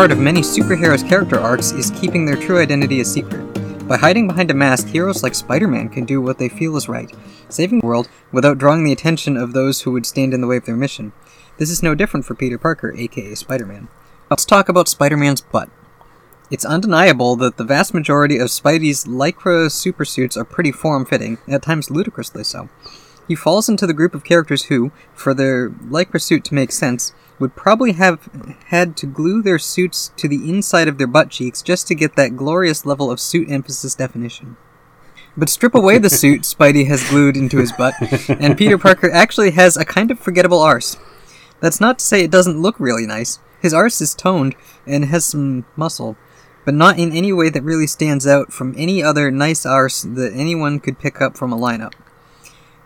[0.00, 3.44] part of many superheroes' character arcs is keeping their true identity a secret.
[3.86, 6.88] By hiding behind a mask, heroes like Spider Man can do what they feel is
[6.88, 7.14] right,
[7.50, 10.56] saving the world without drawing the attention of those who would stand in the way
[10.56, 11.12] of their mission.
[11.58, 13.88] This is no different for Peter Parker, aka Spider Man.
[14.30, 15.68] Let's talk about Spider Man's butt.
[16.50, 21.60] It's undeniable that the vast majority of Spidey's lycra supersuits are pretty form fitting, at
[21.60, 22.70] times ludicrously so.
[23.28, 27.12] He falls into the group of characters who, for their lycra suit to make sense,
[27.40, 28.28] would probably have
[28.66, 32.14] had to glue their suits to the inside of their butt cheeks just to get
[32.14, 34.56] that glorious level of suit emphasis definition.
[35.36, 37.94] But strip away the suit Spidey has glued into his butt,
[38.28, 40.96] and Peter Parker actually has a kind of forgettable arse.
[41.60, 43.40] That's not to say it doesn't look really nice.
[43.60, 44.54] His arse is toned
[44.86, 46.16] and has some muscle,
[46.64, 50.32] but not in any way that really stands out from any other nice arse that
[50.34, 51.94] anyone could pick up from a lineup.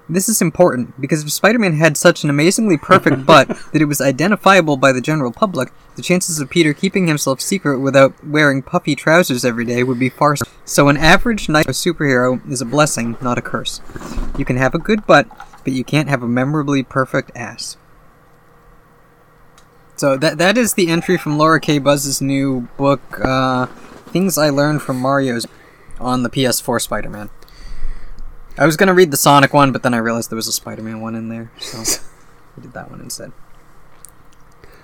[0.09, 3.87] This is important because if Spider Man had such an amazingly perfect butt that it
[3.87, 8.61] was identifiable by the general public, the chances of Peter keeping himself secret without wearing
[8.61, 10.37] puffy trousers every day would be far.
[10.67, 13.81] So, an average night of superhero is a blessing, not a curse.
[14.37, 15.27] You can have a good butt,
[15.65, 17.79] but you can't have a memorably perfect ass.
[19.97, 21.79] So that that is the entry from Laura K.
[21.79, 23.67] Buzz's new book, uh,
[24.07, 25.47] "Things I Learned from Mario's"
[26.01, 27.31] on the PS4 Spider-Man.
[28.57, 31.01] I was gonna read the Sonic one, but then I realized there was a Spider-Man
[31.01, 31.79] one in there, so
[32.57, 33.33] I did that one instead.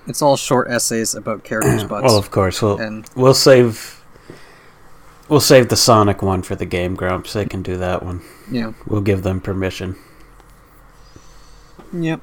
[0.06, 2.04] It's all short essays about characters' butts.
[2.04, 4.02] well, of course, we'll and we'll save
[5.28, 7.32] we'll save the Sonic one for the Game Grumps.
[7.32, 8.22] They can do that one.
[8.50, 9.96] yeah, We'll give them permission.
[11.92, 12.20] yep.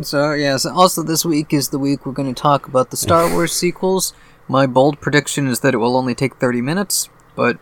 [0.00, 2.96] So yeah, so also this week is the week we're going to talk about the
[2.96, 4.12] Star Wars sequels.
[4.48, 7.58] My bold prediction is that it will only take thirty minutes, but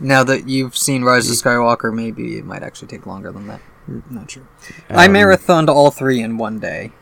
[0.00, 3.60] now that you've seen Rise of Skywalker, maybe it might actually take longer than that.
[3.88, 4.42] I'm not sure.
[4.88, 6.92] I Um, marathoned all three in one day.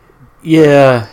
[0.43, 1.09] Yeah,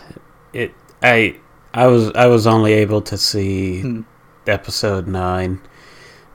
[0.53, 0.73] it.
[1.01, 1.35] I
[1.73, 4.01] I was I was only able to see Hmm.
[4.47, 5.59] episode nine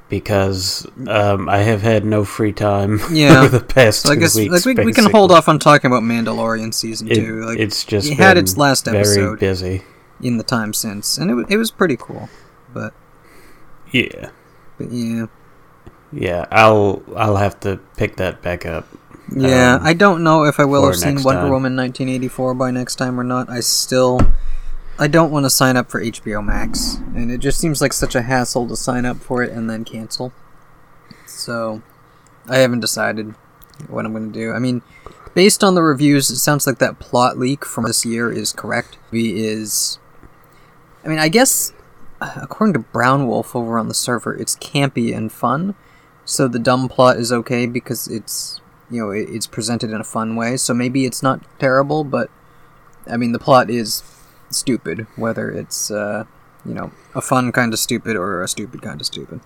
[0.09, 3.43] because um, I have had no free time Yeah.
[3.43, 4.67] over the past So I two guess weeks.
[4.67, 7.45] like we, we can hold off on talking about Mandalorian season It- two.
[7.45, 9.39] Like it's just it had its last very episode.
[9.39, 9.83] busy.
[10.21, 12.29] in the time since, and it, it was pretty cool.
[12.75, 12.93] But
[13.93, 14.31] Yeah,
[14.79, 15.27] but yeah,
[16.13, 16.47] yeah.
[16.51, 18.87] I'll I'll have to pick that back up.
[19.35, 19.77] yeah.
[19.77, 21.51] Um, I don't know if I will have seen Wonder time.
[21.51, 23.49] Woman 1984 by next time or not.
[23.49, 24.21] I still.
[24.99, 28.15] I don't want to sign up for HBO Max, and it just seems like such
[28.15, 30.31] a hassle to sign up for it and then cancel.
[31.25, 31.81] So,
[32.47, 33.35] I haven't decided
[33.89, 34.53] what I'm going to do.
[34.53, 34.83] I mean,
[35.33, 38.99] based on the reviews, it sounds like that plot leak from this year is correct.
[39.11, 39.99] He is.
[41.03, 41.73] I mean, I guess
[42.21, 45.75] according to Brown Wolf over on the server, it's campy and fun.
[46.25, 48.61] So the dumb plot is okay because it's
[48.91, 50.57] you know it, it's presented in a fun way.
[50.57, 52.31] So maybe it's not terrible, but
[53.11, 54.03] I mean the plot is
[54.51, 56.25] stupid, whether it's uh,
[56.65, 59.41] you know a fun kind of stupid or a stupid kind of stupid.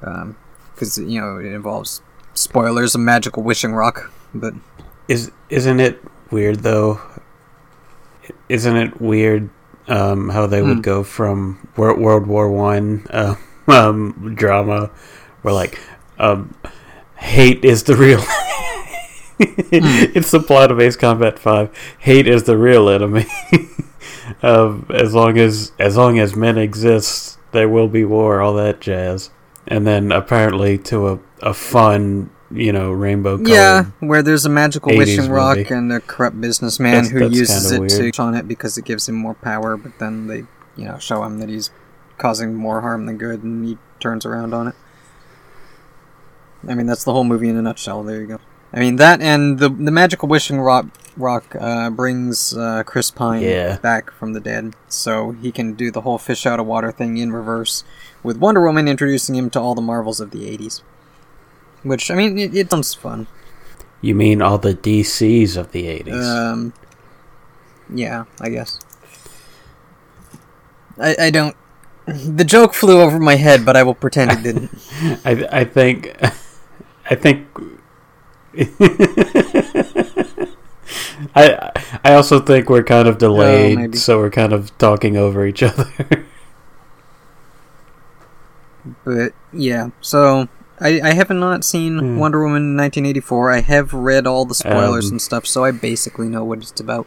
[0.00, 2.02] Because you know it involves
[2.34, 4.54] spoilers, a magical wishing rock, but
[5.08, 7.00] Is isn't it weird though?
[8.48, 9.50] Isn't it weird
[9.88, 10.68] um, how they Hmm.
[10.68, 13.34] would go from World, World War One uh,
[13.68, 14.90] um, drama,
[15.42, 15.78] where like
[16.18, 16.54] um,
[17.16, 18.20] hate is the real.
[19.38, 21.76] it's the plot of Ace Combat Five.
[21.98, 23.26] Hate is the real enemy.
[24.42, 28.40] um, as long as as long as men exist, there will be war.
[28.40, 29.30] All that jazz.
[29.66, 33.38] And then apparently to a, a fun, you know, rainbow.
[33.38, 35.74] Yeah, where there's a magical wishing rock movie.
[35.74, 38.20] and a corrupt businessman That's- who that's uses it kinda to weird.
[38.20, 40.44] on it because it gives him more power, but then they,
[40.76, 41.70] you know, show him that he's
[42.18, 44.74] causing more harm than good, and he turns around on it.
[46.68, 48.02] I mean, that's the whole movie in a nutshell.
[48.02, 48.40] There you go.
[48.72, 53.42] I mean that and the the magical wishing rock rock uh, brings uh, Chris Pine
[53.42, 53.76] Yeah.
[53.76, 57.16] back from the dead, so he can do the whole fish out of water thing
[57.18, 57.84] in reverse,
[58.24, 60.82] with Wonder Woman introducing him to all the marvels of the '80s.
[61.84, 63.28] Which I mean, it, it sounds fun.
[64.00, 66.22] You mean all the DCs of the 80s?
[66.52, 66.72] Um,
[67.94, 68.78] yeah, I guess.
[70.98, 71.56] I, I don't.
[72.06, 74.70] The joke flew over my head, but I will pretend it didn't.
[75.24, 76.14] I I think
[77.10, 77.46] I think
[81.34, 81.70] I
[82.04, 83.98] I also think we're kind of delayed, maybe.
[83.98, 86.26] so we're kind of talking over each other.
[89.04, 90.48] But yeah, so
[90.80, 92.18] I, I have not seen Hmm.
[92.18, 93.52] Wonder Woman 1984.
[93.52, 96.80] I have read all the spoilers Um, and stuff, so I basically know what it's
[96.80, 97.06] about.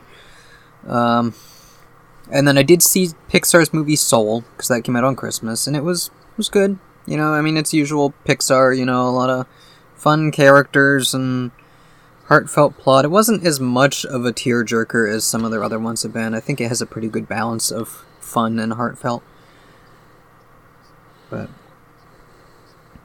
[0.88, 1.34] Um,
[2.32, 5.76] and then I did see Pixar's movie Soul because that came out on Christmas, and
[5.76, 6.80] it was was good.
[7.06, 8.76] You know, I mean, it's usual Pixar.
[8.76, 9.46] You know, a lot of
[9.98, 11.52] fun characters and
[12.28, 13.06] heartfelt plot.
[13.06, 16.34] It wasn't as much of a tearjerker as some of their other ones have been.
[16.34, 19.24] I think it has a pretty good balance of fun and heartfelt.
[21.30, 21.50] But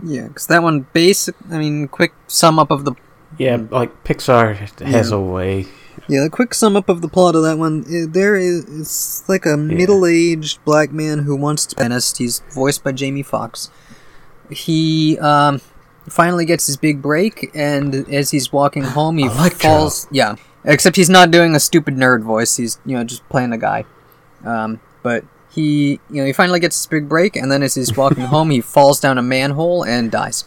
[0.04, 1.34] yeah, because that one basic.
[1.50, 2.92] I mean, quick sum up of the
[3.38, 5.16] Yeah, like Pixar has Yeah.
[5.16, 5.66] a way.
[6.08, 7.84] yeah, the quick sum up of the plot of that one.
[8.12, 12.18] There is it's like a middle-aged black man who wants to be a.
[12.18, 13.70] He's voiced by Jamie Foxx.
[14.50, 15.60] He um
[16.08, 19.58] finally gets his big break, and as he's walking home, he Electro.
[19.70, 20.08] falls.
[20.10, 22.56] Yeah, except he's not doing a stupid nerd voice.
[22.56, 23.84] He's you know just playing a guy.
[24.44, 27.96] Um, but he you know he finally gets his big break, and then as he's
[27.96, 30.44] walking home, he falls down a manhole and dies.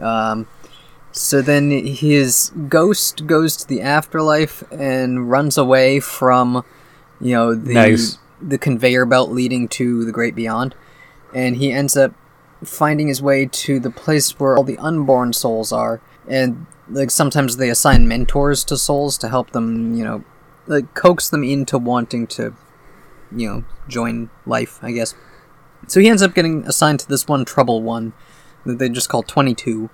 [0.00, 0.46] Um,
[1.12, 6.64] so then his ghost goes to the afterlife and runs away from,
[7.20, 8.18] you know, the Nice.
[8.40, 10.74] the conveyor belt leading to the great beyond,
[11.34, 12.12] and he ends up
[12.64, 17.56] finding his way to the place where all the unborn souls are, and like sometimes
[17.56, 20.24] they assign mentors to souls to help them, you know,
[20.66, 22.54] like coax them into wanting to,
[23.34, 25.14] you know, join life, I guess.
[25.86, 28.12] So he ends up getting assigned to this one trouble one
[28.66, 29.90] that they just call twenty two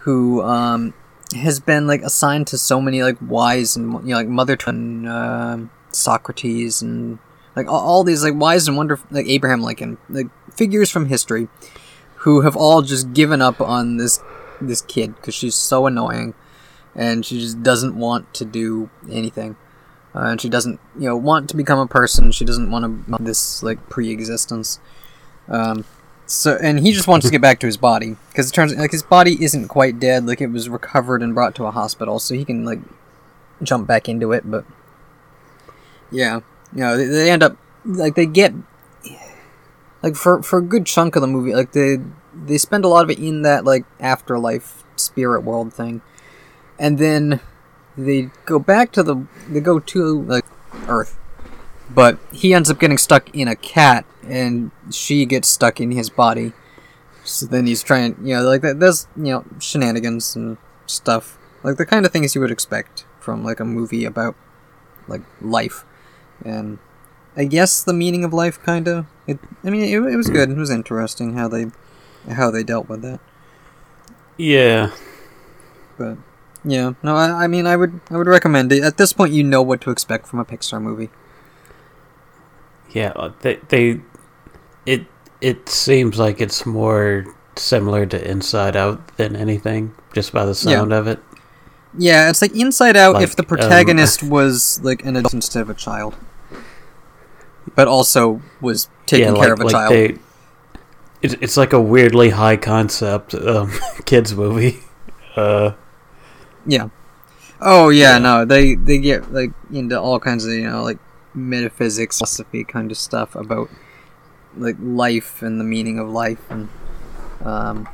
[0.00, 0.92] who um,
[1.34, 5.08] has been like assigned to so many like wise and you know like Mother and
[5.08, 7.18] um Socrates and
[7.56, 10.26] like all, all these like wise and wonderful like Abraham Lincoln like
[10.56, 11.48] figures from history
[12.18, 14.20] who have all just given up on this
[14.60, 16.34] this kid because she's so annoying
[16.94, 19.56] and she just doesn't want to do anything
[20.14, 23.22] uh, and she doesn't you know want to become a person she doesn't want to
[23.22, 24.78] this like pre-existence
[25.48, 25.84] um,
[26.26, 28.92] so and he just wants to get back to his body because it turns like
[28.92, 30.26] his body isn't quite dead.
[30.26, 32.80] Like it was recovered and brought to a hospital, so he can like
[33.62, 34.50] jump back into it.
[34.50, 34.64] But
[36.10, 36.40] yeah,
[36.72, 38.54] you know they, they end up like they get
[40.04, 41.96] like for for a good chunk of the movie, like they
[42.34, 46.02] they spend a lot of it in that like afterlife spirit world thing,
[46.78, 47.40] and then
[47.96, 50.44] they go back to the they go to like
[50.88, 51.18] Earth.
[51.88, 56.10] But he ends up getting stuck in a cat and she gets stuck in his
[56.10, 56.52] body.
[57.24, 61.38] So then he's trying you know like there's you know shenanigans and stuff.
[61.62, 64.36] Like the kind of things you would expect from like a movie about
[65.08, 65.86] like life.
[66.44, 66.78] And
[67.36, 70.50] i guess the meaning of life kind of it i mean it, it was good.
[70.50, 71.66] It was interesting how they
[72.30, 73.20] how they dealt with that
[74.36, 74.90] Yeah,
[75.98, 76.18] but
[76.64, 76.94] yeah.
[77.02, 78.82] No I, I mean i would i would recommend it.
[78.82, 81.10] At this point you know what to expect from a pixar movie.
[82.90, 83.12] Yeah.
[83.16, 84.00] uh, They they
[84.86, 85.06] it
[85.40, 90.92] it seems like it's more similar to Inside Out than anything, just by the sound
[90.92, 91.20] of it.
[91.96, 95.62] Yeah, it's like Inside Out if Like, the um, protagonist was like an adult instead
[95.62, 96.16] of a child,
[97.74, 99.92] but also was taking yeah, care of a like child.
[99.92, 100.18] They,
[101.22, 103.70] it's it's like a weirdly high concept um,
[104.04, 104.80] kids movie.
[105.36, 105.74] Uh,
[106.64, 106.90] Yeah.
[107.60, 108.18] Oh yeah, Yeah.
[108.18, 110.98] no, they they get like into all kinds of you know like
[111.34, 113.68] metaphysics, philosophy kind of stuff about
[114.56, 116.68] like life and the meaning of life and
[117.44, 117.88] um,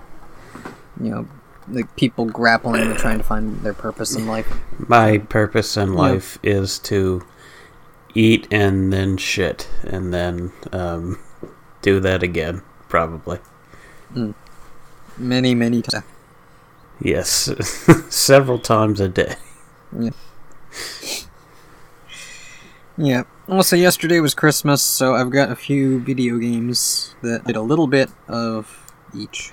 [1.01, 1.27] you know
[1.69, 4.53] like people grappling with trying to find their purpose in life.
[4.79, 5.99] my purpose in Yeah.
[5.99, 7.23] life is to
[8.15, 11.19] eat and then shit and then um,
[11.83, 13.39] do that again, probably.
[15.17, 16.05] Many many times.
[17.01, 17.51] Yes,
[18.15, 19.37] several times a day.
[22.97, 23.23] Yeah.
[23.49, 27.87] Also, yesterday was Christmas, so I've got a few video games that did a little
[27.87, 29.53] bit of each.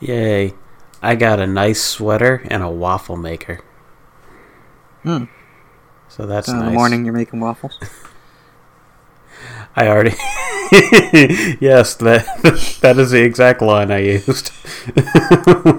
[0.00, 0.54] Yay!
[1.02, 3.60] I got a nice sweater and a waffle maker.
[5.02, 5.24] Hmm.
[6.18, 7.78] So that's So in the morning, you're making waffles.
[9.76, 10.10] I already.
[11.60, 12.26] yes, that
[12.82, 14.50] that is the exact line I used.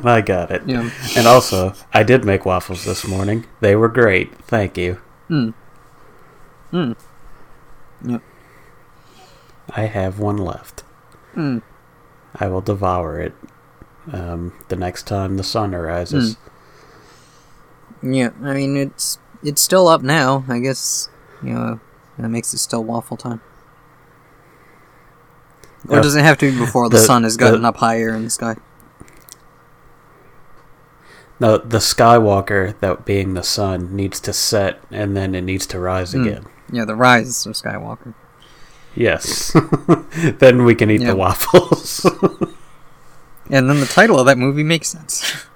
[0.06, 0.64] I got it.
[0.66, 0.90] Yeah.
[1.18, 3.46] And also, I did make waffles this morning.
[3.60, 4.34] They were great.
[4.46, 5.02] Thank you.
[5.28, 5.50] Hmm.
[6.72, 6.94] Hmm.
[8.06, 8.22] Yep.
[9.72, 10.84] I have one left.
[11.34, 11.58] Hmm.
[12.36, 13.34] I will devour it
[14.14, 16.38] um, the next time the sun arises.
[18.02, 18.30] Yeah.
[18.42, 20.44] I mean, it's it's still up now.
[20.48, 21.10] I guess
[21.44, 21.80] you know
[22.18, 23.42] that makes it still waffle time.
[25.88, 27.78] Or Uh, does it have to be before the, the- sun has gotten the- up
[27.78, 28.56] higher in the sky?
[31.40, 35.80] No, the Skywalker, that being the sun, needs to set and then it needs to
[35.80, 36.22] rise Hmm.
[36.24, 36.46] again.
[36.72, 38.14] Yeah, the rise of Skywalker.
[38.94, 39.56] Yes.
[40.40, 41.08] then we can eat Yeah.
[41.12, 42.06] the waffles.
[43.52, 45.34] And then the title of that movie makes sense.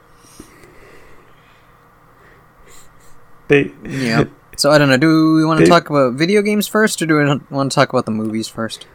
[3.48, 4.26] they, Yeah.
[4.56, 4.98] So I don't know.
[4.98, 7.76] Do we want to They- talk about video games first, or do we want to
[7.76, 8.86] talk about the movies first?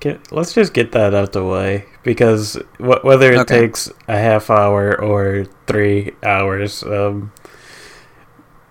[0.00, 3.60] Get, let's just get that out the way because wh- whether it Okay.
[3.60, 7.32] takes a half hour or three hours, um,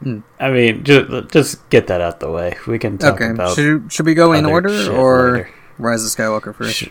[0.04, 0.20] Hmm.
[0.40, 2.56] I mean, just just get that out the way.
[2.68, 5.50] We can talk Okay, about should, should we go in order or later.
[5.80, 6.74] Rise of Skywalker first?
[6.76, 6.90] Sh-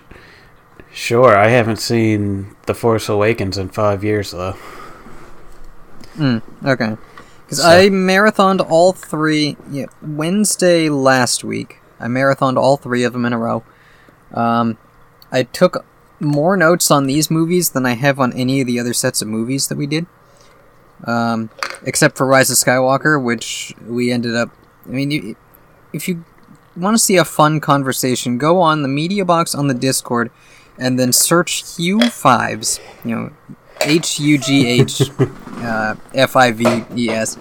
[0.94, 4.56] Sure, I haven't seen The Force Awakens in five years though.
[6.18, 6.96] Mm, okay.
[7.52, 9.58] Because So- I marathoned all three.
[9.70, 11.82] Yeah, Wednesday last week.
[12.00, 13.62] I marathoned all three of them in a row.
[14.32, 14.78] Um,
[15.30, 15.84] I took
[16.18, 19.28] more notes on these movies than I have on any of the other sets of
[19.28, 20.06] movies that we did.
[21.04, 21.50] Um,
[21.84, 24.48] except for Rise of Skywalker, which we ended up.
[24.86, 25.36] I mean,
[25.92, 26.24] if you
[26.74, 30.30] want to see a fun conversation, go on the media box on the Discord,
[30.78, 32.80] and then search Hugh Fives.
[33.04, 33.30] You know,
[33.84, 37.38] H U G H uh, F I V E S.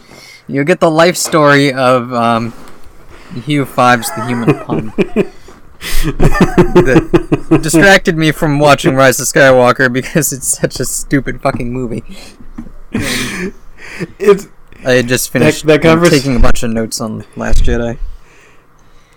[0.48, 2.54] You'll get the life story of um,
[3.46, 4.94] Hugh Fives, the human pun.
[5.82, 12.04] that distracted me from watching Rise of Skywalker because it's such a stupid fucking movie.
[14.20, 14.48] It's
[14.86, 17.98] I had just finished that convers- taking a bunch of notes on Last Jedi.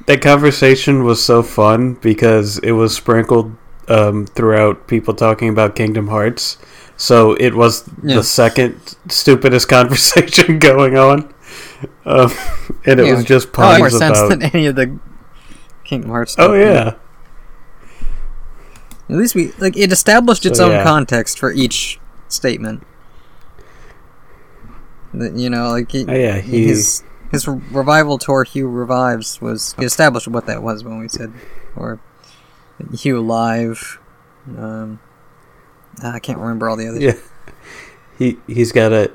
[0.06, 3.56] that conversation was so fun because it was sprinkled
[3.88, 6.58] um, throughout people talking about Kingdom Hearts.
[6.96, 8.16] So it was Yeah.
[8.16, 11.34] the second stupidest conversation going on,
[12.06, 12.30] um,
[12.86, 14.98] and it Yeah, was just Oh, more puns sense than any of the
[15.84, 16.36] Kingdom Hearts.
[16.38, 16.94] Oh yeah,
[19.10, 20.82] At least we like it established its So, own yeah.
[20.84, 21.98] context for each
[22.28, 22.82] statement.
[25.12, 29.74] That you know, like he, Oh, yeah, he- his his revival tour, Hugh revives, was
[29.78, 31.32] he established what that was when we said,
[31.76, 31.98] or
[32.92, 33.98] Hugh live.
[34.56, 35.00] Um,
[36.02, 37.02] I can't remember all the others.
[37.02, 37.12] yeah.
[38.18, 39.10] He he's got a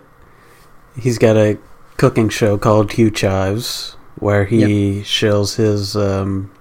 [1.00, 1.58] he's got a
[1.98, 6.52] cooking show called Hugh Chives where he shills his um,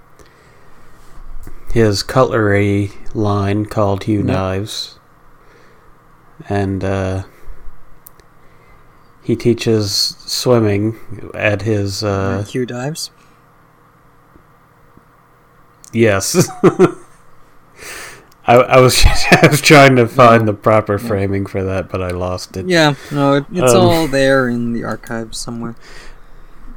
[1.72, 4.26] his cutlery line called Hugh Yep.
[4.26, 4.98] Knives,
[6.48, 7.24] and uh,
[9.22, 13.10] he teaches swimming at his uh, Hugh dives.
[15.92, 16.48] yes.
[18.48, 22.10] I, I was I was trying to find the proper framing for that, but I
[22.10, 22.66] lost it.
[22.66, 25.76] Yeah, no, it, it's Um, all there in the archives somewhere.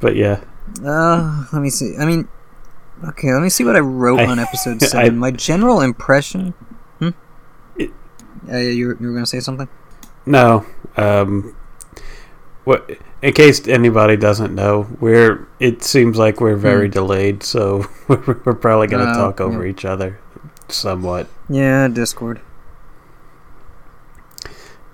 [0.00, 0.40] But yeah,
[0.84, 1.96] Uh, let me see.
[1.98, 2.28] I mean,
[3.08, 5.16] okay, let me see what I wrote I- on episode I- seven.
[5.18, 6.52] My general impression.
[6.98, 7.10] Hmm.
[7.76, 7.90] It-
[8.52, 9.68] Uh, you were, you were gonna say something?
[10.26, 10.66] No.
[10.96, 11.56] Um,
[12.64, 12.90] what?
[13.22, 15.46] In case anybody doesn't know, we're.
[15.60, 19.64] It seems like we're very delayed, so we're, we're probably going to Oh, talk over
[19.64, 19.70] yeah.
[19.70, 20.18] each other,
[20.68, 21.28] somewhat.
[21.52, 22.40] Yeah, Discord.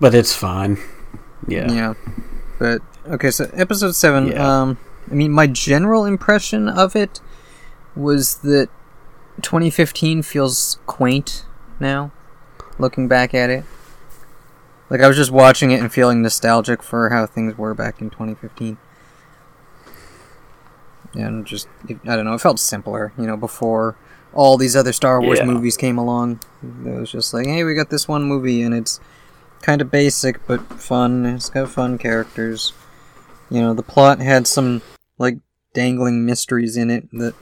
[0.01, 0.79] But it's fine.
[1.47, 1.71] Yeah.
[1.71, 1.95] Yeah.
[2.59, 4.29] But okay, so episode seven.
[4.29, 4.63] Yeah.
[4.63, 7.21] Um, I mean, my general impression of it
[7.95, 8.69] was that
[9.43, 11.47] 2015 feels quaint
[11.79, 12.11] now,
[12.79, 13.65] looking back at it.
[14.91, 18.11] Like I was just watching it and feeling nostalgic for how things were back in
[18.11, 18.79] 2015.
[21.15, 23.97] And just, I don't know, it felt simpler, you know, before
[24.35, 25.47] all these other Star Wars Yeah.
[25.47, 26.41] movies came along.
[26.85, 29.01] It was just like, hey, we got this one movie and it's
[29.63, 31.27] kind of basic but fun.
[31.27, 32.73] It's got fun characters.
[33.51, 34.83] You know, the plot had some
[35.19, 35.39] like
[35.75, 37.35] dangling mysteries in it that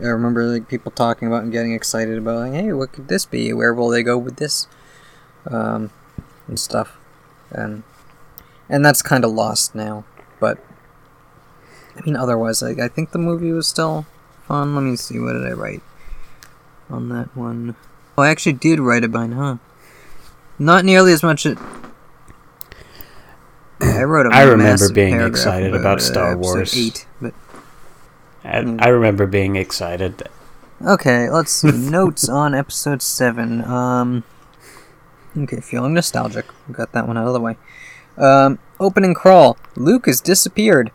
[0.00, 2.38] I remember like people talking about and getting excited about.
[2.48, 3.52] Like, hey, what could this be?
[3.52, 4.66] Where will they go with this?
[5.50, 5.90] Um,
[6.46, 6.96] and stuff,
[7.50, 7.82] and
[8.68, 10.04] and that's kind of lost now.
[10.38, 10.58] But
[11.96, 14.06] I mean, otherwise, like I think the movie was still
[14.46, 14.74] fun.
[14.76, 15.82] Let me see, what did I write
[16.92, 17.74] on that one?
[18.16, 19.56] Oh, I actually did write about, huh?
[20.58, 21.46] Not nearly as much.
[23.80, 26.76] I wrote a I remember being excited about uh, Star episode Wars.
[26.76, 27.34] Eight, but
[28.44, 28.80] I, Mm.
[28.84, 30.22] I remember being excited.
[30.84, 31.70] Okay, let's see.
[31.90, 33.64] Notes on episode 7.
[33.64, 34.24] Um,
[35.36, 36.46] okay, feeling nostalgic.
[36.70, 37.56] Got that one out of the way.
[38.18, 39.56] Um, opening crawl.
[39.76, 40.90] Luke has disappeared.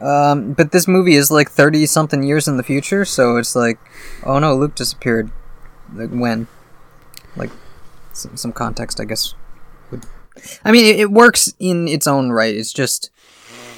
[0.00, 3.78] Um, but this movie is like 30 something years in the future, so it's like,
[4.24, 5.30] oh no, Luke disappeared.
[5.94, 6.48] Like, when?
[7.36, 7.50] Like,
[8.12, 9.34] some, some context, I guess.
[9.90, 10.04] Would...
[10.64, 12.54] I mean, it, it works in its own right.
[12.54, 13.10] It's just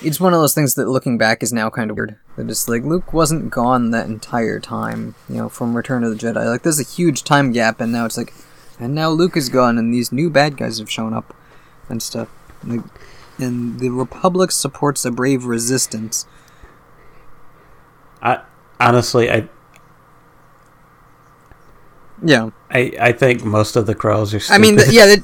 [0.03, 2.17] it's one of those things that looking back is now kind of weird.
[2.37, 6.17] That it's like Luke wasn't gone that entire time, you know, from Return of the
[6.17, 6.47] Jedi.
[6.47, 8.33] Like there's a huge time gap, and now it's like,
[8.79, 11.35] and now Luke is gone, and these new bad guys have shown up,
[11.89, 12.29] and stuff.
[12.65, 12.81] Like,
[13.39, 16.27] and the Republic supports a brave resistance.
[18.23, 18.41] I
[18.81, 19.49] honestly, I
[22.23, 24.41] Yeah, I, I think most of the crawls are.
[24.41, 24.55] Stupid.
[24.55, 25.17] I mean, th- yeah, they,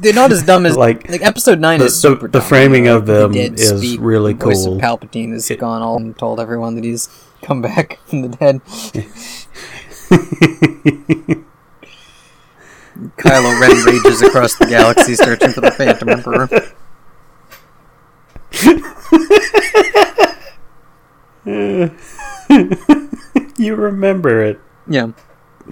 [0.00, 2.28] they're not as dumb as Like, like Episode Nine the- is super.
[2.28, 4.76] the dumb, framing of them is speak, really the voice cool.
[4.76, 7.08] Of Palpatine has It- gone all and told everyone that he's
[7.42, 8.60] come back from the dead.
[13.16, 16.48] Kylo Ren rages across the galaxy, searching for the Phantom Emperor.
[23.56, 24.60] you remember it.
[24.86, 25.06] Yeah.
[25.06, 25.14] No,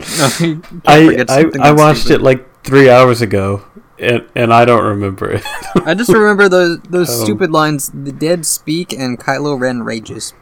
[0.87, 2.21] I I, I watched stupid.
[2.21, 3.65] it like three hours ago,
[3.99, 5.43] and and I don't remember it.
[5.85, 10.33] I just remember those those um, stupid lines: "The dead speak, and Kylo Ren rages."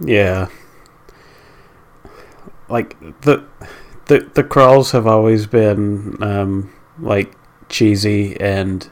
[0.00, 0.48] Yeah,
[2.68, 3.44] like the
[4.06, 7.32] the the crawls have always been um, like
[7.68, 8.88] cheesy and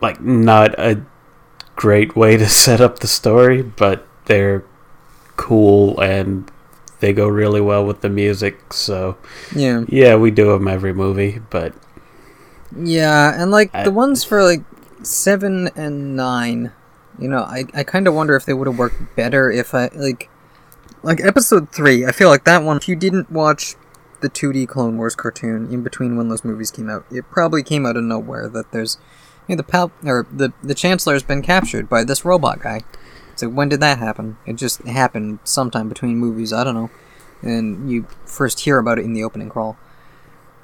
[0.00, 1.02] like not a
[1.74, 4.64] great way to set up the story, but they're
[5.36, 6.50] cool and
[7.00, 8.72] they go really well with the music.
[8.72, 9.16] So
[9.54, 11.74] Yeah, yeah, we do them every movie, but
[12.76, 14.62] yeah, and like I- the ones for like
[15.02, 16.72] seven and nine,
[17.18, 19.88] you know, I I kind of wonder if they would have worked better if I
[19.94, 20.28] like
[21.02, 22.04] like episode three.
[22.06, 22.76] I feel like that one.
[22.78, 23.76] If you didn't watch
[24.20, 27.86] the 2D Clone Wars cartoon in between when those movies came out, it probably came
[27.86, 28.98] out of nowhere that there's
[29.48, 32.82] you know, the pal or the the Chancellor's been captured by this robot guy.
[33.36, 34.38] So when did that happen?
[34.46, 36.52] It just happened sometime between movies.
[36.52, 36.90] I don't know,
[37.42, 39.76] and you first hear about it in the opening crawl.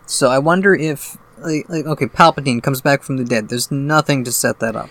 [0.07, 3.49] So I wonder if like, like okay, Palpatine comes back from the dead.
[3.49, 4.91] There's nothing to set that up.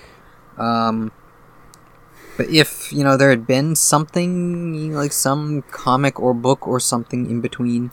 [0.57, 1.11] Um,
[2.37, 7.29] but if you know there had been something like some comic or book or something
[7.29, 7.91] in between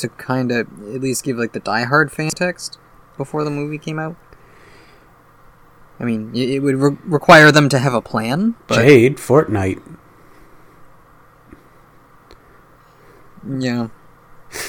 [0.00, 2.78] to kind of at least give like the Die Hard fan text
[3.16, 4.16] before the movie came out.
[5.98, 8.54] I mean, it, it would re- require them to have a plan.
[8.66, 9.82] But Jade Fortnite.
[13.58, 13.88] yeah,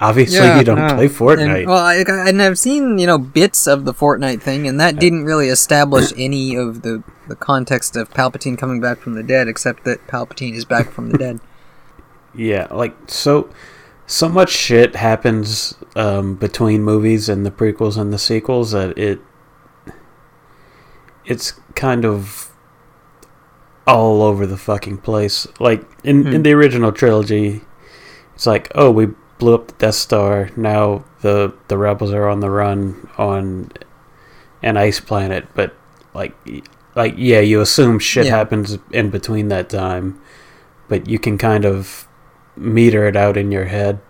[0.00, 0.94] Obviously, yeah, you don't no.
[0.94, 1.58] play Fortnite.
[1.58, 4.78] And, well, I, I, and I've seen you know bits of the Fortnite thing, and
[4.78, 9.24] that didn't really establish any of the the context of Palpatine coming back from the
[9.24, 11.40] dead, except that Palpatine is back from the dead.
[12.34, 13.50] Yeah, like so
[14.10, 19.20] so much shit happens um, between movies and the prequels and the sequels that it
[21.24, 22.50] it's kind of
[23.86, 25.46] all over the fucking place.
[25.60, 26.42] Like in in Hmm.
[26.42, 27.60] the original trilogy,
[28.34, 30.50] it's like, oh, we blew up the Death Star.
[30.56, 33.70] Now the the rebels are on the run on
[34.62, 35.74] an ice planet, but
[36.14, 36.34] like
[36.94, 38.36] like yeah, you assume shit Yeah.
[38.36, 40.18] happens in between that time,
[40.88, 42.07] but you can kind of
[42.58, 44.00] meter it out in your head.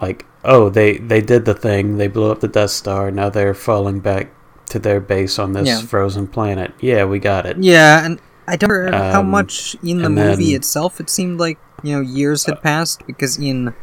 [0.00, 1.96] Like, oh, they they did the thing.
[1.96, 3.10] They blew up the Death Star.
[3.10, 4.28] Now they're falling back
[4.70, 5.80] to their base on this Yeah.
[5.82, 6.72] frozen planet.
[6.80, 7.56] Yeah, we got it.
[7.58, 11.38] Yeah, and I don't remember how Um, much in the movie then- itself it seemed
[11.40, 13.74] like you know years had passed because in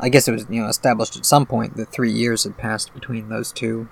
[0.00, 2.92] I guess it was you know established at some point that three years had passed
[2.92, 3.88] between those two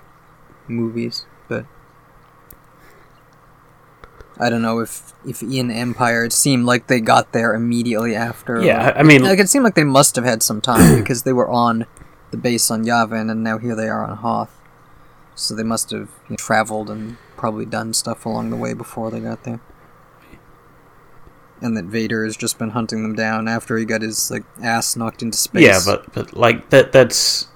[0.67, 1.65] movies, but
[4.39, 8.61] I don't know if if in Empire it seemed like they got there immediately after.
[8.61, 11.33] Yeah, I mean- like it seemed like they must have had some time because they
[11.33, 11.85] were on
[12.31, 14.57] the base on Yavin and now here they are on Hoth,
[15.35, 19.11] so they must have you know, traveled and probably done stuff along the way before
[19.11, 19.59] they got there
[21.61, 24.95] and that Vader has just been hunting them down after he got his like ass
[24.95, 25.63] knocked into space.
[25.63, 27.47] Yeah, but but like that that's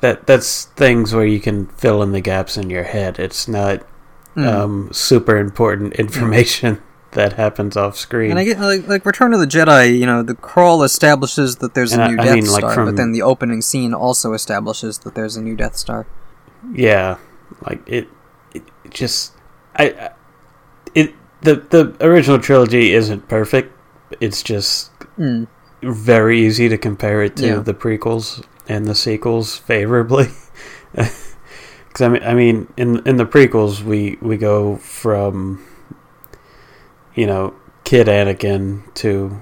[0.00, 3.18] that that's things where you can fill in the gaps in your head.
[3.18, 3.86] It's not
[4.36, 4.46] Mm.
[4.46, 6.80] um, super important information
[7.12, 8.30] that happens off screen.
[8.30, 9.98] and I get like, like Return of the Jedi.
[9.98, 12.60] You know, the crawl establishes that there's And a I- new I Death mean, like,
[12.60, 16.06] Star, from- but then the opening scene also establishes that there's a new Death Star.
[16.72, 17.16] Yeah,
[17.68, 18.06] like it,
[18.54, 19.32] it just
[19.74, 20.10] I, I
[20.94, 23.72] it the the original trilogy isn't perfect.
[24.20, 25.48] It's just Mm.
[25.82, 27.56] very easy to compare it to Yeah.
[27.56, 30.28] the prequels and the sequels favorably.
[31.88, 35.66] Because I mean, I mean, in in the prequels, we we go from
[37.16, 37.52] you know
[37.82, 39.40] kid Anakin to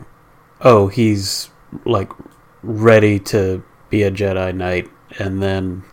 [0.62, 1.50] oh he's
[1.84, 2.10] like
[2.62, 4.88] ready to be a Jedi Knight,
[5.18, 5.84] and then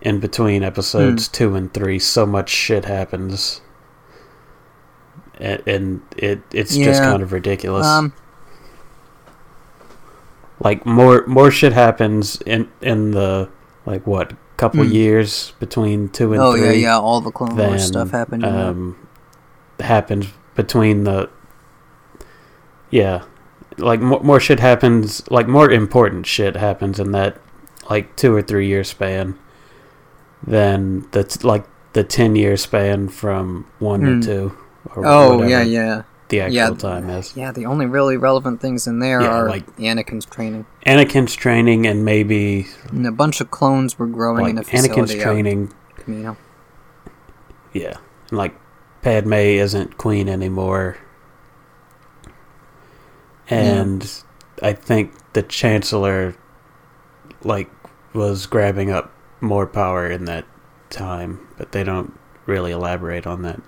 [0.00, 3.60] in between episodes two and three, so much shit happens.
[5.38, 8.12] And, and it it's just kind of ridiculous Um,
[10.60, 13.48] like more more shit happens in in the
[13.84, 14.90] like what couple Hmm.
[14.92, 18.44] years between two and oh three yeah, yeah, all the Clone than Wars stuff happened.
[18.44, 18.96] um
[19.80, 21.28] happens between the
[22.90, 23.22] yeah
[23.78, 27.36] like more, more shit happens like more important shit happens in that
[27.90, 29.38] like two or three year span
[30.46, 34.20] than the like the 10 year span from one Hmm.
[34.20, 34.56] to two
[34.94, 36.70] or oh whatever yeah, yeah, the actual yeah.
[36.70, 37.52] time is yeah.
[37.52, 42.04] The only really relevant things in there Yeah, are like- Anakin's training, Anakin's training and
[42.04, 45.00] maybe and a bunch of clones were growing in a like facility.
[45.00, 45.72] Anakin's out training
[46.06, 46.36] in Kamino.
[47.72, 47.96] Yeah,
[48.30, 48.54] and like
[49.02, 50.96] Padme isn't queen anymore,
[53.48, 54.22] and
[54.62, 56.34] I think the Chancellor
[57.42, 57.70] like
[58.14, 60.44] was grabbing up more power in that
[60.90, 63.60] time, but they don't really elaborate on that.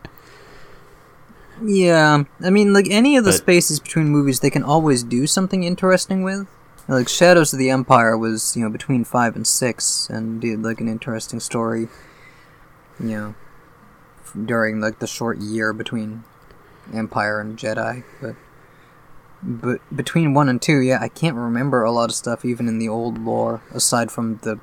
[1.65, 5.27] Yeah, I mean, like any of the But- spaces between movies, they can always do
[5.27, 6.47] something interesting with.
[6.91, 10.81] Like Shadows of the Empire was, you know, between five and six, and did like
[10.81, 11.89] an interesting story.
[12.99, 13.35] You know,
[14.25, 16.25] f- during like the short year between
[16.95, 18.37] Empire and Jedi, but
[19.43, 22.79] but between one and two, yeah, I can't remember a lot of stuff even in
[22.79, 24.59] the old lore, aside from the,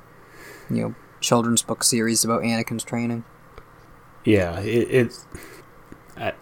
[0.68, 3.24] you know, children's book series about Anakin's training.
[4.24, 5.38] Yeah, it, it's uh,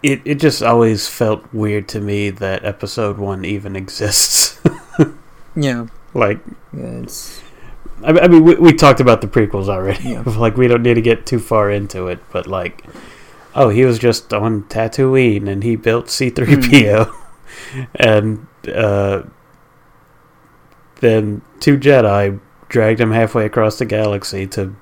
[0.03, 4.59] it it just always felt weird to me that episode one even exists.
[5.55, 6.39] Yeah, like,
[6.73, 7.41] yeah, it's
[8.03, 10.09] I, I mean, we, we talked about the prequels already.
[10.09, 10.21] Yeah.
[10.25, 12.83] like, we don't need to get too far into it, but like,
[13.53, 17.13] oh, he was just on Tatooine and he built C three PO,
[17.95, 19.23] and uh,
[20.99, 24.75] then two Jedi dragged him halfway across the galaxy to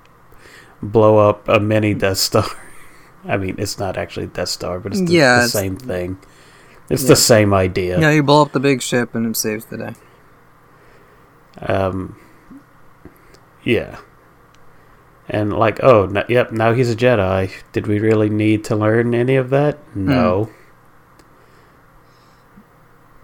[0.82, 2.46] blow up a mini Death Star.
[3.26, 6.18] I mean, it's not actually Death Star, but it's the, Yeah, the it's- same thing.
[6.90, 7.08] It's Yeah.
[7.10, 8.00] the same idea.
[8.00, 9.94] yeah, you blow up the big ship and it saves the day.
[11.66, 12.18] Um,
[13.64, 13.98] yeah.
[15.30, 17.52] And like, oh, n- yep, now he's a Jedi.
[17.72, 19.78] Did we really need to learn any of that?
[19.96, 20.50] No.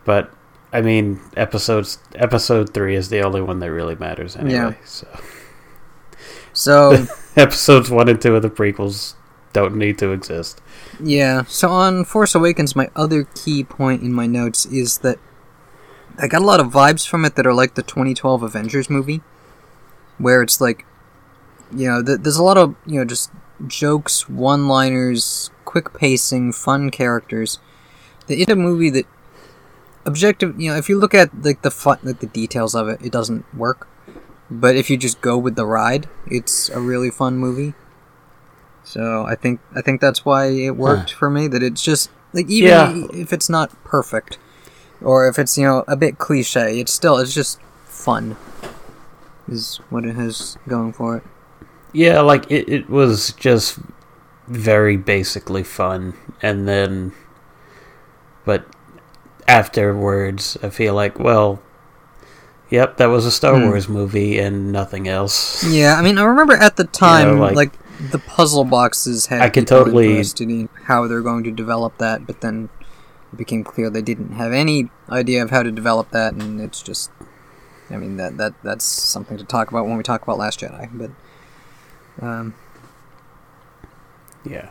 [0.06, 0.32] But
[0.72, 4.54] I mean, episodes episode three is the only one that really matters anyway.
[4.54, 4.74] Yeah.
[4.86, 5.08] So
[6.54, 9.16] So episodes one and two of the prequels
[9.54, 10.62] don't need to exist.
[11.00, 15.18] yeah, so on Force Awakens, my other key point in my notes is that
[16.18, 19.22] I got a lot of vibes from it that are like the 2012 Avengers movie,
[20.18, 20.86] where it's like,
[21.76, 23.32] you know, th- there's a lot of you know just
[23.68, 27.60] jokes, one-liners, quick pacing, fun characters.
[28.28, 29.06] It's a movie that
[30.06, 33.02] objective, you know, if you look at like the fun, like the details of it,
[33.02, 33.88] it doesn't work.
[34.52, 37.76] But if you just go with the ride, it's a really fun movie.
[38.84, 41.48] So I think I think that's why it worked for me.
[41.48, 43.08] That it's just like even Yeah.
[43.14, 44.38] if it's not perfect,
[45.02, 48.36] or if it's you know a bit cliche, it's still it's just fun.
[49.48, 51.24] Is what it has going for it.
[51.92, 53.80] Yeah, like it, it was just
[54.48, 56.14] very basically fun.
[56.42, 57.14] And then,
[58.46, 58.66] but
[59.48, 61.62] afterwards, I feel like, well,
[62.70, 63.66] yep, that was a Star Hmm.
[63.68, 65.64] Wars movie and nothing else.
[65.64, 69.50] Yeah, I mean, I remember at the time, like- like, the puzzle boxes had I
[69.50, 72.70] can totally- interested in how they're going to develop that, but then
[73.34, 76.82] it became clear they didn't have any idea of how to develop that, and it's
[76.82, 77.12] just,
[77.90, 80.90] I mean, that that that's something to talk about when we talk about Last Jedi,
[80.94, 81.12] but.
[82.26, 82.54] Um,
[84.46, 84.70] Yeah.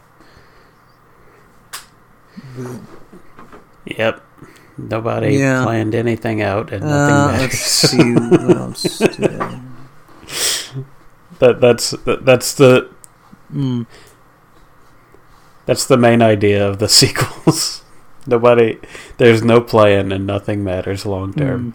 [3.87, 4.23] Yep.
[4.77, 5.65] Nobody Yeah.
[5.65, 7.41] planned anything out and nothing uh, matters.
[7.41, 9.03] let's see what else.
[9.03, 9.61] I...
[11.41, 12.89] that that's that, that's the
[13.53, 13.87] Mm,
[15.67, 17.85] that's the main idea of the sequels.
[18.27, 18.79] Nobody
[19.17, 21.75] there's no plan and nothing matters long term.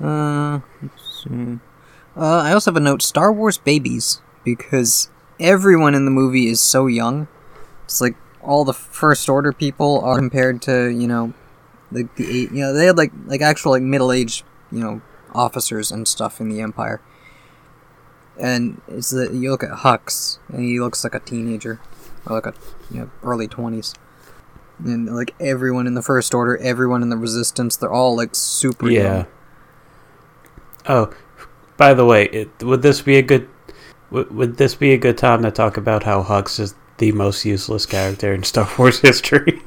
[0.00, 1.58] Uh, let's see.
[2.16, 6.60] Uh, I also have a note: Star Wars babies, because everyone in the movie is
[6.60, 7.28] so young.
[7.84, 11.34] It's like all the First Order people are compared to you know,
[11.90, 12.52] like the eight.
[12.52, 15.00] You know, they had like like actual like middle aged you know
[15.34, 17.00] officers and stuff in the Empire.
[18.40, 21.80] And it's that you look at Hux, and he looks like a teenager,
[22.26, 22.54] or like a
[22.90, 23.94] you know early twenties.
[24.84, 28.88] And like everyone in the First Order, everyone in the Resistance, they're all like super
[28.88, 29.02] Yeah.
[29.16, 29.26] young.
[30.88, 31.14] Oh,
[31.76, 33.48] by the way, it, would this be a good
[34.10, 37.44] would, would this be a good time to talk about how Hux is the most
[37.44, 39.62] useless character in Star Wars history?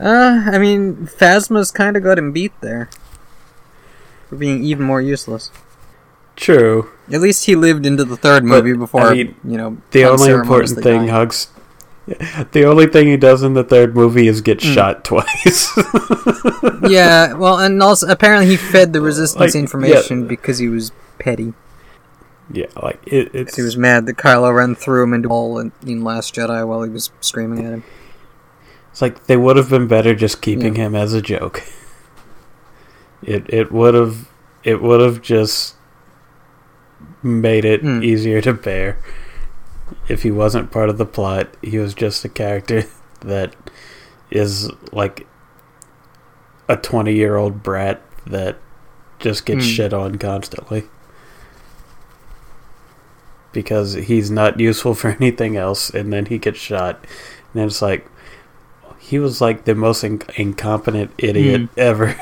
[0.00, 2.88] Uh, I mean, Phasma's kind of got him beat there.
[4.28, 5.50] For being even more useless.
[6.36, 6.88] True.
[7.12, 10.04] At least he lived into the third But, movie before, I mean, you know, The
[10.04, 11.08] only important thing dying.
[11.08, 11.48] Hux
[12.50, 14.72] the only thing he does in the third movie is get Hmm.
[14.72, 15.70] shot twice.
[16.88, 20.90] yeah, well, and also, apparently he fed the Resistance Like, information because he was
[21.20, 21.54] petty.
[22.52, 25.58] yeah, like it, it's he was mad that Kylo Ren threw him into a hole
[25.60, 27.84] in, in Last Jedi while he was screaming at him.
[28.90, 30.86] It's like they would have been better just keeping Yeah.
[30.86, 31.62] him as a joke.
[33.22, 34.28] It it would have
[34.64, 35.76] it would have just
[37.22, 38.02] made it Hmm.
[38.02, 38.98] easier to bear
[40.08, 41.48] if he wasn't part of the plot.
[41.62, 42.84] He was just a character
[43.20, 43.54] that
[44.30, 45.26] is like
[46.68, 48.56] a 20-year-old brat that
[49.18, 49.70] just gets Hmm.
[49.70, 50.84] shit on constantly.
[53.52, 57.04] Because he's not useful for anything else and then he gets shot
[57.54, 58.06] and it's like
[58.98, 61.66] he was like the most in- incompetent idiot Hmm.
[61.76, 62.16] ever.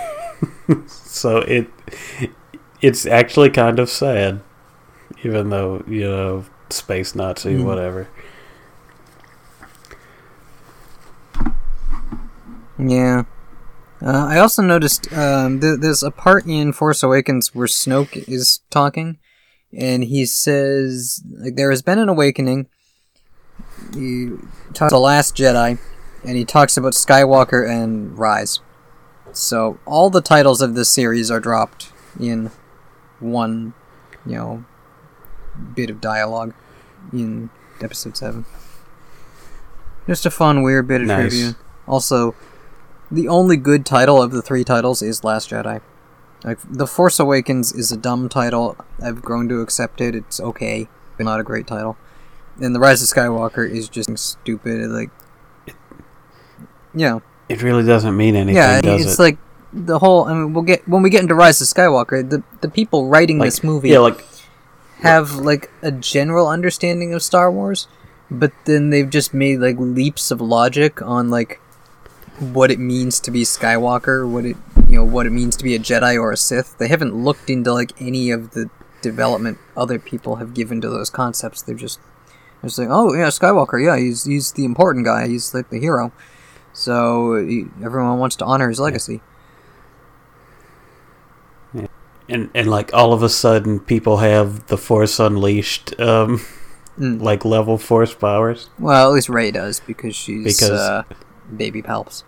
[0.86, 1.68] so it
[2.80, 4.40] it's actually kind of sad,
[5.22, 7.64] even though you know space Nazi, Mm.
[7.64, 8.08] whatever.
[12.78, 13.24] Yeah.
[14.02, 18.60] Uh, I also noticed um, th- there's a part in Force Awakens where Snoke is
[18.70, 19.18] talking,
[19.76, 22.66] and he says like there has been an awakening.
[23.94, 24.30] He
[24.72, 25.78] talks the Last Jedi,
[26.24, 28.60] and he talks about Skywalker and Rise.
[29.32, 32.50] So all the titles of this series are dropped in
[33.20, 33.74] one,
[34.24, 34.64] you know,
[35.74, 36.54] bit of dialogue
[37.12, 38.44] in Episode Seven.
[40.06, 41.30] Just a fun, weird bit of Nice.
[41.32, 41.56] trivia.
[41.86, 42.34] Also,
[43.10, 45.80] the only good title of the three titles is Last Jedi.
[46.44, 48.76] Like The Force Awakens is a dumb title.
[49.02, 50.14] I've grown to accept it.
[50.14, 51.96] It's okay, but not a great title.
[52.60, 54.88] And The Rise of Skywalker is just stupid.
[54.90, 55.10] Like,
[56.94, 58.80] yeah, It really doesn't mean anything, yeah.
[58.82, 59.22] It's it?
[59.22, 59.38] like
[59.72, 60.24] the whole.
[60.24, 62.28] I mean, we'll get when we get into Rise of Skywalker.
[62.28, 64.20] The the people writing Like, this movie yeah, like
[65.02, 67.88] have like a general understanding of Star Wars,
[68.30, 71.60] but then they've just made like leaps of logic on like
[72.38, 74.56] what it means to be Skywalker, what it
[74.88, 76.76] you know what it means to be a Jedi or a Sith.
[76.78, 78.70] They haven't looked into like any of the
[79.02, 81.62] development other people have given to those concepts.
[81.62, 82.00] They're just
[82.62, 86.12] they're like, oh yeah, Skywalker, yeah, he's he's the important guy, he's like the hero.
[86.72, 89.20] So he, everyone wants to honor his legacy.
[92.30, 96.40] And and like all of a sudden people have the Force unleashed, um,
[96.98, 97.20] Mm.
[97.22, 98.68] like level Force powers.
[98.78, 101.02] Well, at least Rey does because she's Because- uh,
[101.56, 102.22] baby palps.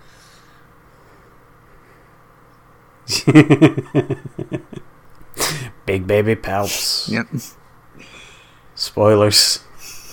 [5.86, 7.08] Big baby palps.
[7.10, 7.26] Yep.
[8.74, 9.60] Spoilers.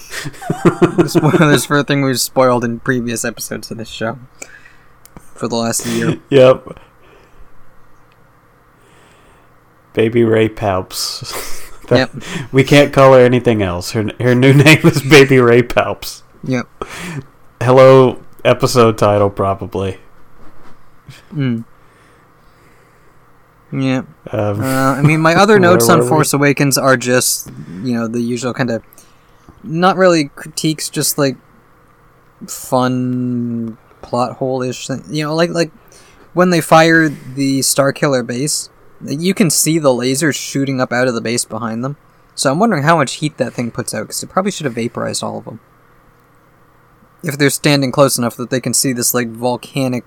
[1.08, 4.18] Spoilers for a thing we've spoiled in previous episodes of this show
[5.36, 6.18] for the last year.
[6.30, 6.80] Yep.
[9.94, 11.66] Baby Rey Palps.
[11.90, 12.12] Yep.
[12.52, 13.94] We can't call her anything else.
[13.94, 16.22] Her her new name is Baby Rey Palps.
[16.44, 16.68] Yep.
[17.64, 19.98] Hello, episode title probably.
[21.34, 21.66] Mm.
[23.72, 24.04] Yeah.
[24.32, 26.10] Um, Uh, I mean, my other notes on were we?
[26.10, 27.50] Force Awakens are just,
[27.82, 28.84] you know, the usual kind of,
[29.64, 31.38] not really critiques, just like
[32.46, 34.88] fun plot hole ish.
[35.10, 35.72] You know, like like
[36.36, 38.70] when they fire the Star Killer base,
[39.06, 41.98] you can see the lasers shooting up out of the base behind them.
[42.36, 44.76] So I'm wondering how much heat that thing puts out, because it probably should have
[44.76, 45.60] vaporized all of them.
[47.24, 50.06] If they're standing close enough that they can see this like volcanic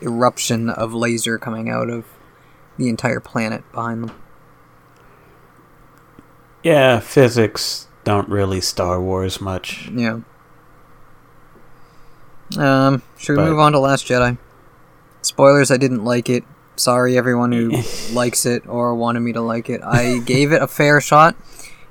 [0.00, 2.04] eruption of laser coming out of
[2.78, 4.16] the entire planet behind them.
[6.64, 9.88] yeah, physics don't really Star Wars much.
[9.94, 10.20] Yeah.
[12.58, 14.36] Um, should we But- move on to Last Jedi?
[15.22, 16.44] Spoilers, I didn't like it.
[16.76, 17.70] Sorry, everyone who
[18.12, 19.82] likes it or wanted me to like it.
[19.82, 21.36] I gave it a fair shot,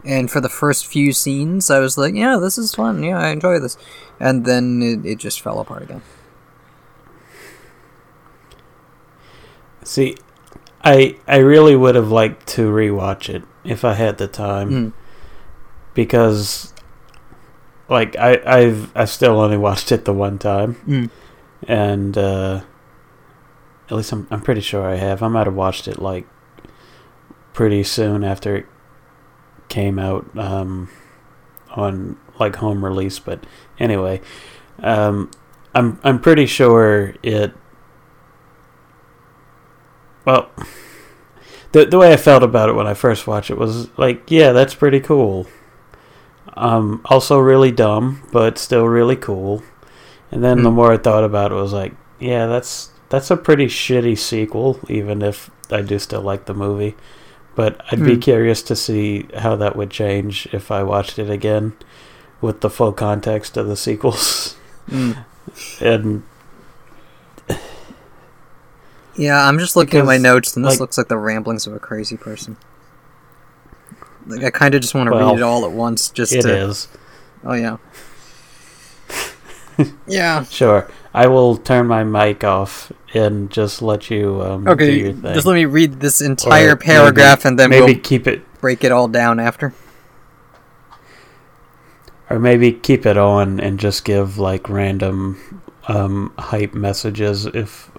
[0.04, 3.04] and for the first few scenes, I was like, yeah, this is fun.
[3.04, 3.78] Yeah, I enjoy this.
[4.20, 6.02] And then it, it just fell apart again.
[9.84, 10.16] See,
[10.84, 14.94] I I really would have liked to rewatch it if I had the time Mm.
[15.94, 16.74] because
[17.90, 21.10] like I I've I've still only watched it the one time Mm.
[21.68, 22.62] and uh
[23.92, 25.22] at least I'm I'm pretty sure I have.
[25.22, 26.28] I might have watched it like
[27.54, 28.66] pretty soon after it
[29.70, 30.90] came out um
[31.76, 33.46] on like home release, but
[33.80, 34.22] anyway,
[34.82, 35.30] um
[35.76, 37.54] I'm I'm pretty sure it
[40.26, 40.50] well
[41.72, 44.52] the the way I felt about it when I first watched it was like, yeah,
[44.54, 45.48] that's pretty cool.
[46.56, 49.64] Um, also really dumb, but still really cool.
[50.32, 50.76] And then the Hmm.
[50.76, 55.22] more I thought about it, was like, yeah, that's that's a pretty shitty sequel, even
[55.22, 56.96] if I do still like the movie.
[57.54, 58.20] But I'd be Hmm.
[58.22, 61.74] curious to see how that would change if I watched it again
[62.40, 64.56] with the full context of the sequels.
[64.90, 65.18] Mm.
[65.82, 66.24] and
[69.16, 71.74] Yeah, I'm just looking at my notes, and this like- looks like the ramblings of
[71.74, 72.56] a crazy person.
[74.26, 76.44] Like, I kind of just want to Well, read it all at once, just it
[76.44, 76.56] to.
[76.70, 76.88] is.
[77.44, 77.78] Oh yeah.
[80.08, 80.44] yeah.
[80.46, 80.88] Sure.
[81.14, 85.34] I will turn my mic off and just let you um, do Okay, your thing.
[85.34, 88.42] just let me read this entire Or paragraph, maybe- and then maybe we'll keep it
[88.62, 89.74] break it all down after.
[92.30, 95.38] or maybe keep it on and just give like random
[95.88, 97.92] um, hype messages if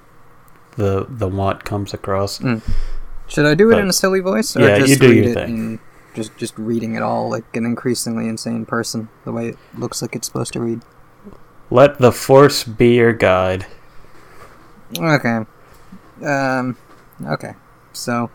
[0.76, 2.40] the the want comes across.
[3.28, 5.28] Should I do it But- in a silly voice, or Yeah, you do read your
[5.30, 5.80] it thing.
[6.14, 10.16] just just reading it all like an increasingly insane person, the way it looks like
[10.16, 10.80] it's supposed to read?
[11.72, 13.64] Let the force be your guide.
[14.98, 15.40] Okay.
[16.22, 16.76] Um.
[17.24, 17.54] Okay.
[17.94, 18.28] So,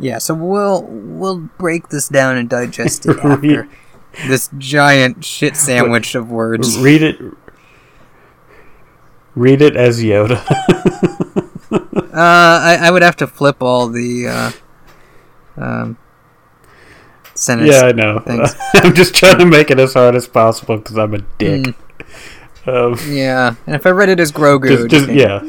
[0.00, 0.18] yeah.
[0.18, 3.68] So we'll we'll break this down and digest it after.
[4.26, 6.76] this giant shit sandwich of words.
[6.76, 7.20] Read it.
[9.36, 10.42] Read it as Yoda.
[12.12, 14.52] Uh, I, I would have to flip all the uh,
[15.56, 15.96] um,
[17.34, 17.74] sentences.
[17.74, 18.22] yeah, I know.
[18.74, 21.62] I'm just trying to make it as hard as possible because I'm a dick.
[21.62, 21.74] Mm.
[22.66, 25.42] Um, Yeah, and if I read it as Grogu, just, just be- yeah,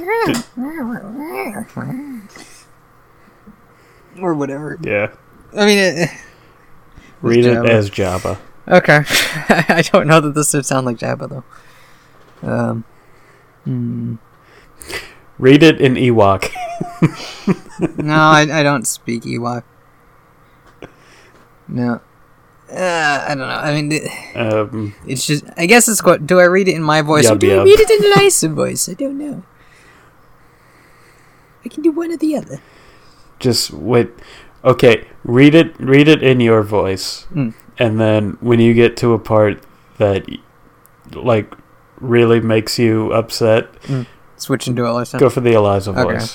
[4.19, 4.77] or whatever.
[4.81, 5.11] yeah.
[5.55, 6.09] I mean, it,
[7.21, 7.69] Read it Jabba.
[7.69, 8.37] as Jabba.
[8.67, 9.01] okay.
[9.49, 12.47] I don't know that this would sound like Jabba though.
[12.49, 12.83] Um,
[13.63, 14.15] hmm.
[15.39, 16.49] Read it in Ewok.
[17.97, 19.63] no, I, I don't speak Ewok.
[21.67, 22.01] No.
[22.73, 23.45] Uh, I don't know.
[23.45, 24.03] I mean, it,
[24.35, 25.45] Um, it's just.
[25.57, 26.25] I guess it's what.
[26.25, 28.53] Do I read it in my voice or Yub do I read it in Lysa
[28.53, 28.89] voice?
[28.89, 29.43] I don't know.
[31.65, 32.59] I can do one or the other.
[33.39, 34.09] just wait.
[34.65, 35.75] Okay, read it.
[35.79, 37.53] Read it in your voice, Mm.
[37.77, 39.61] and then when you get to a part
[39.97, 40.25] that,
[41.13, 41.53] like,
[41.99, 43.67] really makes you upset,
[44.37, 45.19] Switch into Lysa.
[45.19, 46.25] go for the Eliza Okay.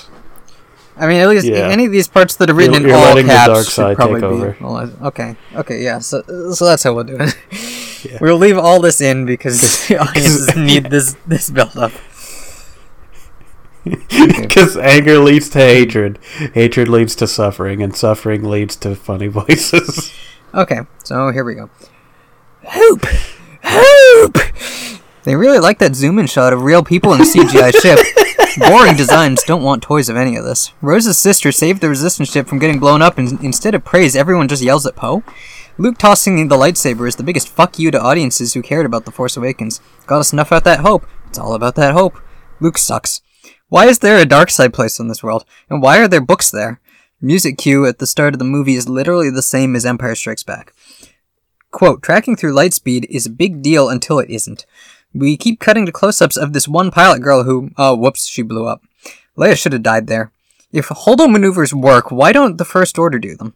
[0.99, 1.69] I mean, at least Yeah.
[1.69, 4.29] any of these parts that are written You're- in you're all caps should probably take
[4.29, 4.65] be.
[4.65, 4.91] over.
[5.05, 5.99] Okay, okay, yeah.
[5.99, 6.21] So,
[6.53, 7.35] so that's how we'll do it.
[8.03, 8.17] Yeah.
[8.21, 11.91] We'll leave all this in because the audiences need this this build up.
[13.83, 16.19] Because anger leads to hatred,
[16.53, 20.13] hatred leads to suffering, and suffering leads to funny voices.
[20.53, 21.69] Okay, so here we go.
[22.69, 23.05] Hoop,
[23.63, 24.37] hoop.
[25.23, 27.99] They really like that zoom in shot of real people in a CGI ship.
[28.57, 30.73] Boring designs don't want toys of any of this.
[30.81, 34.47] Rose's sister saved the resistance ship from getting blown up, and instead of praise, everyone
[34.47, 35.23] just yells at Poe.
[35.77, 39.11] Luke tossing the lightsaber is the biggest fuck you to audiences who cared about The
[39.11, 39.79] Force Awakens.
[40.07, 41.05] Got us enough about that hope.
[41.27, 42.19] It's all about that hope.
[42.59, 43.21] Luke sucks.
[43.69, 45.45] Why is there a dark side place in this world?
[45.69, 46.81] And why are there books there?
[47.21, 50.43] Music cue at the start of the movie is literally the same as Empire Strikes
[50.43, 50.73] Back.
[51.71, 54.65] Quote, tracking through lightspeed is a big deal until it isn't.
[55.13, 58.67] We keep cutting to close-ups of this one pilot girl who, oh, whoops, she blew
[58.67, 58.83] up.
[59.37, 60.31] Leia should have died there.
[60.71, 63.55] If holdo maneuvers work, why don't the First Order do them?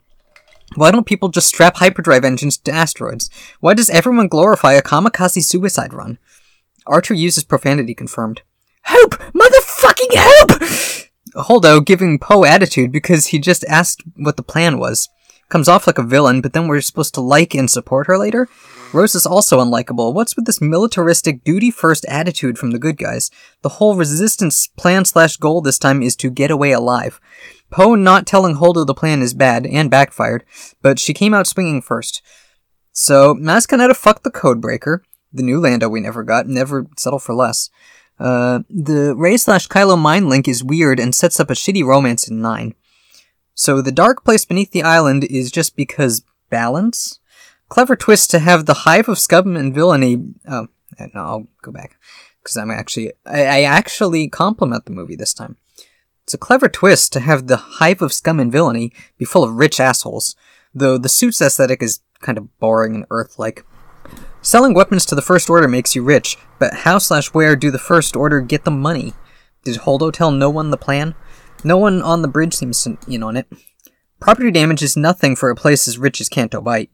[0.76, 3.30] Why don't people just strap hyperdrive engines to asteroids?
[3.60, 6.18] Why does everyone glorify a kamikaze suicide run?
[6.88, 8.42] Archer uses profanity confirmed.
[8.86, 9.16] Hope!
[9.34, 11.10] Motherfucking hope!
[11.36, 15.10] Holdo giving Poe attitude because he just asked what the plan was.
[15.50, 18.50] Comes off like a villain, but then we're supposed to like and support her later?
[18.94, 20.14] Rose is also unlikable.
[20.14, 23.32] What's with this militaristic, duty first attitude from the good guys?
[23.64, 27.20] The whole resistance plan slash goal this time is to get away alive.
[27.72, 30.46] Poe not telling Holdo the plan is bad and backfired,
[30.84, 32.22] but she came out swinging first.
[32.92, 35.00] So, Maz Kanata fucked the Codebreaker,
[35.34, 37.72] the new Lando we never got, never settle for less.
[38.20, 42.28] Uh, the Rey slash Kylo mind link is weird and sets up a shitty romance
[42.28, 42.76] in 9.
[43.56, 47.20] So the dark place beneath the island is just because balance?
[47.74, 50.24] Clever twist to have the hive of scum and villainy.
[50.48, 50.68] Oh,
[51.00, 51.98] no, I'll go back.
[52.38, 53.14] Because I'm actually.
[53.26, 55.58] I, I actually compliment the movie this time.
[56.24, 59.56] It's a clever twist to have the hive of scum and villainy be full of
[59.56, 60.36] rich assholes,
[60.72, 63.66] though the suit's aesthetic is kind of boring and earth like.
[64.44, 67.80] Selling weapons to the First Order makes you rich, but how slash where do the
[67.80, 69.14] First Order get the money?
[69.64, 71.16] Did Holdo tell no one the plan?
[71.64, 73.48] No one on the bridge seems in on it.
[74.20, 76.92] Property damage is nothing for a place as rich as Canto Bight.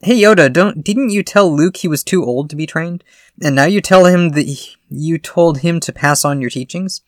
[0.00, 3.02] Hey Yoda, don't didn't you tell Luke he was too old to be trained?
[3.42, 7.02] And now you tell him that he- you told him to pass on your teachings?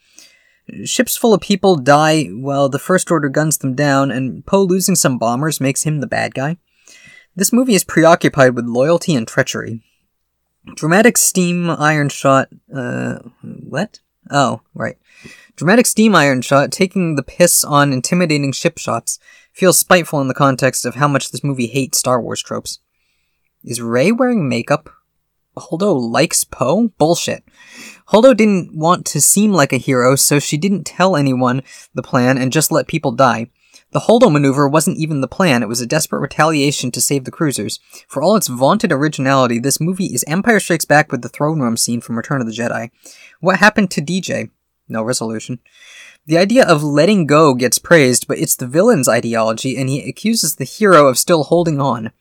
[0.84, 4.96] Ships full of people die while the First Order guns them down, and Poe losing
[4.96, 6.56] some bombers makes him the bad guy?
[7.36, 9.82] This movie is preoccupied with loyalty and treachery.
[10.74, 12.48] Dramatic steam iron shot.
[12.74, 14.00] Uh, what?
[14.32, 14.96] Oh, right.
[15.54, 19.20] Dramatic steam iron shot taking the piss on intimidating ship shots
[19.52, 22.78] feels spiteful in the context of how much this movie hates Star Wars tropes.
[23.62, 24.90] Is Rey wearing makeup?
[25.56, 26.88] Holdo likes Poe?
[26.98, 27.44] Bullshit.
[28.08, 31.62] Holdo didn't want to seem like a hero, so she didn't tell anyone
[31.94, 33.50] the plan and just let people die.
[33.92, 37.32] The Holdo maneuver wasn't even the plan, it was a desperate retaliation to save the
[37.32, 37.80] cruisers.
[38.06, 41.76] For all its vaunted originality, this movie is Empire Strikes Back with the throne room
[41.76, 42.90] scene from Return of the Jedi.
[43.40, 44.50] What happened to DJ?
[44.88, 45.58] No resolution.
[46.30, 50.54] The idea of letting go gets praised, but it's the villain's ideology, and he accuses
[50.54, 52.12] the hero of still holding on.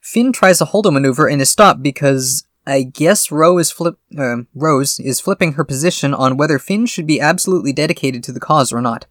[0.00, 4.38] Finn tries a Holdo maneuver and is stopped because I guess Rose is, flip, uh,
[4.56, 8.72] Rose is flipping her position on whether Finn should be absolutely dedicated to the cause
[8.72, 9.06] or not.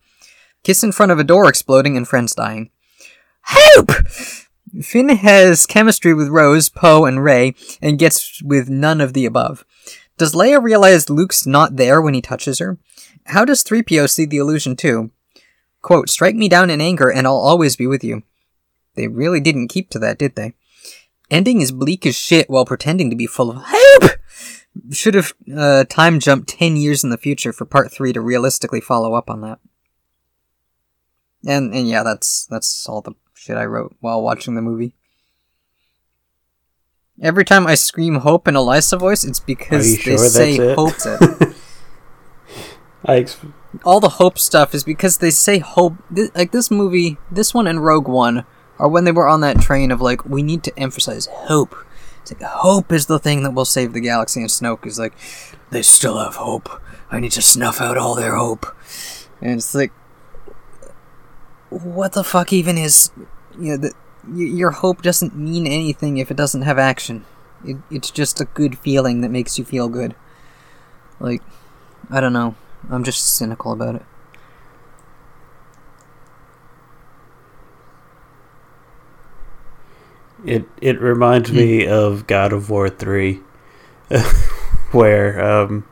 [0.63, 2.69] Kiss in front of a door exploding and friends dying.
[3.43, 3.91] Help!
[4.81, 9.63] Finn has chemistry with Rose, Poe, and Rey, and gets with none of the above.
[10.17, 12.77] Does Leia realize Luke's not there when he touches her?
[13.27, 15.11] How does 3PO see the illusion too?
[15.81, 18.23] Quote, strike me down in anger and I'll always be with you.
[18.95, 20.53] They really didn't keep to that, did they?
[21.33, 24.11] ending is bleak as shit while pretending to be full of hope.
[24.91, 28.81] Should have uh, time jumped ten years in the future for part three to realistically
[28.81, 29.59] follow up on that.
[31.45, 34.95] And and yeah, that's that's all the shit I wrote while watching the movie.
[37.21, 40.95] Every time I scream hope in a Lysa voice, it's because they sure say hope.
[43.05, 43.37] I ex-
[43.83, 45.95] all the hope stuff is because they say hope.
[46.13, 48.45] Th- like this movie, this one and Rogue One
[48.79, 51.75] are when they were on that train of like, we need to emphasize hope.
[52.21, 55.13] It's like hope is the thing that will save the galaxy, and Snoke is like,
[55.69, 56.81] they still have hope.
[57.11, 58.65] I need to snuff out all their hope.
[59.41, 59.91] And it's like,
[61.69, 63.11] what the fuck even is,
[63.59, 63.93] you know, the,
[64.27, 67.25] y- your hope doesn't mean anything if it doesn't have action.
[67.65, 70.15] It, it's just a good feeling that makes you feel good.
[71.19, 71.41] Like,
[72.09, 72.55] I don't know.
[72.89, 74.03] I'm just cynical about it.
[80.45, 81.55] It it reminds Hmm.
[81.55, 83.39] me of God of War three,
[84.91, 85.85] where um,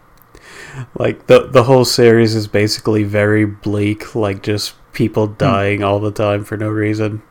[0.98, 5.34] like the the whole series is basically very bleak, like just people Hmm.
[5.38, 7.22] dying all the time for no reason.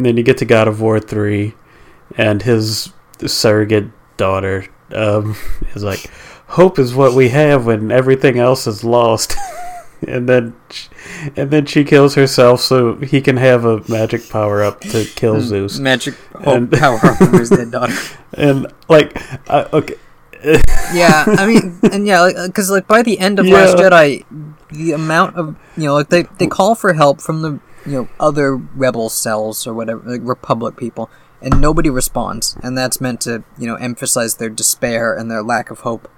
[0.00, 1.52] And then you get to God of War three,
[2.16, 2.90] and his
[3.26, 5.36] surrogate daughter um,
[5.74, 6.10] is like,
[6.46, 9.36] "Hope is what we have when everything else is lost."
[10.08, 10.54] and then,
[11.36, 15.34] and then she kills herself so he can have a magic power up to kill
[15.36, 15.78] Mm, Zeus.
[15.78, 16.14] Magic
[16.46, 17.92] And- power up from his dead daughter.
[18.32, 19.14] and like
[19.50, 19.96] I okay
[20.94, 23.56] Yeah, I mean, and yeah, because like by the end of Yeah.
[23.56, 24.24] Last Jedi,
[24.70, 28.08] the amount of you know, like they they call for help from the you know
[28.18, 31.10] other rebel cells or whatever, like Republic people,
[31.40, 35.70] and nobody responds, and that's meant to you know emphasize their despair and their lack
[35.70, 36.08] of hope.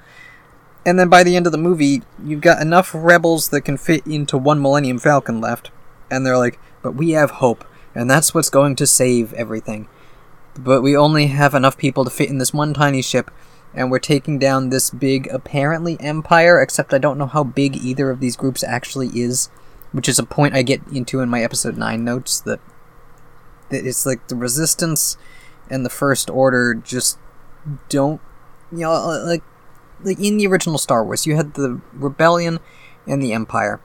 [0.85, 4.05] And then by the end of the movie, you've got enough rebels that can fit
[4.07, 5.71] into one Millennium Falcon left,
[6.11, 9.87] and they're like, "But we have hope, and that's what's going to save everything."
[10.59, 13.31] But we only have enough people to fit in this one tiny ship,
[13.75, 18.11] and we're taking down this big, apparently, empire, except I don't know how big either
[18.11, 19.49] of these groups actually is,
[19.93, 22.61] which is a point I get into in my episode 9 notes that,
[23.71, 25.17] that it's like the Resistance
[25.71, 27.19] and the First Order just
[27.89, 28.21] don't,
[28.71, 29.43] you know, uh, like,
[30.03, 32.59] like in the original Star Wars, you had the Rebellion
[33.07, 33.81] and the Empire.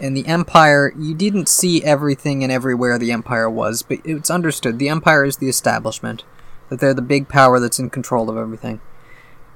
[0.00, 4.78] And the Empire, you didn't see everything and everywhere the Empire was, but it's understood.
[4.78, 6.24] The Empire is the establishment,
[6.68, 8.80] that they're the big power that's in control of everything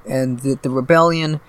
[0.06, 1.40] and that the rebellion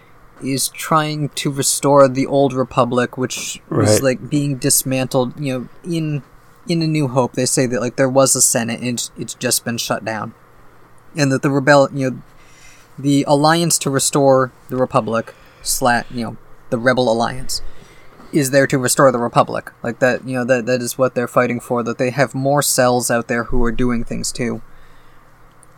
[0.44, 4.04] is trying to restore the old republic which was Right.
[4.04, 6.24] like being dismantled you know in
[6.68, 7.34] in a new hope.
[7.34, 10.34] They say that like there was a senate and it's, it's just been shut down.
[11.16, 12.22] And that the rebel you know
[13.00, 16.38] the alliance to restore the republic slat you know
[16.70, 17.62] the rebel alliance
[18.34, 19.72] is there to restore the republic.
[19.82, 22.62] Like that you know that that is what they're fighting for that they have more
[22.62, 24.62] cells out there who are doing things too.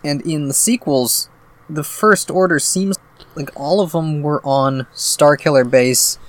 [0.03, 1.29] And in the sequels
[1.69, 2.97] the first order seems
[3.35, 6.19] like all of them were on Starkiller base,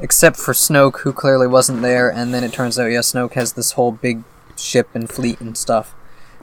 [0.00, 2.10] except for Snoke, who clearly wasn't there.
[2.10, 4.24] And then it turns out, yeah, Snoke has this whole big
[4.56, 5.94] ship and fleet and stuff.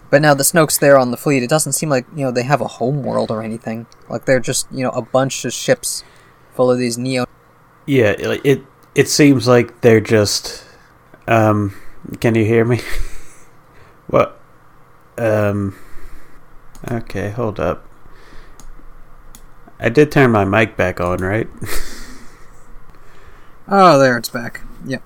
[0.10, 2.44] But now the Snoke's there on the fleet, it doesn't seem like you know they
[2.44, 3.88] have a home world or anything.
[4.10, 6.04] Like they're just you know a bunch of ships
[6.54, 7.26] full of these neo.
[7.86, 8.64] yeah it it,
[8.96, 10.64] it seems like they're just
[11.28, 11.76] um
[12.20, 12.80] can you hear me
[14.08, 14.40] what
[15.18, 15.76] um
[16.92, 17.88] okay hold up
[19.84, 21.48] I did turn my mic back on right
[23.68, 24.62] Oh, there it's back.
[24.86, 25.02] Yep.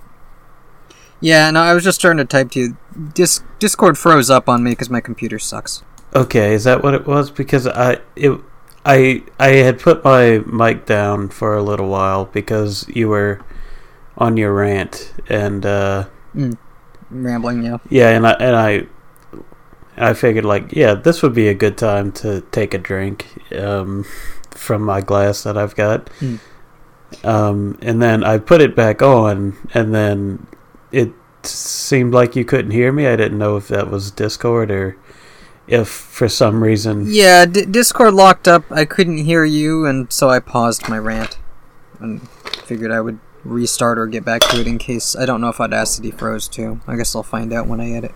[1.19, 2.77] Yeah, no, I was just trying to type to you.
[3.13, 5.83] Dis- Discord froze up on me because my computer sucks.
[6.15, 7.29] Okay, is that what it was?
[7.29, 8.39] Because I it
[8.85, 13.41] I I had put my mic down for a little while because you were
[14.17, 16.57] on your rant and uh I'm
[17.09, 17.77] rambling, yeah.
[17.89, 18.87] yeah, and I and I
[19.97, 24.05] I figured like yeah, this would be a good time to take a drink um
[24.57, 26.09] from my glass that I've got.
[26.19, 26.35] Hmm.
[27.23, 30.45] Um and then I put it back on and then
[30.91, 33.07] it seemed like you couldn't hear me.
[33.07, 34.97] I didn't know if that was Discord or
[35.67, 38.63] if for some reason Yeah, D- Discord locked up.
[38.71, 41.37] I couldn't hear you, and so I paused my rant
[41.99, 42.27] and
[42.65, 45.59] figured I would restart or get back to it in case I don't know if
[45.59, 46.79] Audacity froze too.
[46.87, 48.15] I guess I'll find out when I edit.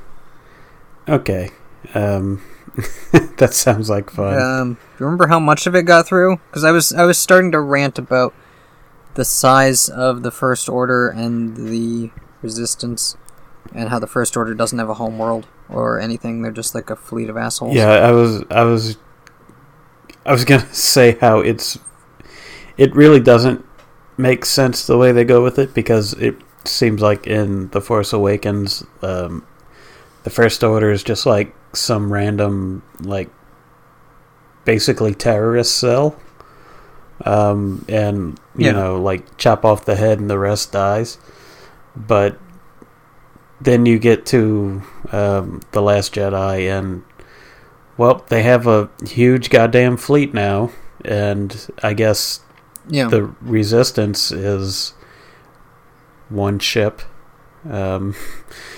[1.07, 1.51] Okay.
[1.93, 2.41] Um,
[3.37, 4.37] that sounds like fun.
[4.37, 6.37] Um, do you remember how much of it got through?
[6.49, 8.33] Because I was I was starting to rant about
[9.15, 12.11] the size of the First Order and the
[12.41, 13.17] Resistance,
[13.73, 16.41] and how the First Order doesn't have a home world or anything.
[16.41, 17.75] They're just like a fleet of assholes.
[17.75, 18.97] yeah, I was, I was,
[20.25, 21.77] I was gonna say how it's,
[22.77, 23.65] it really doesn't
[24.17, 28.13] make sense the way they go with it because it seems like in the Force
[28.13, 29.45] Awakens, um,
[30.23, 33.29] the First Order is just like some random like
[34.65, 36.15] basically terrorist cell.
[37.25, 38.71] Um, and you Yeah.
[38.73, 41.17] know, like chop off the head and the rest dies.
[41.95, 42.37] But
[43.59, 47.03] then you get to um, the Last Jedi, and
[47.97, 50.71] well, they have a huge goddamn fleet now,
[51.05, 52.39] and I guess
[52.89, 53.07] Yeah.
[53.07, 54.93] the Resistance is
[56.29, 57.01] one ship.
[57.69, 58.15] Um,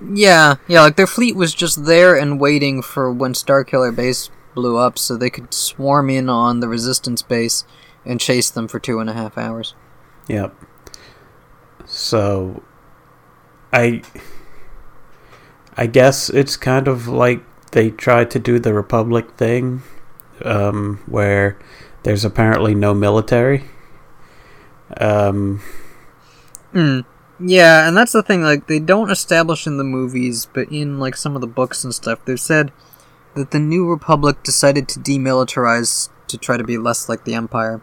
[0.00, 4.76] Yeah, yeah, like their fleet was just there and waiting for when Starkiller Base blew
[4.76, 7.64] up so they could swarm in on the Resistance base
[8.04, 9.74] and chase them for two and a half hours.
[10.28, 10.54] Yep.
[11.84, 12.62] So
[13.72, 14.02] I
[15.76, 17.42] I guess it's kind of like
[17.72, 19.82] they tried to do the Republic thing
[20.44, 21.58] um, where
[22.02, 23.64] there's apparently no military.
[24.96, 25.60] Um,
[26.74, 27.04] Mm.
[27.40, 31.16] Yeah, and that's the thing, like, they don't establish in the movies, but in, like,
[31.16, 32.72] some of the books and stuff, they've said
[33.34, 37.80] that the New Republic decided to demilitarize to try to be less like the Empire.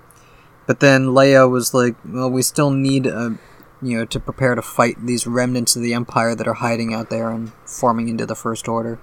[0.68, 3.38] But then Leia was like, well, we still need, a,
[3.82, 7.10] you know, to prepare to fight these remnants of the Empire that are hiding out
[7.10, 9.00] there and forming into the First Order.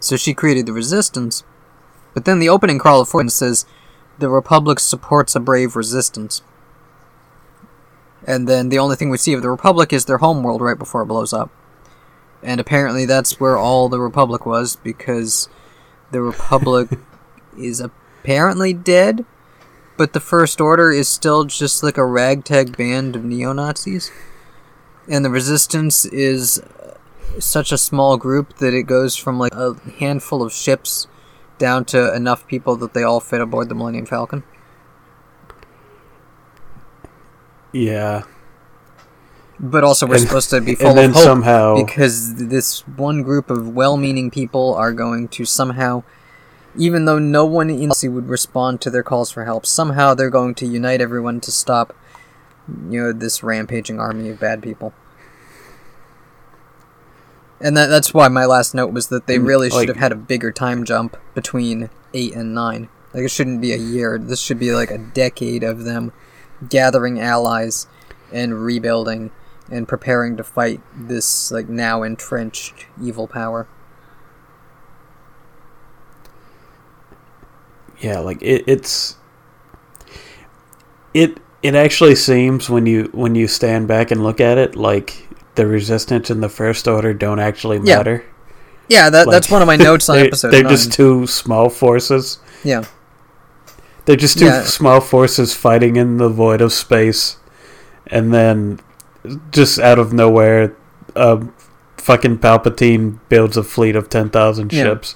[0.00, 1.44] So she created the Resistance.
[2.12, 3.64] But then the opening crawl of Fortune says,
[4.18, 6.42] the Republic supports a brave resistance.
[8.26, 11.02] And then the only thing we see of the Republic is their homeworld right before
[11.02, 11.50] it blows up.
[12.42, 15.48] And apparently that's where all the Republic was because
[16.10, 16.90] the Republic
[17.58, 19.24] is apparently dead,
[19.96, 24.10] but the First Order is still just like a ragtag band of neo Nazis.
[25.08, 26.62] And the Resistance is
[27.38, 31.06] such a small group that it goes from like a handful of ships
[31.58, 34.44] down to enough people that they all fit aboard the Millennium Falcon.
[37.78, 38.22] Yeah.
[39.60, 42.86] But also, we're And- supposed to be full And then of hope somehow because this
[42.86, 46.04] one group of well-meaning people are going to somehow,
[46.76, 50.30] even though no one in the would respond to their calls for help, somehow they're
[50.30, 51.92] going to unite everyone to stop,
[52.88, 54.92] you know, this rampaging army of bad people.
[57.60, 59.96] And that, that's why my last note was that they Mm, really should like- have
[59.96, 62.88] had a bigger time jump between 8 and 9.
[63.12, 64.18] Like, it shouldn't be a year.
[64.18, 66.12] This should be like a decade of them
[66.68, 67.86] gathering allies
[68.32, 69.30] and rebuilding
[69.70, 73.68] and preparing to fight this like now entrenched evil power.
[78.00, 79.16] yeah, like it, it's
[81.14, 85.28] it it actually seems when you when you stand back and look at it like
[85.56, 88.24] the resistance and the first order don't actually matter.
[88.88, 90.70] Yeah, that, Like, that's one of my notes on they're, episode They're nine.
[90.70, 92.38] just two small forces.
[92.64, 92.84] yeah,
[94.08, 94.64] They're just two Yeah.
[94.64, 97.36] small forces fighting in the void of space,
[98.06, 98.80] and then
[99.52, 100.72] just out of nowhere,
[101.14, 101.40] uh,
[101.98, 104.82] fucking Palpatine builds a fleet of ten thousand Yeah.
[104.84, 105.14] ships.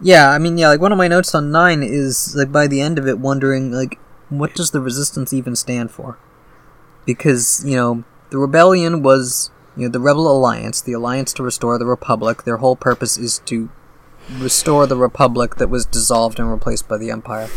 [0.00, 0.30] yeah.
[0.30, 0.66] I mean, yeah.
[0.66, 3.70] Like one of my notes on nine is like by the end of it, wondering
[3.70, 4.00] like
[4.30, 6.18] what does the resistance even stand for?
[7.06, 11.78] Because you know the rebellion was you know the rebel alliance, the alliance to restore
[11.78, 12.42] the republic.
[12.42, 13.68] Their whole purpose is to
[14.40, 17.48] restore the republic that was dissolved and replaced by the empire.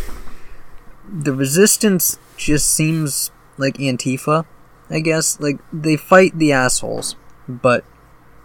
[1.12, 4.46] The resistance just seems like Antifa,
[4.90, 5.40] I guess.
[5.40, 7.16] Like they fight the assholes,
[7.48, 7.84] but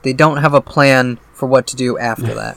[0.02, 2.56] they don't have a plan for what to do after that.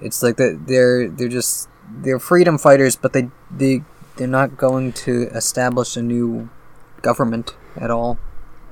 [0.00, 3.82] It's like that they're they're just they're freedom fighters, but they they
[4.16, 6.48] they're not going to establish a new
[7.02, 8.18] government at all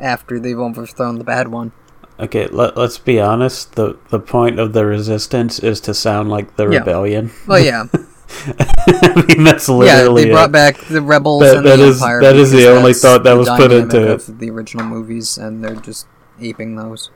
[0.01, 1.73] after they've overthrown the bad one.
[2.21, 3.75] Okay, let, let's be honest.
[3.77, 6.79] the The point of the resistance is to sound like the Yeah.
[6.81, 7.31] rebellion.
[7.47, 7.87] Well, yeah,
[8.47, 9.75] I mean, that's yeah.
[9.75, 10.33] literally They it.
[10.33, 12.21] brought back the rebels That- and that the is- empire.
[12.23, 15.77] that is the only thought that was put into of the original movies, and they're
[15.77, 16.07] just
[16.41, 17.11] aping those.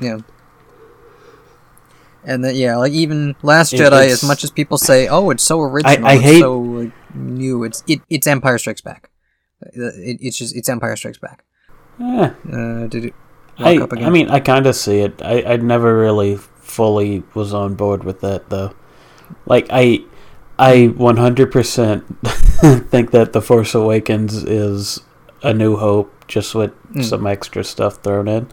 [0.00, 0.18] Yeah.
[2.24, 5.42] And then yeah, like even Last It- Jedi, as much as people say, "Oh, it's
[5.42, 9.08] so original, I it's hate- so like, new," it's it, it's Empire Strikes Back.
[9.62, 11.44] It, it's just it's Empire Strikes Back.
[12.00, 13.14] Eh, Uh, did it
[13.58, 14.04] I, up again?
[14.06, 15.20] I mean, I kind of see it.
[15.22, 18.72] I, I never really fully was on board with that, though.
[19.46, 20.02] Like, I,
[20.58, 25.00] I 100% think that The Force Awakens is
[25.42, 27.04] A New Hope, just with Mm.
[27.04, 28.46] some extra stuff thrown in.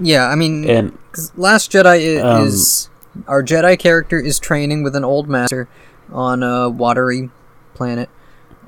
[0.00, 0.96] yeah, I mean, And
[1.36, 2.88] Last Jedi Um, is
[3.26, 5.66] our Jedi character is training with an old master
[6.12, 7.30] on a watery
[7.74, 8.08] planet,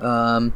[0.01, 0.53] um,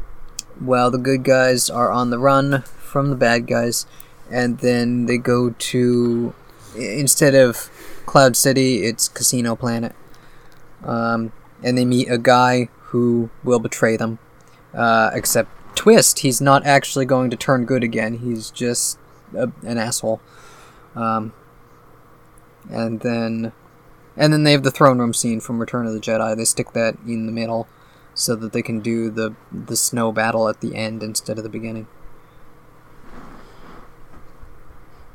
[0.60, 3.86] while the good guys are on the run from the bad guys,
[4.30, 6.34] and then they go to
[6.76, 7.70] instead of
[8.06, 9.94] Cloud City, it's Casino Planet,
[10.84, 11.32] um,
[11.64, 14.20] and they meet a guy who will betray them.
[14.74, 18.20] Uh, except twist, he's not actually going to turn good again.
[18.20, 18.98] He's just
[19.36, 20.22] a, an asshole.
[20.96, 21.34] Um,
[22.70, 23.52] and then
[24.18, 26.36] and then they have the throne room scene from Return of the Jedi.
[26.36, 27.68] They stick that in the middle
[28.14, 31.50] so that they can do the the snow battle at the end instead of the
[31.50, 31.88] beginning.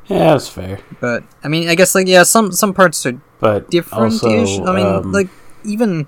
[0.07, 0.79] Yeah, that's fair.
[1.01, 4.23] But I mean, I guess like yeah, some some parts are But different-ish.
[4.23, 5.29] also, I mean, um, like
[5.67, 6.07] even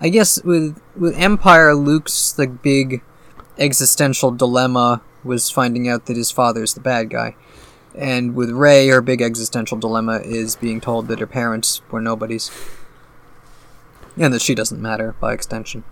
[0.00, 3.02] I guess with with Empire, Luke's the big
[3.58, 7.34] existential dilemma was finding out that his father's the bad guy,
[7.94, 12.50] and with Rey, her big existential dilemma is being told that her parents were nobodies,
[14.16, 15.82] and that she doesn't matter by extension.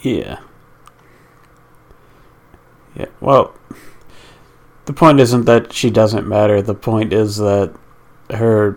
[0.00, 0.40] Yeah.
[2.96, 3.06] Yeah.
[3.20, 3.54] Well,
[4.86, 6.60] the point isn't that she doesn't matter.
[6.60, 7.72] The point is that
[8.30, 8.76] her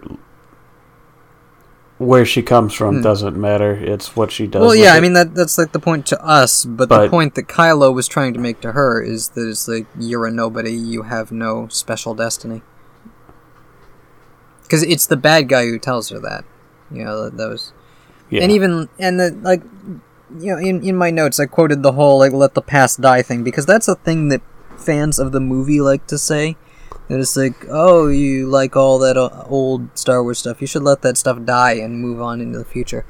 [1.97, 3.01] where she comes from Hmm.
[3.01, 3.71] doesn't matter.
[3.73, 4.61] It's what she does.
[4.61, 5.01] well, yeah, I it.
[5.01, 8.33] mean that that's like the point to us, but, the point that Kylo was trying
[8.33, 12.13] to make to her is that it's like you're a nobody, you have no special
[12.13, 12.61] destiny.
[14.63, 16.43] Because it's the bad guy who tells her that,
[16.91, 17.23] you know.
[17.25, 17.71] That, that was,
[18.29, 18.41] yeah.
[18.43, 19.61] and even and the like,
[20.39, 23.21] you know, in in my notes I quoted the whole like "let the past die"
[23.21, 24.41] thing because that's a thing that
[24.75, 26.57] fans of the movie like to say.
[27.07, 30.59] That it's like, oh, you like all that uh, old Star Wars stuff.
[30.59, 33.05] You should let that stuff die and move on into the future.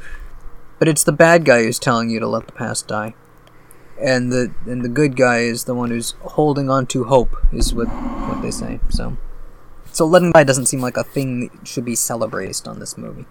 [0.79, 3.15] But it's the bad guy who's telling you to let the past die,
[4.01, 7.37] and the and the good guy is the one who's holding on to hope.
[7.53, 8.81] Is what what they say.
[8.89, 9.15] So,
[9.93, 13.25] so letting die doesn't seem like a thing that should be celebrated on this movie.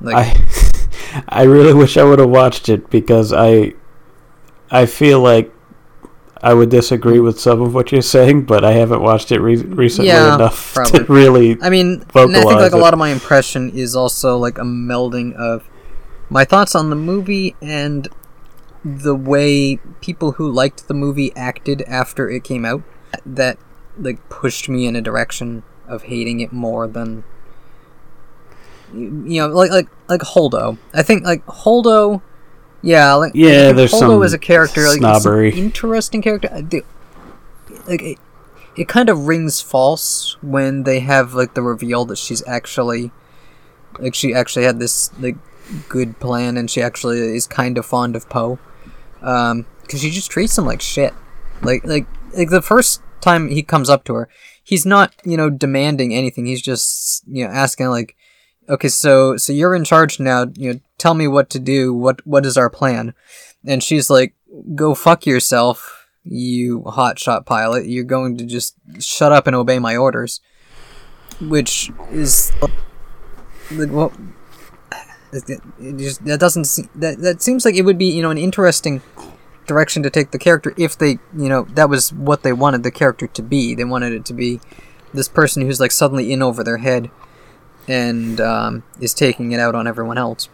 [0.00, 3.74] Like, I I really wish I would have watched it because I
[4.72, 5.53] I feel like
[6.44, 9.56] I would disagree with some of what you're saying, but I haven't watched it re-
[9.56, 10.98] recently Yeah, enough probably.
[11.04, 11.56] to really.
[11.62, 15.34] I mean, I think like a lot of my impression is also like a melding
[15.34, 15.68] of
[16.28, 18.08] my thoughts on the movie and
[18.84, 22.82] the way people who liked the movie acted after it came out.
[23.24, 23.58] That
[23.98, 27.24] like pushed me in a direction of hating it more than
[28.92, 30.76] you you know, like like like Holdo.
[30.92, 32.20] I think like Holdo.
[32.84, 35.50] Yeah, like Yeah, think there's some as a character, like snobbery.
[35.58, 36.48] interesting character.
[36.52, 36.82] I do-
[37.88, 38.18] Like it,
[38.76, 43.10] it kind of rings false when they have like the reveal that she's actually
[43.98, 45.36] like she actually had this like
[45.88, 48.58] good plan and she actually is kind of fond of Poe.
[49.22, 51.14] Um, because she just treats him like shit.
[51.62, 52.06] Like like
[52.36, 54.28] like the first time he comes up to her,
[54.62, 56.44] he's not you know demanding anything.
[56.46, 58.16] He's just you know asking like,
[58.68, 60.46] okay, so so you're in charge now.
[60.54, 61.94] You know, tell me what to do.
[61.94, 63.14] What what is our plan?
[63.66, 64.34] And she's like,
[64.74, 67.86] go fuck yourself, you hotshot pilot.
[67.86, 70.40] You're going to just shut up and obey my orders.
[71.40, 72.52] Which is
[73.70, 74.12] like what.
[75.32, 75.60] It,
[75.96, 79.02] just that doesn't se- that that seems like it would be you know an interesting
[79.66, 82.90] direction to take the character if they you know that was what they wanted the
[82.92, 84.60] character to be they wanted it to be
[85.12, 87.10] this person who's like suddenly in over their head
[87.88, 90.48] and um, is taking it out on everyone else.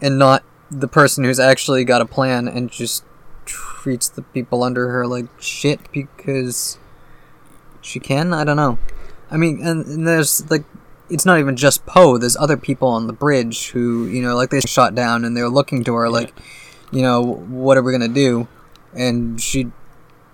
[0.00, 3.04] And not the person who's actually got a plan and just
[3.44, 6.78] treats the people under her like shit because
[7.80, 8.32] she can?
[8.32, 8.78] I don't know.
[9.30, 10.64] I mean and, and there's like
[11.10, 12.18] it's not even just poe.
[12.18, 15.48] There's other people on the bridge who you know like they shot down and they're
[15.48, 16.32] looking to her like
[16.90, 18.46] you know what are we gonna do?
[18.94, 19.70] And she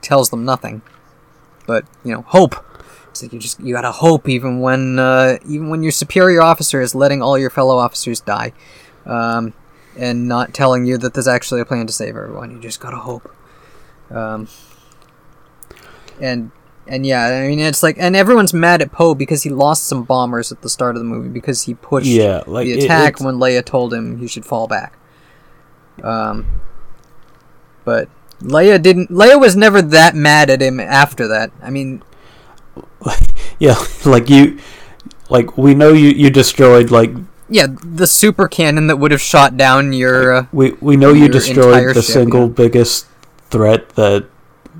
[0.02, 0.82] tells them nothing.
[1.66, 2.56] But you know hope
[3.14, 6.80] it's like you just you gotta hope even when uh, even when your superior officer
[6.80, 8.52] is letting all your fellow officers die
[9.06, 9.52] um,
[9.96, 12.96] and not telling you that there's actually a plan to save everyone you just gotta
[12.96, 13.32] hope
[14.10, 14.48] um,
[16.20, 16.50] and
[16.88, 20.02] and yeah i mean it's like and everyone's mad at poe because he lost some
[20.02, 23.24] bombers at the start of the movie because he pushed Yeah, like, the attack it's-
[23.24, 24.98] when leia told him he should fall back
[26.02, 26.46] um,
[27.84, 28.08] but
[28.42, 29.10] Leia didn't.
[29.10, 31.52] Leia was never that mad at him after that.
[31.62, 32.02] I mean,
[33.60, 34.58] Yeah, like you,
[35.30, 37.12] like we know you you destroyed like
[37.48, 40.34] yeah, the super cannon that would have shot down your.
[40.34, 42.54] Uh, we we know you destroyed the ship, single yeah.
[42.54, 43.06] biggest
[43.50, 44.26] threat that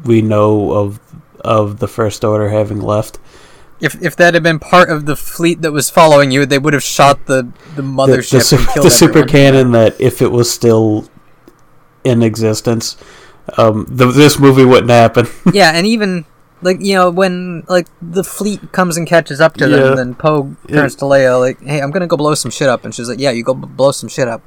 [0.04, 0.98] we know of
[1.40, 3.18] of the First Order having left.
[3.80, 6.72] if if that had been part of the fleet that was following you, they would
[6.72, 7.46] have shot the
[7.76, 11.08] the The, mothership the, su- and killed the super cannon that if it was still
[12.02, 12.96] in existence,
[13.56, 15.26] um, the, this movie wouldn't happen.
[15.52, 16.24] yeah, and even
[16.62, 19.76] like you know when like the fleet comes and catches up to Yeah.
[19.76, 20.76] them, then Poe Yeah.
[20.76, 23.20] turns to Leia like, "Hey, I'm gonna go blow some shit up," and she's like,
[23.20, 24.42] "Yeah, you go b- blow some shit up."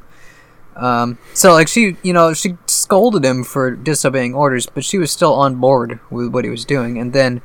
[0.76, 5.12] Um, so like she, you know, she scolded him for disobeying orders, but she was
[5.12, 6.98] still on board with what he was doing.
[7.00, 7.42] And then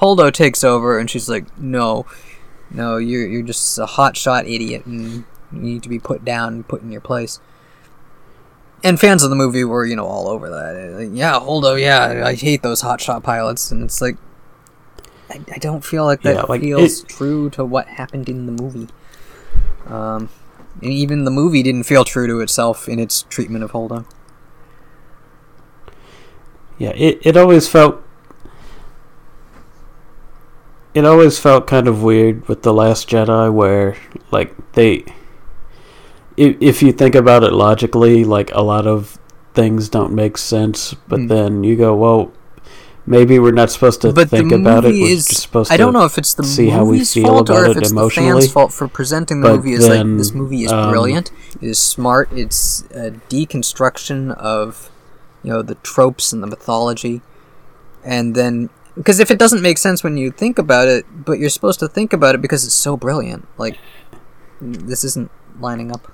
[0.00, 2.06] Holdo takes over, and she's like, "No,
[2.70, 6.68] no, you're you're just a hotshot idiot, and you need to be put down and
[6.68, 7.40] put in your place."
[8.86, 11.10] And fans of the movie were, you know, all over that.
[11.12, 14.16] Yeah, Holdo, yeah, I hate those hotshot pilots, and it's like,
[15.28, 18.46] I, I don't feel like that Yeah, like, feels it- true to what happened in
[18.46, 18.88] the movie.
[19.86, 20.28] Um,
[20.82, 24.04] and even the movie didn't feel true to itself in its treatment of Holdo.
[26.78, 28.02] Yeah, it, it always felt
[30.94, 33.96] it always felt kind of weird with the Last Jedi, where
[34.30, 35.04] like they,
[36.36, 39.18] if if you think about it logically, like a lot of
[39.54, 41.26] things don't make sense, but Hmm.
[41.28, 42.30] then you go, well,
[43.06, 44.92] maybe we're not supposed to but think about it.
[44.92, 45.26] We're is.
[45.26, 47.76] just supposed I don't know if it's the see how we feel fault or if
[47.76, 50.72] it it's the fans' fault for presenting the but movie as like this movie is
[50.72, 51.30] um, brilliant,
[51.62, 54.90] it is smart, it's a deconstruction of
[55.42, 57.22] you know the tropes and the mythology,
[58.04, 61.50] and then because if it doesn't make sense when you think about it, but you're
[61.50, 63.78] supposed to think about it because it's so brilliant, like
[64.60, 65.30] this isn't
[65.60, 66.10] lining up.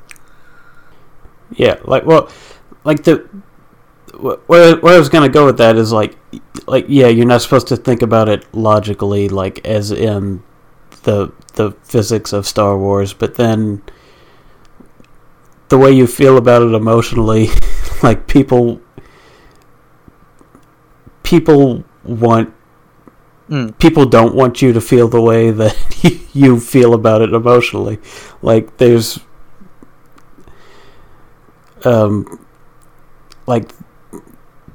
[1.56, 2.30] Yeah, like well,
[2.84, 3.28] like the
[4.18, 6.16] where where I was gonna go with that is like
[6.66, 10.42] like yeah, you're not supposed to think about it logically, like as in
[11.04, 13.82] the the physics of Star Wars, but then
[15.68, 17.48] the way you feel about it emotionally,
[18.02, 18.80] like people
[21.22, 22.52] people want
[23.50, 23.76] Mm.
[23.78, 25.76] people don't want you to feel the way that
[26.32, 27.98] you feel about it emotionally.
[28.40, 29.18] Like there's
[31.86, 32.38] um
[33.46, 33.72] like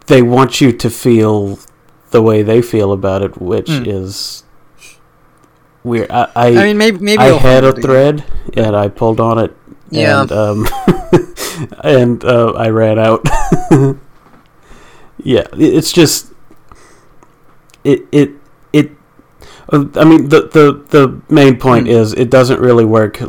[0.08, 1.60] they want you to feel
[2.12, 3.88] the way they feel about it, which Mm.
[3.88, 4.44] is
[5.84, 6.10] weird.
[6.12, 8.24] I I, I mean, maybe maybe I had a thread
[8.56, 9.56] and I pulled on it
[9.90, 10.22] Yeah.
[10.22, 10.68] and um
[11.84, 13.26] and uh, I ran out.
[15.24, 16.32] yeah, it's just
[17.84, 18.32] it it
[18.74, 18.92] it.
[19.72, 21.94] uh, I mean, the the the main point Hmm.
[21.94, 23.22] is it doesn't really work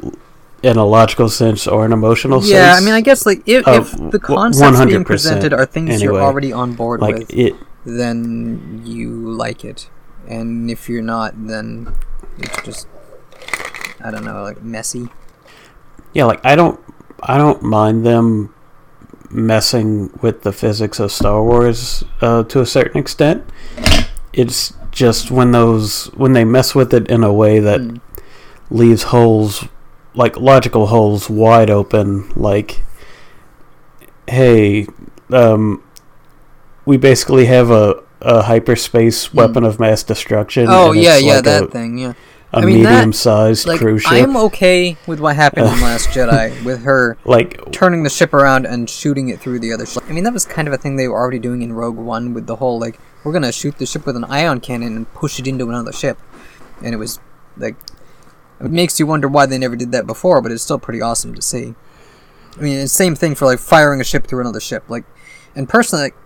[0.62, 2.52] in a logical sense or an emotional Yeah, sense.
[2.52, 6.20] Yeah, I mean, I guess like if, if the concepts being presented are things you're
[6.20, 7.54] already on board like with, it.
[7.84, 9.88] then you like it,
[10.26, 11.94] and if you're not, then
[12.38, 12.88] it's just
[14.02, 15.08] I don't know, like messy.
[16.12, 16.80] Yeah, like I don't
[17.22, 18.52] I don't mind them
[19.30, 23.44] messing with the physics of Star Wars uh, to a certain extent.
[24.32, 28.00] It's just when those when they mess with it in a way that Mm.
[28.70, 29.64] leaves holes
[30.18, 32.82] like logical holes wide open like
[34.26, 34.86] hey
[35.30, 35.82] um
[36.84, 41.62] we basically have a a hyperspace weapon of mass destruction Oh yeah, yeah, like that
[41.62, 42.14] a, thing, yeah.
[42.52, 46.08] a I mean, that- medium-sized Like cruise ship I'm okay with what happened in Last
[46.08, 50.02] Jedi with her like turning the ship around and shooting it through the other ship.
[50.08, 52.34] I mean, that was kind of a thing they were already doing in Rogue One
[52.34, 55.38] with the whole like we're gonna shoot the ship with an ion cannon and push
[55.38, 56.18] it into another ship,
[56.82, 57.20] and it was
[57.56, 57.76] like
[58.60, 61.34] it makes you wonder why they never did that before, but it's still pretty awesome
[61.34, 61.74] to see.
[62.56, 65.04] I mean, it's the same thing for like firing a ship through another ship, like,
[65.54, 66.16] and personally, like,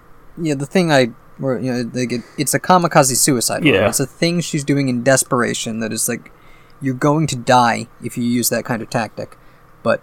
[0.41, 3.65] yeah, the thing I where you know like it, it's a kamikaze suicide.
[3.65, 3.89] Yeah.
[3.89, 6.31] It's a thing she's doing in desperation that is like
[6.81, 9.37] you're going to die if you use that kind of tactic,
[9.83, 10.03] but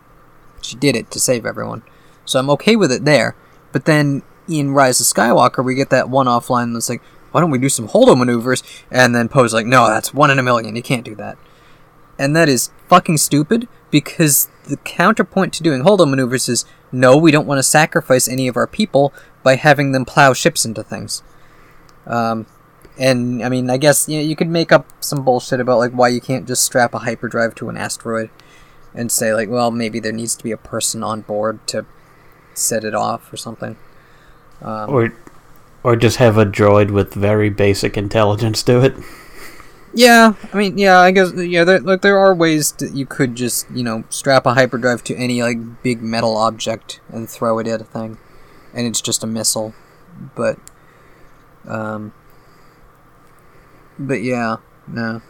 [0.61, 1.83] she did it to save everyone.
[2.25, 3.35] So I'm okay with it there.
[3.71, 7.01] But then in Rise of Skywalker, we get that one off line that's like,
[7.31, 8.63] why don't we do some holdo maneuvers?
[8.89, 10.75] And then Poe's like, no, that's one in a million.
[10.75, 11.37] You can't do that.
[12.19, 17.31] And that is fucking stupid because the counterpoint to doing holdo maneuvers is no, we
[17.31, 21.23] don't want to sacrifice any of our people by having them plow ships into things.
[22.05, 22.45] Um,
[22.99, 25.91] and I mean, I guess you, know, you could make up some bullshit about like
[25.91, 28.29] why you can't just strap a hyperdrive to an asteroid
[28.93, 31.85] and say like, well, maybe there needs to be a person on board to
[32.53, 33.77] set it off or something.
[34.61, 35.13] Um, or
[35.83, 38.95] or just have a droid with very basic intelligence do it.
[39.93, 43.35] Yeah, I mean, yeah, I guess yeah, there, like there are ways that you could
[43.35, 47.67] just you know strap a hyperdrive to any like big metal object and throw it
[47.67, 48.17] at a thing,
[48.73, 49.73] and it's just a missile.
[50.35, 50.59] But,
[51.67, 52.13] um,
[53.97, 55.21] but yeah, no.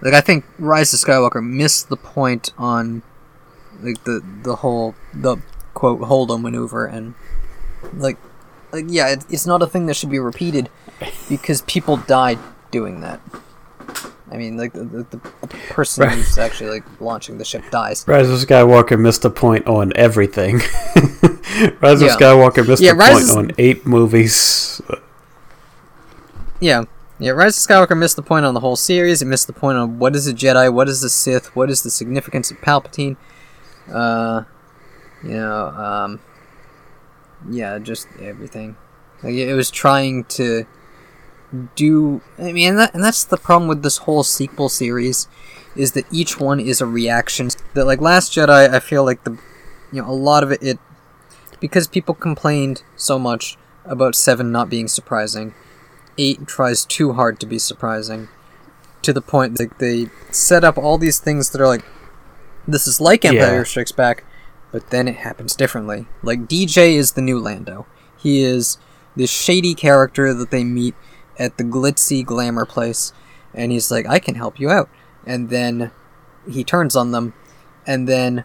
[0.00, 3.02] Like I think Rise of Skywalker missed the point on
[3.82, 5.36] like the the whole the
[5.74, 7.14] quote holdo maneuver and
[7.94, 8.16] like
[8.72, 10.70] like yeah, it, it's not a thing that should be repeated
[11.28, 12.38] because people died
[12.70, 13.20] doing that.
[14.32, 15.18] I mean, like the, the, the
[15.70, 16.16] person Right.
[16.16, 18.04] who's actually like launching the ship dies.
[18.06, 20.56] Rise of Skywalker missed a point on everything.
[21.80, 22.14] Rise Yeah.
[22.14, 24.80] of Skywalker missed Yeah, a Rise point is- on eight movies.
[26.60, 26.84] Yeah,
[27.18, 27.30] yeah.
[27.32, 29.22] Rise of Skywalker missed the point on the whole series.
[29.22, 31.82] It missed the point on what is a Jedi, what is a Sith, what is
[31.82, 33.16] the significance of Palpatine.
[33.92, 34.44] Uh,
[35.22, 36.20] you know, um,
[37.50, 38.76] yeah, just everything.
[39.22, 40.64] Like it was trying to
[41.74, 42.20] do.
[42.38, 45.28] I mean, and, that, and that's the problem with this whole sequel series,
[45.76, 47.50] is that each one is a reaction.
[47.74, 49.38] That like Last Jedi, I feel like the,
[49.92, 50.78] you know, a lot of it, it
[51.60, 55.54] because people complained so much about Seven not being surprising.
[56.18, 58.28] Eight tries too hard to be surprising,
[59.02, 61.84] to the point that they set up all these things that are like
[62.68, 63.64] this is like Empire Yeah.
[63.64, 64.24] Strikes Back,
[64.70, 66.06] but then it happens differently.
[66.22, 67.86] Like DJ is the new Lando.
[68.18, 68.78] He is
[69.16, 70.94] this shady character that they meet
[71.38, 73.12] at the glitzy glamour place,
[73.54, 74.88] and he's like, "I can help you out,"
[75.26, 75.90] and then
[76.50, 77.34] he turns on them,
[77.86, 78.44] and then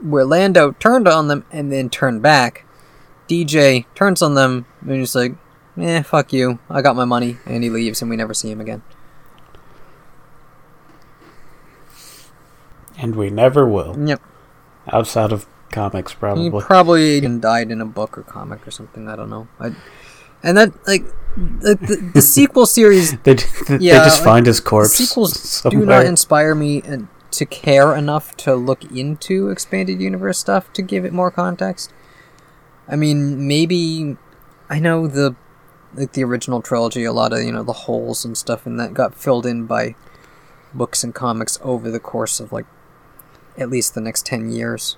[0.00, 2.64] where Lando turned on them and then turned back,
[3.28, 5.34] DJ turns on them and he's like,
[5.78, 6.58] "Eh, fuck you.
[6.68, 8.82] I got my money," and he leaves, and we never see him again.
[12.98, 13.96] And we never will.
[13.98, 14.20] Yep.
[14.92, 16.44] Outside of comics, probably.
[16.44, 17.20] He probably.
[17.20, 19.08] died in a book or comic or something.
[19.08, 19.48] I don't know.
[19.58, 19.74] I,
[20.42, 21.04] and that like
[21.36, 24.94] the, the, the sequel series they, they Yeah, just like, find his corpse.
[24.94, 25.80] sequels somewhere.
[25.80, 30.82] do not inspire me and to care enough to look into expanded universe stuff to
[30.82, 31.92] give it more context.
[32.88, 34.16] I mean, maybe
[34.70, 35.34] I know the
[35.94, 38.94] like the original trilogy, a lot of you know the holes and stuff and that
[38.94, 39.94] got filled in by
[40.72, 42.66] books and comics over the course of like
[43.58, 44.96] at least the next ten years.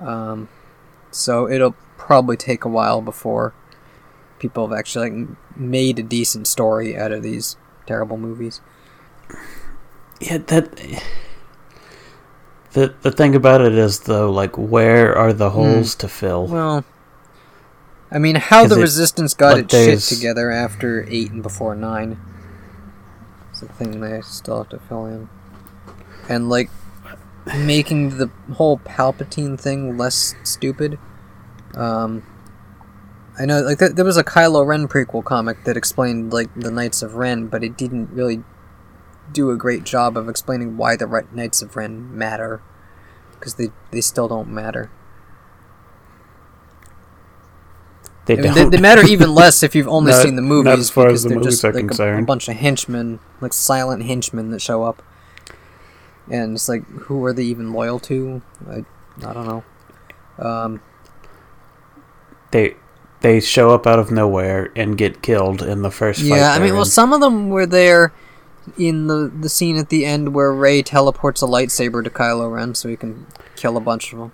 [0.00, 0.48] Um,
[1.10, 3.54] so it'll probably take a while before
[4.44, 8.60] people have actually like made a decent story out of these terrible movies.
[10.20, 10.68] Yeah, that.
[12.72, 16.46] The the thing about it is though, like, where are the holes to fill?
[16.46, 16.52] Hmm.
[16.52, 16.84] Well,
[18.10, 22.20] I mean, how the it- Resistance got its shit together after eight and before nine.
[23.50, 25.30] It's a thing they still have to fill in,
[26.28, 26.68] and like
[27.56, 30.98] making the whole Palpatine thing less stupid.
[31.74, 32.24] Um,
[33.38, 36.70] I know, like th- there was a Kylo Ren prequel comic that explained like the
[36.70, 38.44] Knights of Ren, but it didn't really
[39.32, 42.62] do a great job of explaining why the Re- Knights of Ren matter,
[43.32, 44.90] because they they still don't matter.
[48.26, 48.70] They I mean, don't.
[48.70, 51.20] they, they matter even less if you've only Not- seen the movies as far because
[51.20, 54.50] as the they're movies just are like a, a bunch of henchmen, like silent henchmen
[54.50, 55.02] that show up,
[56.30, 58.42] and it's like who are they even loyal to?
[58.70, 58.84] I,
[59.26, 59.64] I don't know.
[60.38, 60.82] Um,
[62.52, 62.76] they
[63.24, 66.28] they show up out of nowhere and get killed in the first fight.
[66.28, 68.12] yeah, I mean, they're well, some of them were there
[68.76, 72.74] in the the scene at the end where Rey teleports a lightsaber to Kylo Ren
[72.74, 74.32] so he can kill a bunch of them.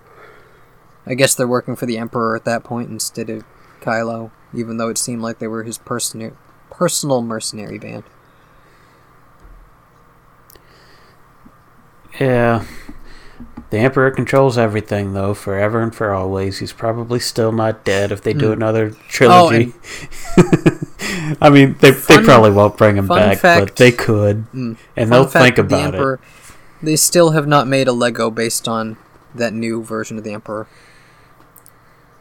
[1.07, 3.45] I guess they're working for the Emperor at that point instead of
[3.81, 6.37] Kylo, even though it seemed like they were his personal
[6.69, 8.03] personal mercenary band.
[12.19, 12.65] Yeah.
[13.71, 16.59] The Emperor controls everything, though, forever and for always.
[16.59, 18.53] He's probably still not dead if they do Hmm.
[18.55, 19.73] another trilogy.
[20.37, 24.47] and- I mean, they, Fun- they probably won't bring him back, fact- but they could.
[24.53, 24.77] Mm.
[24.97, 25.99] And they'll think with the about it.
[25.99, 26.21] Emperor,
[26.83, 28.97] They still have not made a Lego based on
[29.35, 30.67] that new version of the Emperor.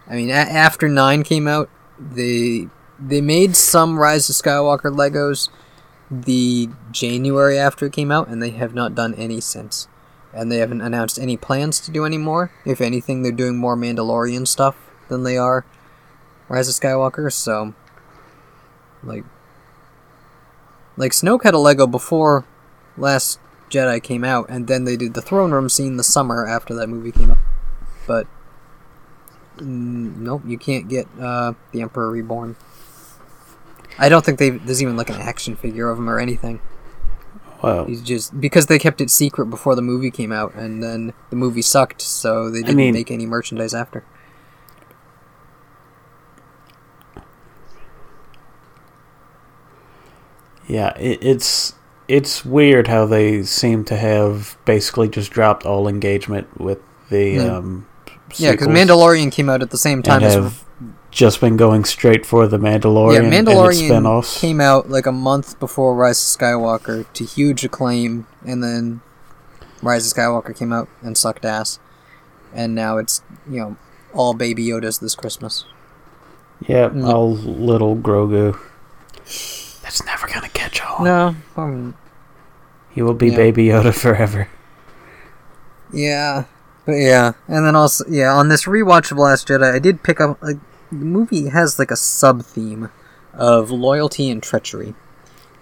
[0.08, 1.70] I mean, a- after nine came out,
[2.00, 2.68] they
[3.00, 5.50] they made some Rise of Skywalker Legos
[6.12, 9.88] the January after it came out, and they have not done any since.
[10.34, 12.52] And they haven't announced any plans to do any more.
[12.66, 14.76] If anything, they're doing more Mandalorian stuff
[15.08, 15.66] than they are
[16.48, 17.32] Rise of Skywalker.
[17.32, 17.74] So,
[19.04, 19.24] like,
[20.98, 22.46] like Snoke had a Lego before
[22.98, 26.74] Last Jedi came out, and then they did the throne room scene the summer after
[26.76, 27.38] that movie came out.
[28.06, 28.28] But
[29.62, 32.56] nope, you can't get uh, the Emperor Reborn.
[33.98, 36.62] I don't think they there's even like an action figure of him or anything.
[37.62, 41.14] Well, He's just because they kept it secret before the movie came out, and then
[41.30, 44.04] the movie sucked, so they didn't mean- make any merchandise after.
[50.68, 51.74] yeah, it, it's
[52.08, 56.80] it's weird how they seem to have basically just dropped all engagement with
[57.10, 57.58] the Yeah.
[57.58, 57.88] um,
[58.36, 60.64] Yeah, because Mandalorian came out at the same time as
[61.20, 64.40] just been going straight for the Mandalorian, yeah, and its Mandalorian spin-offs.
[64.40, 69.02] came out like a month before Rise of Skywalker to huge acclaim, and then
[69.84, 71.78] Rise of Skywalker came out and sucked ass,
[72.54, 73.78] and now it's you know
[74.14, 75.66] all Baby Yodas this Christmas.
[76.66, 77.08] Yeah, Mm.
[77.14, 78.58] all little Grogu.
[79.84, 81.04] That's never gonna catch on.
[81.04, 81.96] No, um,
[82.90, 83.36] He will be Yeah.
[83.38, 84.48] Baby Yoda forever.
[85.92, 86.46] yeah,
[86.86, 90.20] but yeah, and then also yeah on this rewatch of Last Jedi, I did pick
[90.22, 90.58] up like
[90.92, 92.90] the movie has like a sub theme
[93.34, 94.96] of loyalty and treachery,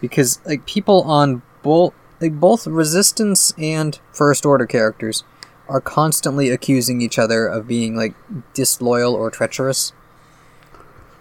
[0.01, 5.23] because like people on both like both Resistance and First Order characters
[5.69, 8.13] are constantly accusing each other of being like
[8.53, 9.93] disloyal or treacherous.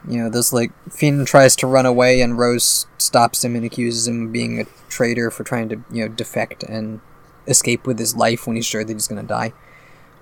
[0.09, 4.07] You know, this like Finn tries to run away and Rose stops him and accuses
[4.07, 7.01] him of being a traitor for trying to, you know, defect and
[7.49, 9.53] escape with his life when he's sure that he's gonna die.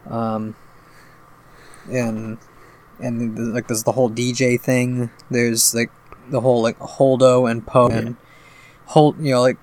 [0.09, 0.57] Um,
[1.91, 2.39] and
[3.01, 5.11] and like there's the whole DJ thing.
[5.31, 5.91] There's like
[6.29, 8.17] the whole like Holdo and Poe and
[8.87, 9.59] Hold, you know, like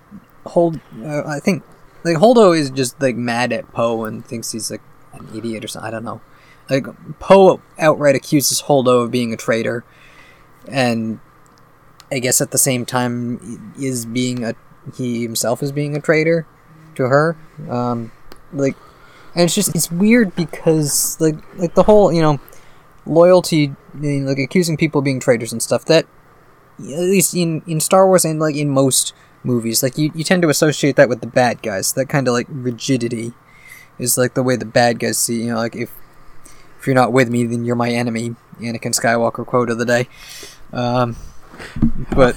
[0.48, 1.64] Hold, uh, I think
[2.04, 4.82] like Holdo is just like mad at Poe and thinks he's like
[5.14, 5.88] an idiot or something.
[5.88, 6.22] I don't know.
[6.70, 6.86] Like
[7.20, 9.84] Poe outright accuses Holdo of being a traitor,
[10.68, 11.20] and
[12.12, 14.56] I guess at the same time is being a
[14.96, 16.48] he himself is being a traitor
[16.96, 17.38] to her.
[17.70, 18.12] Um,
[18.54, 18.76] like,
[19.36, 22.40] and it's just it's weird because like like the whole you know
[23.06, 25.86] loyalty, I mean, like accusing people of being traitors and stuff.
[25.86, 26.06] That
[26.80, 30.42] at least in in Star Wars and like in most movies, like you, you tend
[30.44, 31.94] to associate that with the bad guys.
[31.94, 33.34] That kind of like rigidity
[34.00, 35.44] is like the way the bad guys see.
[35.44, 35.92] You know, like if
[36.80, 38.36] if you're not with me, then you're my enemy.
[38.60, 40.08] Anakin Skywalker quote of the day.
[40.74, 41.16] Um,
[42.16, 42.36] but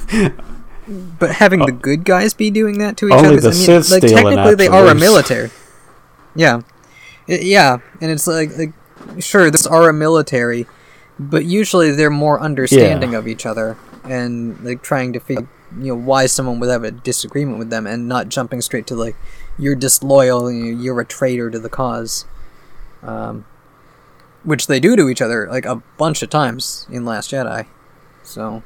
[1.18, 3.90] but having the good guys be doing that to each other, the I mean, Sith
[3.90, 5.50] like technically they are a military.
[6.34, 6.60] Yeah,
[7.28, 8.72] I- yeah, and it's like like
[9.20, 10.66] sure, this are a military,
[11.18, 15.48] but usually they're more understanding of each other and like trying to figure
[15.78, 18.94] you know why someone would have a disagreement with them and not jumping straight to
[18.94, 19.16] like
[19.58, 22.24] you're disloyal, you're a traitor to the cause.
[23.02, 23.44] Um,
[24.44, 27.66] which they do to each other like a bunch of times in Last Jedi.
[28.22, 28.62] So,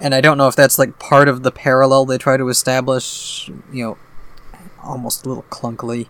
[0.00, 3.50] and I don't know if that's like part of the parallel they try to establish.
[3.72, 3.98] You know,
[4.82, 6.08] almost a little clunkily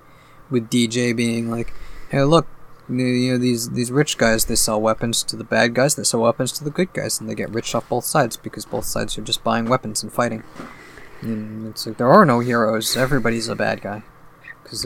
[0.50, 1.72] with DJ being like,
[2.08, 2.46] "Hey, look,
[2.88, 6.20] you know these these rich guys they sell weapons to the bad guys, they sell
[6.20, 9.16] weapons to the good guys, and they get rich off both sides because both sides
[9.18, 10.42] are just buying weapons and fighting."
[11.22, 14.02] And it's like there are no heroes; everybody's a bad guy
[14.62, 14.84] because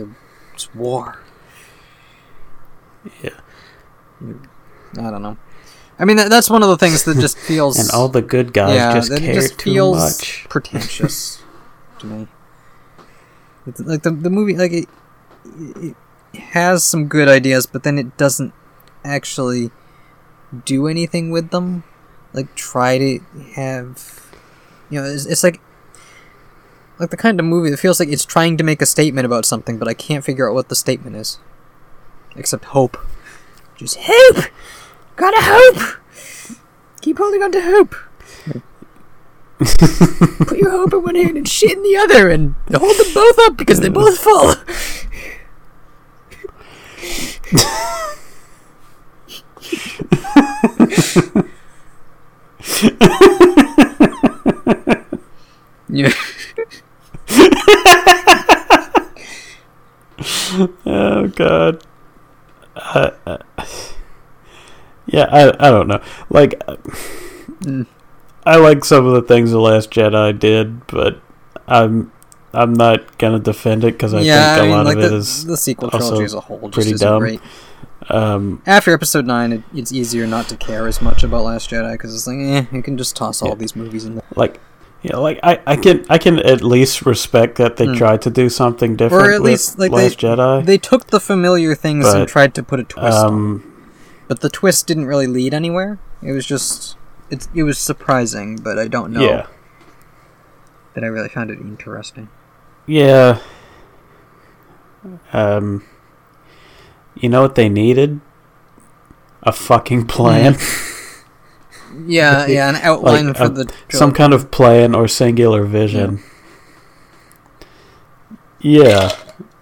[0.55, 1.20] it's war.
[3.22, 3.30] Yeah.
[4.99, 5.36] I don't know.
[6.01, 8.53] I mean, that, that's one of the things that just feels And all the good
[8.53, 10.46] guys yeah, just care just too feels much.
[10.49, 11.42] pretentious
[11.99, 12.28] to me.
[13.66, 14.88] It's like the the movie, like it,
[15.59, 15.96] it
[16.35, 18.53] has some good ideas, but then it doesn't
[19.05, 19.70] actually
[20.64, 21.85] do anything with them.
[22.33, 23.20] Like try to
[23.55, 24.31] have,
[24.91, 25.61] you know, it's, it's like
[26.99, 29.45] like the kind of movie that feels like it's trying to make a statement about
[29.45, 31.39] something, but I can't figure out what the statement is.
[32.37, 32.99] Except hope.
[33.76, 34.45] Just hope.
[35.16, 35.99] Gotta hope.
[37.01, 37.95] Keep holding on to hope.
[40.47, 43.39] Put your hope in one hand and shit in the other, and hold them both
[43.41, 44.55] up because they both fall.
[55.88, 56.12] Yeah.
[60.86, 61.84] Oh god.
[62.76, 63.38] Uh, uh,
[65.07, 66.03] yeah, I I don't know.
[66.30, 66.61] Like,
[67.62, 67.86] Mm.
[68.46, 71.20] I like some of the things the Last Jedi did, but
[71.66, 72.12] I'm
[72.55, 75.05] I'm not gonna defend it because I yeah, think a I mean, lot like of
[75.05, 75.44] it the, is.
[75.44, 77.20] the sequel trilogy as a whole just pretty isn't dumb.
[77.20, 77.40] great.
[78.11, 81.92] Um, After Episode Nine, it, it's easier not to care as much about Last Jedi
[81.92, 83.55] because it's like, eh, you can just toss all Yeah.
[83.57, 84.24] these movies in there.
[84.34, 84.61] like,
[85.03, 87.94] yeah, like I, I can I can at least respect that they Hmm.
[87.94, 90.64] tried to do something different Or at with least, like, Last Jedi.
[90.64, 93.26] They took the familiar things and tried to put a twist on.
[93.26, 93.34] them.
[93.34, 93.74] um,
[94.26, 95.99] But the twist didn't really lead anywhere.
[96.22, 96.96] It was just
[97.30, 99.46] it's it was surprising, but I don't know yeah,
[100.94, 102.28] that I really found it interesting.
[102.89, 103.39] Yeah.
[105.32, 105.84] Um,
[107.14, 108.20] you know what they needed?
[109.43, 110.57] A fucking plan.
[112.07, 116.22] Yeah, yeah, an outline Like, for uh, the some kind of plan or singular vision.
[118.61, 119.11] Yeah,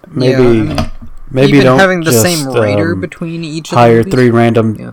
[0.08, 0.90] maybe Yeah, I mean,
[1.30, 4.74] maybe don't having the just, same writer um, between each of hire three random.
[4.74, 4.92] Yeah.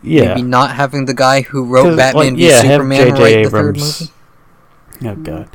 [0.00, 3.50] Yeah, Maybe not having the guy who wrote Batman like, v yeah, Superman write the
[3.50, 4.12] third movie.
[5.04, 5.48] Oh god,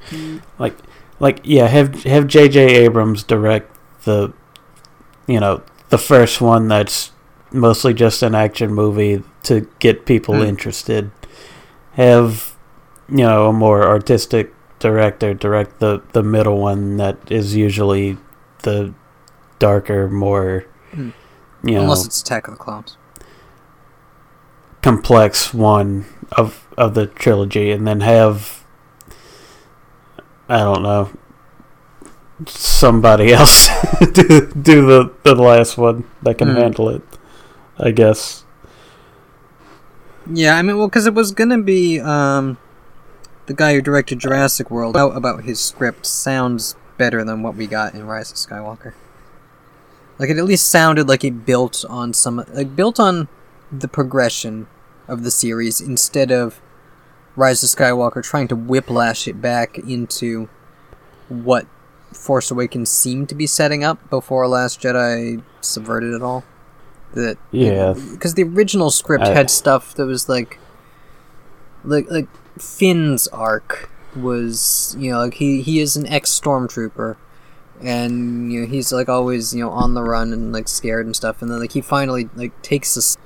[0.60, 0.78] like
[1.20, 2.60] like yeah, have have J.J.
[2.86, 3.70] Abrams direct
[4.06, 4.34] the,
[5.28, 7.12] you know, the first one that's
[7.52, 10.44] mostly just an action movie to get people Hmm.
[10.44, 11.12] interested.
[11.94, 12.56] Have
[13.10, 18.18] you know a more artistic director direct the the middle one that is usually
[18.64, 18.94] the
[19.60, 21.10] darker, more Hmm.
[21.64, 22.98] you know Unless it's Attack of the Clones.
[24.82, 28.62] complex one of of the trilogy and then have
[30.54, 31.10] I don't know
[32.47, 33.70] somebody else
[34.14, 36.56] do, do the the last one that can Hmm.
[36.62, 37.01] handle it
[37.78, 38.43] I guess
[40.32, 42.58] Yeah, I mean, well, because it was gonna be um,
[43.47, 44.95] the guy who directed Jurassic World.
[44.95, 48.93] Out about his script sounds better than what we got in Rise of Skywalker.
[50.20, 53.28] Like it at least sounded like it built on some, like built on
[53.72, 54.68] the progression
[55.08, 56.62] of the series instead of
[57.36, 60.49] Rise of Skywalker trying to whiplash it back into
[61.29, 61.65] what
[62.11, 66.43] Force Awakens seemed to be setting up before Last Jedi subverted it all.
[67.15, 67.93] That Yeah.
[68.11, 70.59] because the original script I- had stuff that was like,
[71.84, 72.27] like like
[72.59, 77.15] Finn's arc was you know like he he is an ex stormtrooper,
[77.81, 81.15] and you know he's like always you know on the run and like scared and
[81.15, 83.17] stuff, and then like he finally like takes this,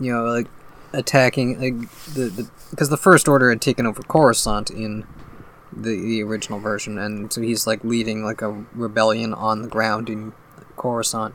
[0.00, 0.46] you know like
[0.92, 5.06] attacking like the the because the first order had taken over Coruscant in
[5.72, 10.08] the the original version, and so he's like leading like a rebellion on the ground
[10.08, 10.32] in
[10.76, 11.34] Coruscant,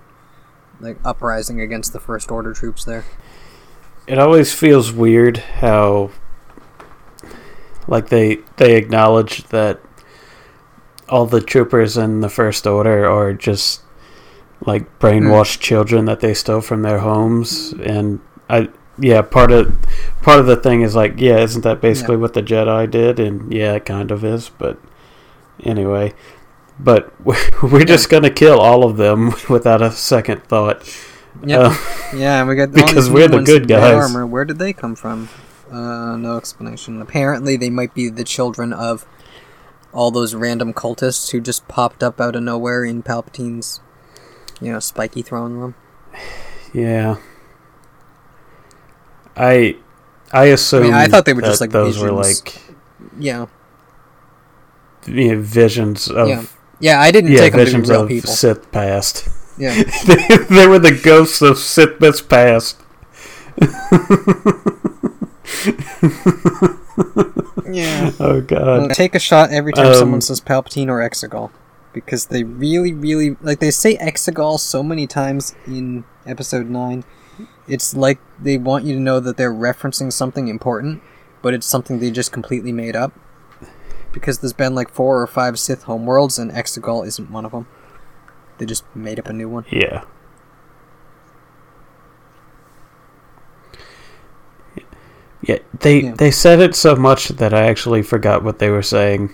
[0.80, 3.06] like uprising against the first order troops there.
[4.06, 6.12] It always feels weird how
[7.88, 9.80] like they they acknowledge that
[11.10, 13.82] all the troopers in the first order are just
[14.66, 15.62] like brainwashed hmm.
[15.62, 18.70] children that they stole from their homes and I
[19.00, 19.76] yeah, part of
[20.22, 22.22] part of the thing is like, yeah, isn't that basically Yeah.
[22.22, 23.20] what the Jedi did?
[23.20, 24.78] And yeah, it kind of is, but
[25.64, 26.14] anyway.
[26.80, 27.12] But
[27.64, 30.82] we're just gonna kill all of them without a second thought.
[31.44, 31.76] Yeah, Uh,
[32.16, 33.94] yeah, and we got because we're the good guys.
[33.94, 34.26] Armor.
[34.26, 35.30] Where did they come from?
[35.72, 37.02] Uh, no explanation.
[37.02, 39.06] Apparently, they might be the children of
[39.94, 43.82] all those random cultists who just popped up out of nowhere in Palpatine's,
[44.62, 45.76] you know, spiky throne room.
[46.74, 47.18] yeah.
[49.38, 49.76] I
[50.32, 52.60] I assume I thought they were just, like, those were like
[53.18, 53.46] Yeah,
[55.06, 56.44] visions of yeah,
[56.80, 57.00] yeah.
[57.00, 58.30] I didn't yeah, take them to be visions real of people.
[58.30, 59.30] Sith past.
[59.58, 59.74] Yeah,
[60.06, 62.82] they, they were the ghosts of Sith Myths past.
[67.72, 68.12] yeah.
[68.20, 68.92] Oh god.
[68.94, 71.52] Take a shot every time Um, someone says Palpatine or Exegol,
[71.94, 77.04] because they really, really like they say Exegol so many times in Episode Nine.
[77.68, 81.02] It's like they want you to know that they're referencing something important,
[81.42, 83.14] but it's something they just completely made up.
[84.14, 87.68] Because there's been like four or five Sith homeworlds, and Exegol isn't one of them.
[88.58, 89.66] They just made up a new one.
[89.70, 90.04] Yeah.
[95.42, 96.14] Yeah, they Yeah.
[96.18, 99.34] they said it so much that I actually forgot what they were saying.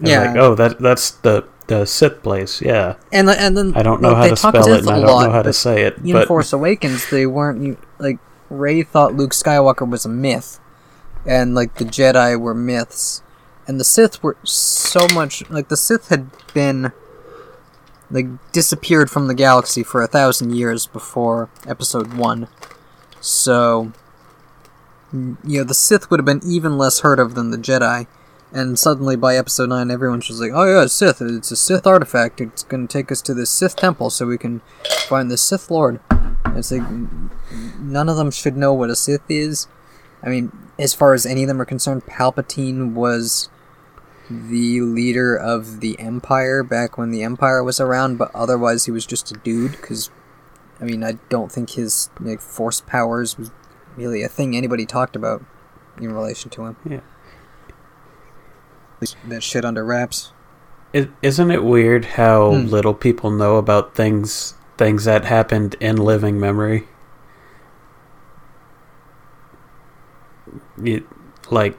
[0.00, 0.20] And Yeah.
[0.22, 2.62] Like, oh, that that's the the Sith place.
[2.62, 2.96] Yeah.
[3.12, 5.26] And and then I don't know like, how to spell it, and I don't lot,
[5.26, 5.98] know how to say it.
[5.98, 8.18] in but Force Awakens, they weren't like
[8.50, 10.60] Rey thought Luke Skywalker was a myth,
[11.26, 13.22] and like the Jedi were myths,
[13.66, 16.92] and the Sith were so much like the Sith had been
[18.10, 22.48] like disappeared from the galaxy for a thousand years before Episode One,
[23.20, 23.92] so
[25.12, 28.06] you know the Sith would have been even less heard of than the Jedi.
[28.52, 31.20] And suddenly, by episode nine, everyone's just like, "Oh yeah, Sith!
[31.20, 32.40] It's a Sith artifact.
[32.40, 34.62] It's going to take us to this Sith temple, so we can
[35.08, 36.88] find the Sith Lord." And It's like
[37.80, 39.66] none of them should know what a Sith is.
[40.22, 43.48] I mean, as far as any of them are concerned, Palpatine was
[44.30, 49.06] the leader of the Empire back when the Empire was around, but otherwise he was
[49.06, 49.72] just a dude.
[49.72, 50.10] Because,
[50.80, 53.50] I mean, I don't think his like Force powers was
[53.96, 55.44] really a thing anybody talked about
[55.98, 56.76] in relation to him.
[56.88, 57.00] Yeah.
[59.28, 60.32] That shit under wraps.
[60.92, 62.66] is isn't it weird how Hmm.
[62.68, 66.86] little people know about things things that happened in living memory?
[70.82, 71.06] You,
[71.50, 71.78] like,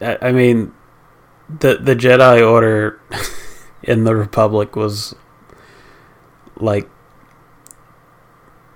[0.00, 0.72] I, I mean,
[1.48, 3.00] the the Jedi Order
[3.82, 5.14] in the Republic was
[6.56, 6.88] like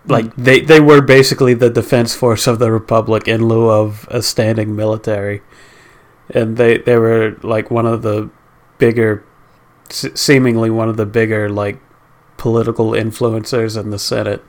[0.07, 4.23] like they they were basically the defense force of the republic in lieu of a
[4.23, 5.43] standing military
[6.31, 8.31] and they they were like one of the
[8.79, 9.25] bigger
[9.89, 11.81] se- seemingly one of the bigger like
[12.37, 14.43] political influencers in the senate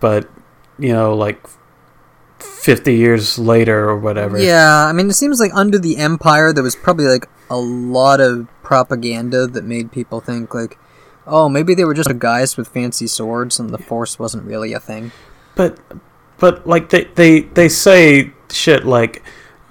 [0.00, 0.28] but
[0.78, 1.46] you know like
[2.42, 6.62] 50 years later or whatever Yeah, I mean, it seems like under the Empire, there
[6.62, 10.78] was probably like a lot of propaganda that made people think like,
[11.26, 14.80] oh, maybe they were just guys with fancy swords, and the Force wasn't really a
[14.80, 15.12] thing.
[15.54, 15.78] But
[16.38, 19.22] but like they they they say shit like,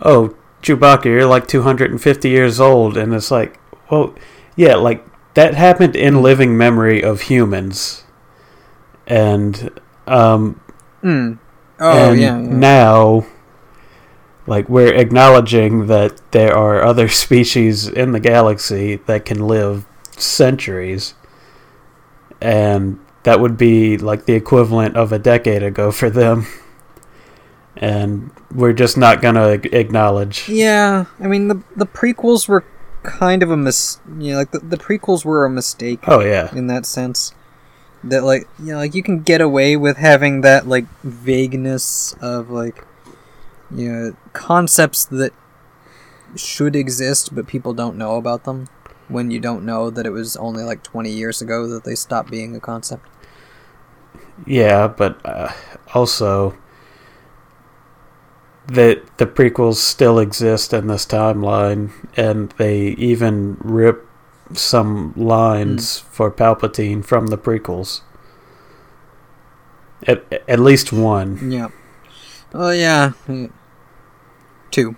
[0.02, 3.60] "Oh, Chewbacca, you're like 250 years old." And it's like,
[3.90, 4.14] "Well,
[4.56, 8.04] yeah, like that happened in living memory of humans."
[9.08, 9.70] And
[10.08, 10.60] um
[11.02, 11.34] Hmm.
[11.80, 12.48] Oh and yeah, yeah.
[12.48, 13.26] now
[14.48, 19.86] like we're acknowledging that there are other species in the galaxy that can live
[20.18, 21.16] centuries
[22.40, 26.46] and that would be like the equivalent of a decade ago for them
[27.82, 32.64] and we're just not gonna acknowledge Yeah, I mean the the prequels were
[33.04, 34.00] kind of a mis.
[34.20, 37.34] You know, like the, the prequels were a mistake oh yeah in that sense.
[38.04, 42.50] That like you know, like you can get away with having that like vagueness of
[42.50, 42.86] like
[43.70, 45.34] you know concepts that
[46.36, 48.68] should exist but people don't know about them
[49.08, 52.32] when you don't know that it was only like 20 years ago that they stopped
[52.32, 53.06] being a concept.
[54.46, 55.52] yeah but uh,
[55.94, 56.58] also
[58.68, 64.08] that the prequels still exist in this timeline, and they even rip
[64.54, 68.02] some lines for Palpatine from the prequels.
[70.08, 71.52] At at least one.
[71.52, 71.70] Yeah.
[72.54, 73.12] Oh yeah.
[74.72, 74.96] Two.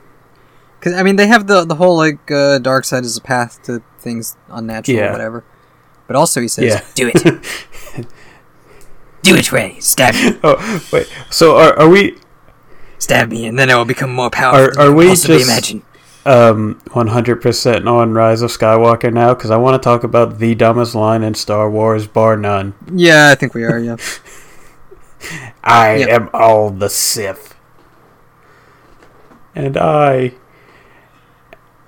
[0.79, 3.61] Because I mean, they have the the whole like uh, dark side is a path
[3.63, 5.09] to things unnatural Yeah.
[5.09, 5.43] or whatever.
[6.07, 6.81] But also he says, Yeah.
[6.95, 7.23] "Do it,
[9.23, 9.77] do it, Rey.
[9.79, 10.13] Stab
[10.43, 11.07] Oh wait.
[11.29, 12.17] So are are we
[13.03, 15.37] stab me, and then I will become more powerful Are- are you we can possibly
[15.39, 15.81] just- imagine."
[16.25, 20.95] um 100% on Rise of Skywalker now cuz I want to talk about the dumbest
[20.95, 22.73] line in Star Wars bar none.
[22.93, 23.77] Yeah, I think we are.
[23.77, 23.97] Yeah.
[25.63, 26.09] I Yep.
[26.09, 27.55] am all the Sith.
[29.55, 30.33] And I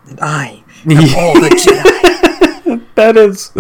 [0.10, 2.82] and I am all the Jedi.
[2.96, 3.52] that is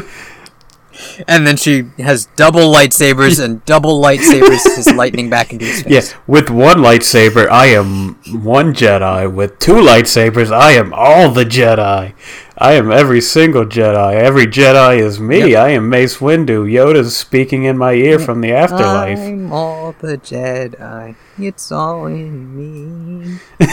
[1.27, 5.91] And then she has double lightsabers and double lightsabers is lightning back into his face.
[5.91, 9.33] Yes, with one lightsaber, I am one Jedi.
[9.33, 12.13] With two lightsabers, I am all the Jedi.
[12.57, 14.15] I am every single Jedi.
[14.15, 15.51] Every Jedi is me.
[15.51, 15.59] Yep.
[15.59, 16.71] I am Mace Windu.
[16.71, 19.19] Yoda's speaking in my ear from the afterlife.
[19.19, 21.15] I'm all the Jedi.
[21.37, 23.39] It's all in me.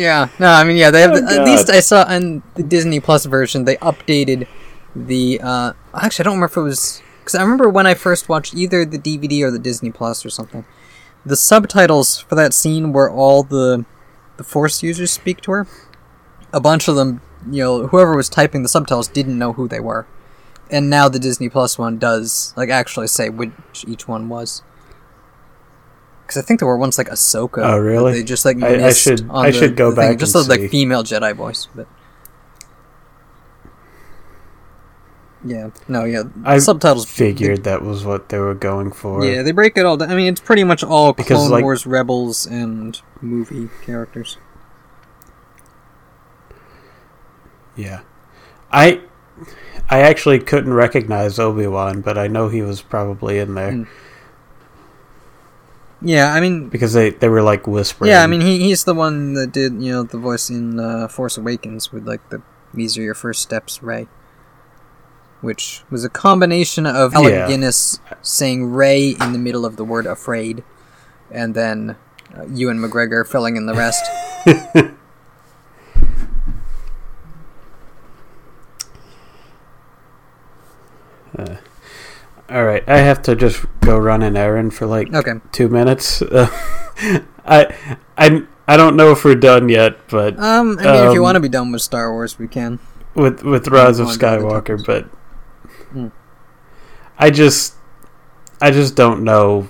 [0.00, 1.12] yeah, no, I mean, yeah, they have.
[1.12, 4.46] Oh, at least I saw in the Disney Plus version, they updated
[4.94, 5.40] the.
[5.42, 8.54] uh Actually, I don't remember if it was because I remember when I first watched
[8.54, 10.64] either the DVD or the Disney Plus or something.
[11.24, 13.84] The subtitles for that scene where all the
[14.36, 15.66] the Force users speak to her,
[16.52, 17.20] a bunch of them,
[17.50, 20.06] you know, whoever was typing the subtitles didn't know who they were,
[20.70, 23.52] and now the Disney Plus one does like actually say which
[23.86, 24.62] each one was.
[26.30, 27.58] Because I think there were ones like Ahsoka.
[27.58, 28.12] Oh, really?
[28.12, 30.44] They just like I- I should- I the- should go the thing, back just the
[30.44, 31.88] like female Jedi voice, but
[35.44, 39.24] yeah, no, yeah, I subtitles Figured that was what they were going for.
[39.24, 40.08] yeah, they break it all down.
[40.12, 44.38] I mean, it's pretty much all Because, Clone like- Wars rebels and movie characters.
[47.74, 48.00] Yeah.
[48.70, 49.00] I
[49.88, 53.86] I actually couldn't recognize Obi-Wan, but I know he was probably in there Mm.
[56.02, 58.10] Yeah, I mean, because they, they were like whispering.
[58.10, 61.08] yeah, I mean, he, he's the one that did you know the voice in uh,
[61.08, 62.40] Force Awakens with like the
[62.72, 64.08] "These are your first steps, Rey,"
[65.42, 67.48] which was a combination of Alec Yeah.
[67.48, 70.64] Guinness saying "Rey" in the middle of the word "afraid,"
[71.30, 71.96] and then
[72.34, 74.02] uh, Ewan McGregor filling in the rest.
[82.50, 85.34] All right, I have to just go run an errand for like Okay.
[85.52, 86.20] two minutes.
[86.22, 86.48] Uh,
[87.46, 87.74] I
[88.18, 91.22] I I don't know if we're done yet, but Um, I mean, if you Um,
[91.22, 92.78] want to be done with Star Wars, we can.
[93.14, 95.04] with with Rise of Go on to other Skywalker, but
[95.92, 96.08] Hmm.
[97.18, 97.74] I just
[98.60, 99.68] I just don't know.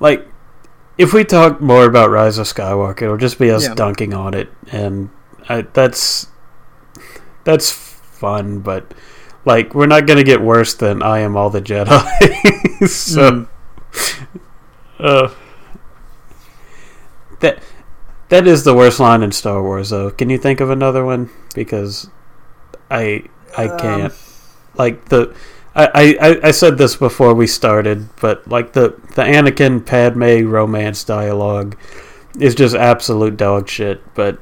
[0.00, 0.26] Like,
[0.98, 3.74] if we talk more about Rise of Skywalker, it'll just be us Yeah.
[3.74, 5.08] dunking on it, and
[5.48, 6.28] I, that's
[7.44, 8.58] that's fun.
[8.60, 8.92] But
[9.44, 12.88] like, we're not gonna get worse than I am all the Jedi.
[12.88, 13.48] so, Mm.
[14.98, 15.28] uh,
[17.40, 17.58] that
[18.28, 20.10] that is the worst line in Star Wars, though.
[20.10, 21.30] Can you think of another one?
[21.54, 22.08] Because
[22.90, 23.24] I
[23.56, 24.12] I Um, can't.
[24.76, 25.34] like the
[25.76, 31.02] I, I, I said this before we started, but like the the Anakin Padme romance
[31.04, 31.76] dialogue
[32.38, 34.00] is just absolute dog shit.
[34.14, 34.38] But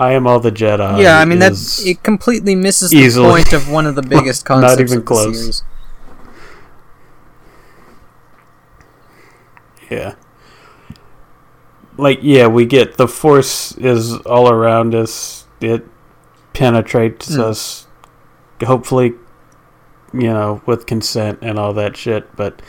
[0.00, 1.02] I am all the Jedi.
[1.02, 1.52] yeah, I mean that
[1.84, 5.04] it completely misses easily- the point of one of the biggest concepts Not even of
[5.04, 5.26] close.
[5.26, 5.64] the series.
[9.90, 10.14] Yeah.
[11.96, 15.46] Like yeah, we get the force is all around us.
[15.60, 15.86] It
[16.52, 17.40] penetrates Mm.
[17.40, 17.86] us
[18.64, 19.14] hopefully
[20.12, 22.60] you know, with consent and all that shit, but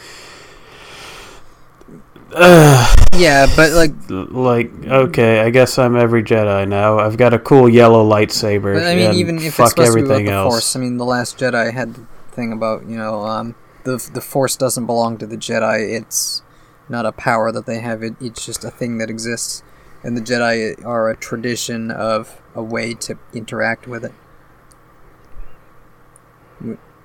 [2.33, 6.99] uh, Yeah, but like, like okay, I guess I'm every Jedi now.
[6.99, 8.75] I've got a cool yellow lightsaber.
[8.75, 10.53] but I mean, even if fuck it's supposed to be about everything the else.
[10.53, 14.21] Force, I mean, the Last Jedi had the thing about you know, um, the the
[14.21, 15.93] Force doesn't belong to the Jedi.
[15.93, 16.41] It's
[16.87, 18.01] not a power that they have.
[18.01, 19.61] It, it's just a thing that exists,
[20.03, 24.13] and the Jedi are a tradition of a way to interact with it.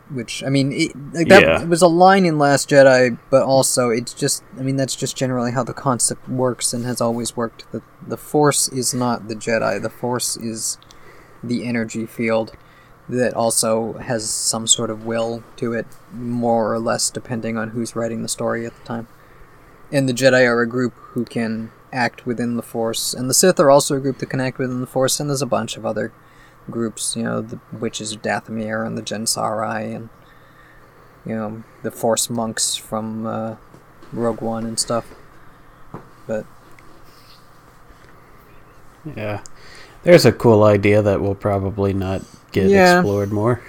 [0.09, 1.65] Wh- Which I mean, it, like that Yeah.
[1.65, 5.53] was a line in Last Jedi, but also it's just I mean that's just generally
[5.53, 7.71] how the concept works and has always worked.
[7.73, 9.81] The the Force is not the Jedi.
[9.83, 10.79] The Force is
[11.43, 12.53] the energy field
[13.09, 17.95] that also has some sort of will to it, more or less depending on who's
[17.95, 19.07] writing the story at the time.
[19.93, 23.61] And the Jedi are a group who can act within the Force, and the Sith
[23.61, 25.87] are also a group that can act within the Force, and there's a bunch of
[25.87, 26.13] other
[26.71, 27.17] groups.
[27.17, 30.09] You know, the Witches of Dathomir and the Jensaarai, and
[31.25, 33.57] you know the Force monks from uh,
[34.13, 35.07] Rogue One and stuff.
[36.27, 36.45] But
[39.17, 39.43] Yeah.
[40.03, 42.23] There's a cool idea that will probably not
[42.53, 42.99] get Yeah.
[43.01, 43.61] explored more.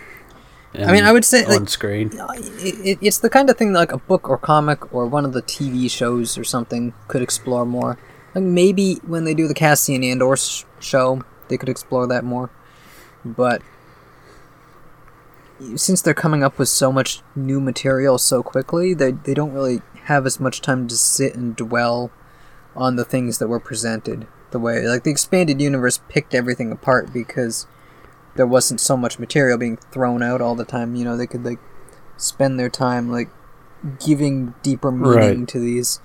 [0.76, 2.12] I mean, I would say, on like- screen.
[2.14, 5.26] it, it, it's the kind of thing that, like a book or comic or one
[5.26, 7.98] of the TV shows or something could explore more.
[8.36, 12.52] Like maybe when they do the Cassian Andor sh- show, they could explore that more.
[13.26, 13.62] But
[15.76, 19.82] since they're coming up with so much new material so quickly, they they don't really
[20.04, 22.12] have as much time to sit and dwell
[22.76, 24.28] on the things that were presented.
[24.52, 27.66] The way like the expanded universe picked everything apart because
[28.36, 30.96] there wasn't so much material being thrown out all the time.
[30.96, 31.60] You know, they could like
[32.18, 33.30] spend their time like
[34.00, 35.48] giving deeper meaning Right.
[35.50, 36.00] to these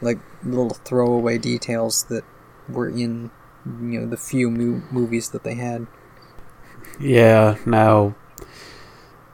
[0.00, 2.24] like little throwaway details that
[2.68, 3.30] were in
[3.66, 5.86] you know the few mu- movies that they had.
[7.02, 8.14] Yeah, now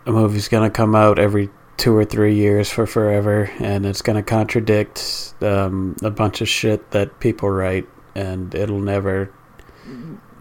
[0.06, 4.22] a movie's gonna come out every two or three years for forever, and it's gonna
[4.22, 9.30] contradict um, a bunch of shit that people write, and it'll never,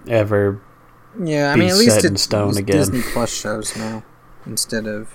[0.08, 0.62] ever.
[1.22, 2.78] Yeah, I Be mean, at least set in it's, stone it's again.
[2.78, 4.04] Disney Plus shows now
[4.45, 5.14] instead of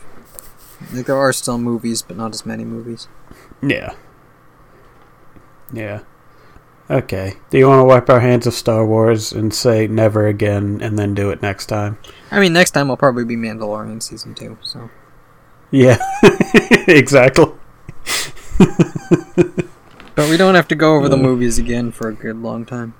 [0.93, 3.09] like there are still movies, but not as many movies.
[3.63, 3.95] Yeah.
[5.73, 6.01] Yeah.
[6.93, 7.35] Okay.
[7.49, 10.99] Do you want to wipe our hands of Star Wars and say never again, and
[10.99, 11.97] then do it next time?
[12.31, 14.59] I mean, next time will probably be Mandalorian season two.
[14.61, 14.91] So
[15.71, 15.97] Yeah.
[16.87, 17.47] exactly.
[20.15, 22.93] But we don't have to go over the movies again for a good long time.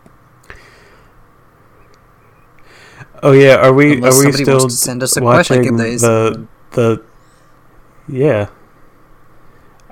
[3.23, 3.57] Oh yeah.
[3.57, 3.93] Are we?
[3.95, 7.05] Unless are we still send us a question, watching these- the the?
[8.09, 8.49] Yeah.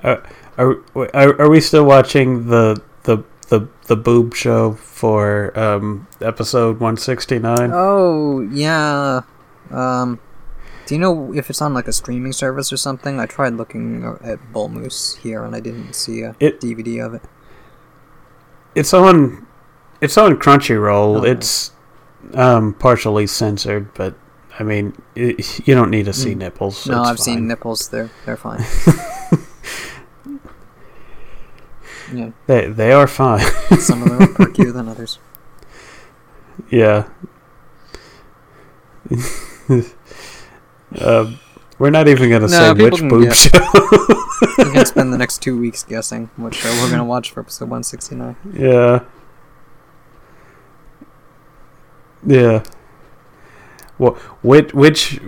[0.03, 0.17] Uh,
[0.57, 2.81] are, are are we still watching the
[3.91, 7.71] the boob show for um episode one sixty nine?
[7.73, 9.21] Oh yeah.
[9.69, 10.17] Um,
[10.85, 13.19] do you know if it's on like a streaming service or something?
[13.19, 17.13] I tried looking at Bull Moose here and I didn't see a It- DVD of
[17.15, 17.23] it.
[18.75, 19.45] It's on.
[19.99, 21.19] It's on Crunchyroll.
[21.19, 21.23] Oh.
[21.25, 21.71] It's
[22.33, 24.15] um partially censored, but
[24.57, 25.35] I mean, i
[25.65, 26.37] you don't need to see Mm.
[26.37, 26.87] nipples.
[26.87, 27.89] no, I've seen nipples.
[27.89, 28.63] They're they're fine.
[32.13, 33.39] yeah, They they are fine.
[33.79, 35.19] some of them are perkier than others.
[36.69, 37.07] yeah.
[41.01, 41.39] um,
[41.79, 43.37] we're not even gonna No, say which boob guess.
[43.49, 43.59] show.
[44.57, 47.69] We can spend the next two weeks guessing which show we're gonna watch for episode
[47.69, 48.35] one sixty nine.
[48.53, 49.03] yeah.
[52.25, 52.63] Yeah.
[53.97, 54.13] Well,
[54.43, 55.19] which which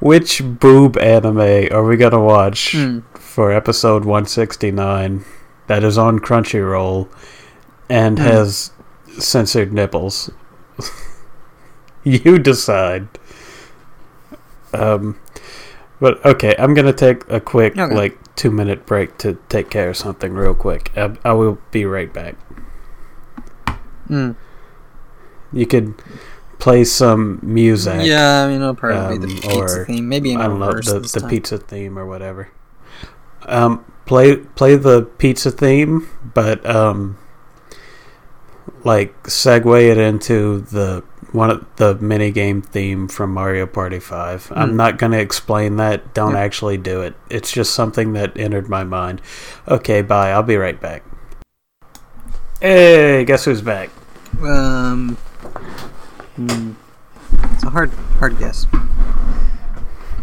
[0.00, 3.00] which boob anime are we gonna watch Hmm.
[3.14, 5.24] for episode one sixty nine?
[5.70, 7.06] That is on Crunchyroll
[7.88, 8.24] and Hmm.
[8.24, 8.72] has
[9.20, 10.28] censored nipples.
[12.02, 13.06] you decide.
[14.74, 15.16] Um,
[16.00, 17.94] but okay, I'm gonna take a quick Okay.
[17.94, 20.90] like two minute break to take care of something real quick.
[20.96, 22.34] I, I will be right back.
[24.08, 24.32] Hmm.
[25.52, 25.94] You could
[26.58, 28.00] play some music.
[28.02, 30.72] Yeah, I mean it'll probably be the um, pizza or, theme, maybe I don't know
[30.72, 32.48] the the pizza theme or whatever.
[33.46, 37.18] Um, play play the pizza theme, but um,
[38.84, 41.02] like segue it into the
[41.32, 44.52] one of the mini game theme from Mario Party Five.
[44.54, 44.76] I'm Hmm.
[44.76, 46.12] not gonna explain that.
[46.14, 46.40] Don't Yeah.
[46.40, 47.14] actually do it.
[47.28, 49.20] It's just something that entered my mind.
[49.68, 50.32] Okay, bye.
[50.32, 51.02] I'll be right back.
[52.60, 53.90] Hey, guess who's back?
[54.42, 55.16] Um,
[56.36, 56.72] hmm.
[57.54, 58.66] it's a hard, hard guess.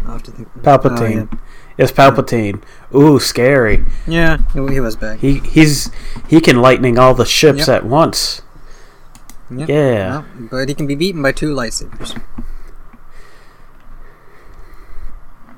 [0.06, 0.48] I'll have to think.
[0.62, 1.28] Palpatine.
[1.32, 1.38] Oh,
[1.78, 2.62] It's Palpatine.
[2.94, 3.84] Ooh, scary.
[4.06, 5.20] yeah, yeah he, he was back.
[5.20, 5.90] He he's
[6.28, 7.68] he can lightning all the ships Yep.
[7.68, 8.42] at once.
[9.50, 9.68] Yep.
[9.68, 10.10] Yeah.
[10.38, 12.20] Well, but he can be beaten by two lightsabers.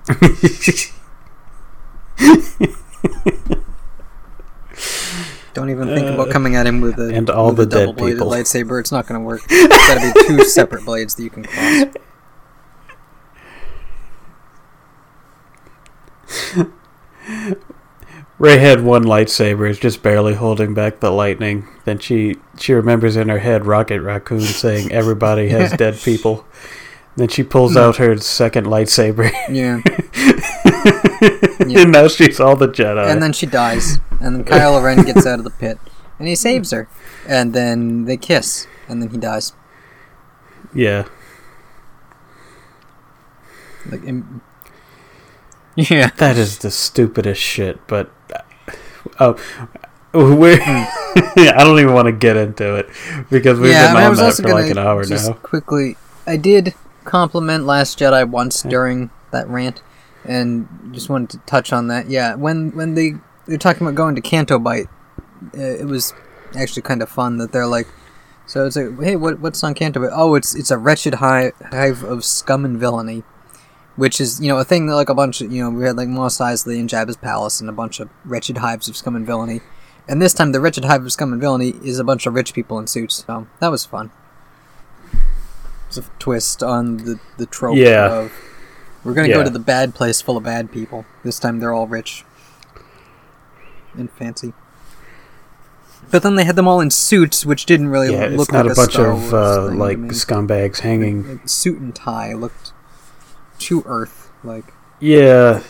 [5.52, 7.66] Don't even think about Uh, coming at him with a and all with the a
[7.66, 8.30] dead double-bladed people.
[8.30, 8.78] lightsaber.
[8.80, 9.40] It's not going to work.
[9.50, 11.84] It's got to be two separate blades that you can cross.
[18.38, 21.68] Rey had one lightsaber, is just barely holding back the lightning.
[21.84, 26.46] Then she she remembers in her head Rocket Raccoon saying everybody has dead people.
[27.16, 29.80] Then she pulls out her second lightsaber, Yeah,
[31.68, 31.82] Yeah.
[31.82, 33.10] and now she's all the Jedi.
[33.10, 35.78] and then she dies, and then Kylo Ren gets out of the pit,
[36.18, 36.88] and he saves her,
[37.28, 39.52] and then they kiss, and then he dies.
[40.72, 41.08] yeah,
[43.90, 44.40] Like, im-
[45.90, 46.10] yeah.
[46.16, 47.86] that is the stupidest shit.
[47.86, 48.10] But
[49.18, 49.34] uh,
[50.14, 52.88] oh, we're I don't even want to get into it
[53.30, 55.34] because we've yeah, been I, mean, on that for like an hour just now.
[55.34, 55.96] quickly.
[56.26, 56.74] I did
[57.04, 59.82] compliment Last Jedi once during that rant,
[60.24, 62.08] and just wanted to touch on that.
[62.08, 63.14] Yeah, when when they
[63.46, 64.86] they're talking about going to Canto Bight,
[65.56, 66.12] uh, it was
[66.56, 67.86] actually kind of fun that they're like.
[68.46, 70.10] So it's like, hey, what, what's on Canto Bight?
[70.12, 73.22] Oh, it's it's a wretched hive, hive of scum and villainy,
[74.00, 75.94] which is you know a thing that like a bunch of you know we had
[75.94, 79.26] like Mos Eisley and Jabba's palace and a bunch of wretched hives of scum and
[79.26, 79.60] villainy,
[80.08, 82.54] and this time the wretched hive of scum and villainy is a bunch of rich
[82.54, 83.24] people in suits.
[83.26, 84.10] So that was fun.
[85.88, 88.06] It's a twist on the the trope Yeah.
[88.10, 88.32] of
[89.04, 89.34] we're gonna Yeah.
[89.34, 91.04] go to the bad place full of bad people.
[91.22, 92.24] This time they're all rich
[93.94, 94.54] and fancy.
[96.10, 98.64] But then they had them all in suits, which didn't really Yeah, look it's not
[98.64, 101.28] like a bunch Star of uh, like scumbags hanging.
[101.28, 102.72] Like, suit and tie looked
[103.60, 104.72] too Earth like.
[104.98, 105.62] Yeah,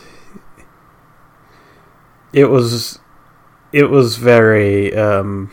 [2.33, 2.99] it was.
[3.73, 4.95] It was very.
[4.97, 5.51] Um,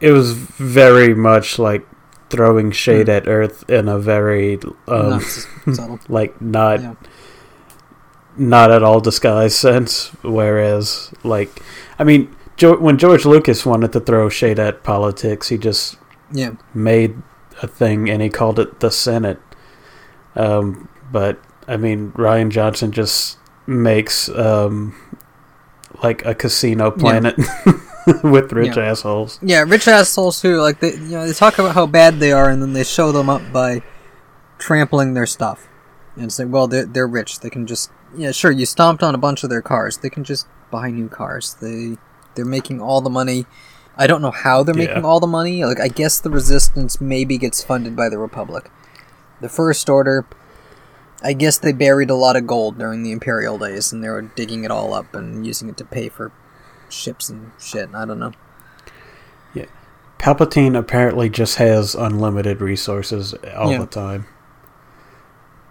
[0.00, 1.86] it was very much like
[2.30, 5.20] throwing shade at Earth in a very um,
[5.66, 6.94] not like not Yeah.
[8.36, 10.08] not at all disguised sense.
[10.22, 11.62] Whereas, like,
[11.98, 15.96] I mean, jo- when George Lucas wanted to throw shade at politics, he just
[16.32, 17.16] Yeah, made
[17.62, 19.40] a thing and he called it the Senate.
[20.36, 24.94] Um, but I mean, Rian Johnson just makes um,
[26.02, 27.36] like a casino planet
[28.22, 28.84] with rich Yeah.
[28.90, 29.38] assholes.
[29.42, 32.50] yeah, rich assholes who like they you know they talk about how bad they are,
[32.50, 33.82] and then they show them up by
[34.58, 35.68] trampling their stuff.
[36.16, 37.40] And say, well, they're they're rich.
[37.40, 38.50] They can just yeah, sure.
[38.52, 39.98] You stomped on a bunch of their cars.
[39.98, 41.54] They can just buy new cars.
[41.60, 41.96] They
[42.34, 43.46] they're making all the money.
[43.96, 44.88] I don't know how they're Yeah.
[44.88, 45.64] making all the money.
[45.64, 48.70] Like I guess the resistance maybe gets funded by the Republic.
[49.40, 50.26] The First Order,
[51.22, 54.22] I guess they buried a lot of gold during the Imperial days, and they were
[54.22, 56.32] digging it all up and using it to pay for
[56.88, 57.88] ships and shit.
[57.94, 58.32] I don't know.
[59.54, 59.66] Yeah,
[60.18, 63.78] Palpatine apparently just has unlimited resources all Yeah.
[63.78, 64.26] the time.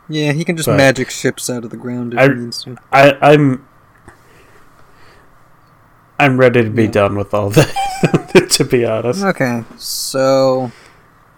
[0.09, 2.63] Yeah, he can just But- magic ships out of the ground if I- he needs
[2.63, 2.77] to.
[2.91, 3.65] I, I'm
[6.23, 8.47] I'm ready to be done with all that.
[8.51, 10.71] to be honest, Okay, so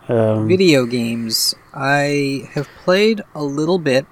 [0.07, 1.55] um, video games.
[1.73, 4.05] I have played a little bit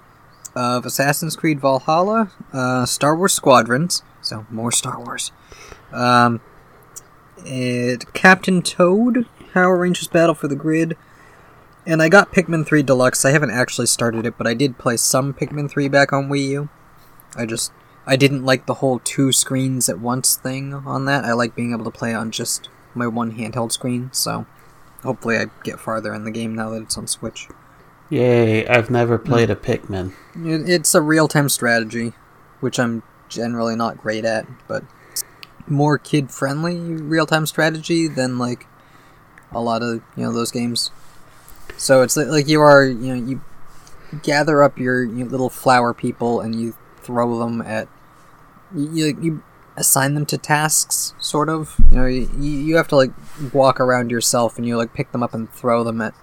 [0.55, 5.31] of Assassin's Creed Valhalla, uh, Star Wars Squadrons, so more Star Wars.
[5.91, 6.41] Um,
[7.45, 10.97] it, Captain Toad, Power Rangers Battle for the Grid,
[11.85, 13.25] and I got Pikmin 3 Deluxe.
[13.25, 16.47] I haven't actually started it, but I did play some Pikmin 3 back on Wii
[16.47, 16.69] U.
[17.35, 17.71] I just
[18.05, 21.23] I didn't like the whole two screens at once thing on that.
[21.23, 24.45] I like being able to play on just my one handheld screen, so
[25.03, 27.47] hopefully I get farther in the game now that it's on Switch.
[28.09, 28.67] yay!
[28.67, 29.29] I've never hmm.
[29.29, 30.13] played a Pikmin.
[30.35, 32.13] It's a real time strategy,
[32.59, 34.83] which I'm generally not great at, but
[35.67, 38.67] more kid friendly real time strategy than like
[39.53, 40.91] a lot of you know those games.
[41.77, 43.41] So it's like you are you know you
[44.21, 47.87] gather up your, your little flower people and you throw them at
[48.75, 49.43] you you
[49.75, 51.75] assign them to tasks sort of.
[51.91, 53.11] You know you, you have to like
[53.53, 56.13] walk around yourself and you like pick them up and throw them at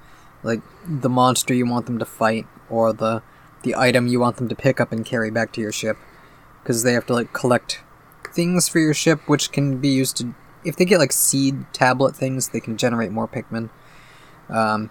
[0.43, 3.23] like the monster you want them to fight or the
[3.63, 5.97] the item you want them to pick up and carry back to your ship.
[6.63, 7.81] Because they have to like collect
[8.33, 12.15] things for your ship which can be used to if they get like seed tablet
[12.15, 13.71] things they can generate more pikmin.
[14.49, 14.91] Um,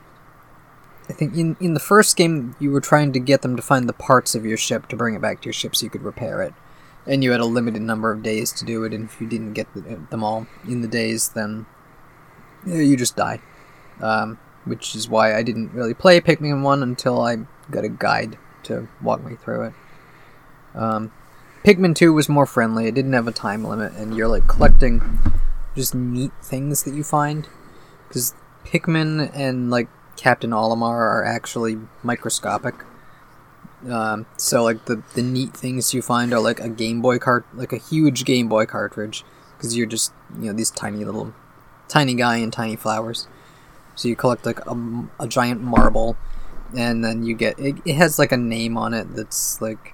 [1.09, 3.87] I think in, in the first game you were trying to get them to find
[3.87, 6.03] the parts of your ship to bring it back to your ship so you could
[6.03, 6.53] repair it
[7.09, 9.53] and you had a limited number of days to do it and if you didn't
[9.53, 9.67] get
[10.09, 11.65] them all in the days then
[12.65, 13.41] you just die
[14.01, 17.37] um, which is why I didn't really play Pikmin 1 until I
[17.71, 19.73] got a guide to walk me through it.
[20.75, 21.11] Um,
[21.63, 25.01] Pikmin 2 was more friendly, it didn't have a time limit, and you're like collecting
[25.75, 27.47] just neat things that you find.
[28.07, 28.33] Because
[28.65, 32.75] Pikmin and like Captain Olimar are actually microscopic.
[33.87, 37.45] Um, so like the the neat things you find are like a Game Boy cart,
[37.53, 39.23] like a huge Game Boy cartridge,
[39.57, 41.33] because you're just you know these tiny little,
[41.87, 43.27] tiny guy and tiny flowers.
[43.95, 46.17] So you collect like a, a giant marble,
[46.77, 49.93] and then you get it, it has like a name on it that's like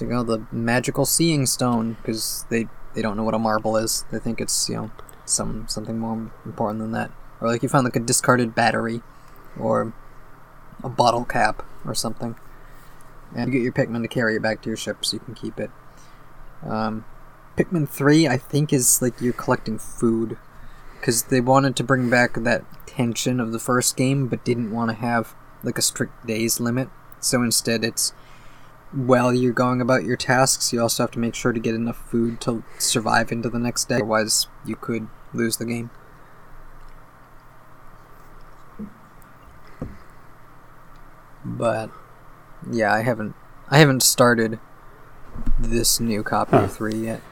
[0.00, 4.04] like oh the magical seeing stone because they they don't know what a marble is.
[4.10, 4.90] They think it's you know
[5.24, 7.10] some something more important than that.
[7.40, 9.02] Or like you find like a discarded battery,
[9.58, 9.92] or
[10.82, 12.36] a bottle cap or something,
[13.34, 15.34] and you get your Pikmin to carry it back to your ship so you can
[15.34, 15.70] keep it.
[16.62, 17.04] Um,
[17.56, 20.38] Pikmin three I think is like you're collecting food
[20.98, 24.90] because they wanted to bring back that tension of the first game, but didn't want
[24.90, 26.88] to have like a strict days limit.
[27.20, 28.12] So instead, it's
[28.92, 31.96] while you're going about your tasks, you also have to make sure to get enough
[32.10, 33.96] food to survive into the next day.
[33.96, 35.90] Otherwise, you could lose the game.
[41.44, 41.90] But
[42.70, 43.34] yeah, I haven't
[43.70, 44.58] I haven't started
[45.58, 46.64] this new copy Huh.
[46.64, 47.22] of three yet.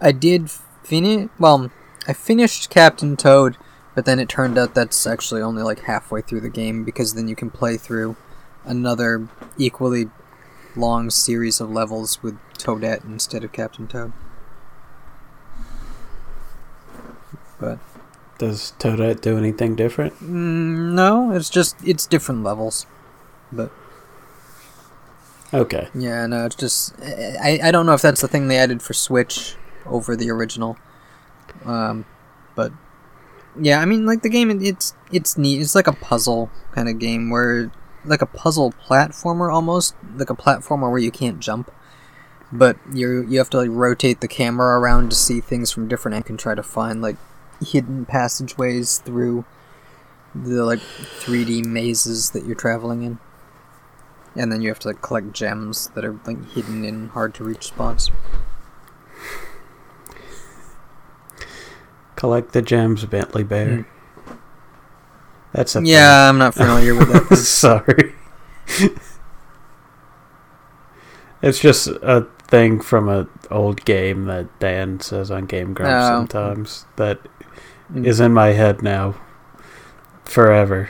[0.00, 0.50] I did
[0.82, 1.30] finish.
[1.38, 1.70] Well,
[2.06, 3.56] I finished Captain Toad,
[3.94, 7.28] but then it turned out that's actually only like halfway through the game because then
[7.28, 8.14] you can play through
[8.64, 9.26] another
[9.56, 10.10] equally
[10.76, 14.12] long series of levels with Toadette instead of Captain Toad.
[17.58, 17.78] But
[18.38, 20.14] Does Toadette do anything different?
[20.20, 22.86] mm, no, it's just it's different levels.
[23.50, 23.70] But
[25.54, 25.88] Okay.
[25.94, 28.92] Yeah, no, it's just I, I don't know if that's the thing they added for
[28.92, 29.54] Switch
[29.86, 30.76] over the original,
[31.64, 32.04] um,
[32.54, 32.72] but
[33.58, 35.60] yeah, I mean like the game it's it's neat.
[35.60, 37.70] It's like a puzzle kind of game where
[38.04, 41.70] like a puzzle platformer almost like a platformer where you can't jump,
[42.50, 46.16] but you you have to like rotate the camera around to see things from different
[46.16, 47.16] angles and try to find like
[47.64, 49.44] hidden passageways through
[50.34, 53.18] the like 3D mazes that you're traveling in.
[54.36, 57.44] And then you have to like collect gems that are like hidden in hard to
[57.44, 58.10] reach spots.
[62.16, 63.86] Collect the gems, Bentley Bear.
[65.52, 65.82] That's a.
[65.84, 67.24] Yeah, I'm not familiar with that.
[67.28, 67.36] thing.
[67.38, 68.14] Sorry.
[71.42, 76.08] it's just a thing from an old game that Dan says on Game Grumps Oh.
[76.20, 77.20] sometimes that
[77.92, 78.04] Mm.
[78.04, 79.14] is in my head now
[80.24, 80.88] forever.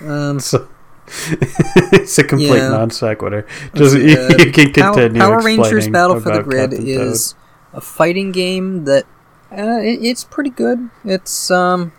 [0.00, 0.68] Um, So
[1.08, 2.68] it's a complete Yeah.
[2.68, 3.46] non sequitur.
[3.74, 5.20] Just you, you can continue.
[5.20, 7.34] Power Rangers Battle for the Grid Captain is
[7.72, 9.04] a fighting game that
[9.52, 10.90] uh, it, it's pretty good.
[11.04, 11.92] It's um,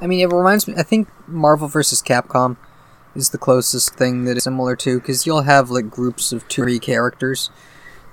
[0.00, 0.74] I mean, it reminds me.
[0.76, 2.02] I think Marvel vs.
[2.02, 2.56] Capcom
[3.14, 6.62] is the closest thing that is similar to because you'll have like groups of two,
[6.62, 7.50] three characters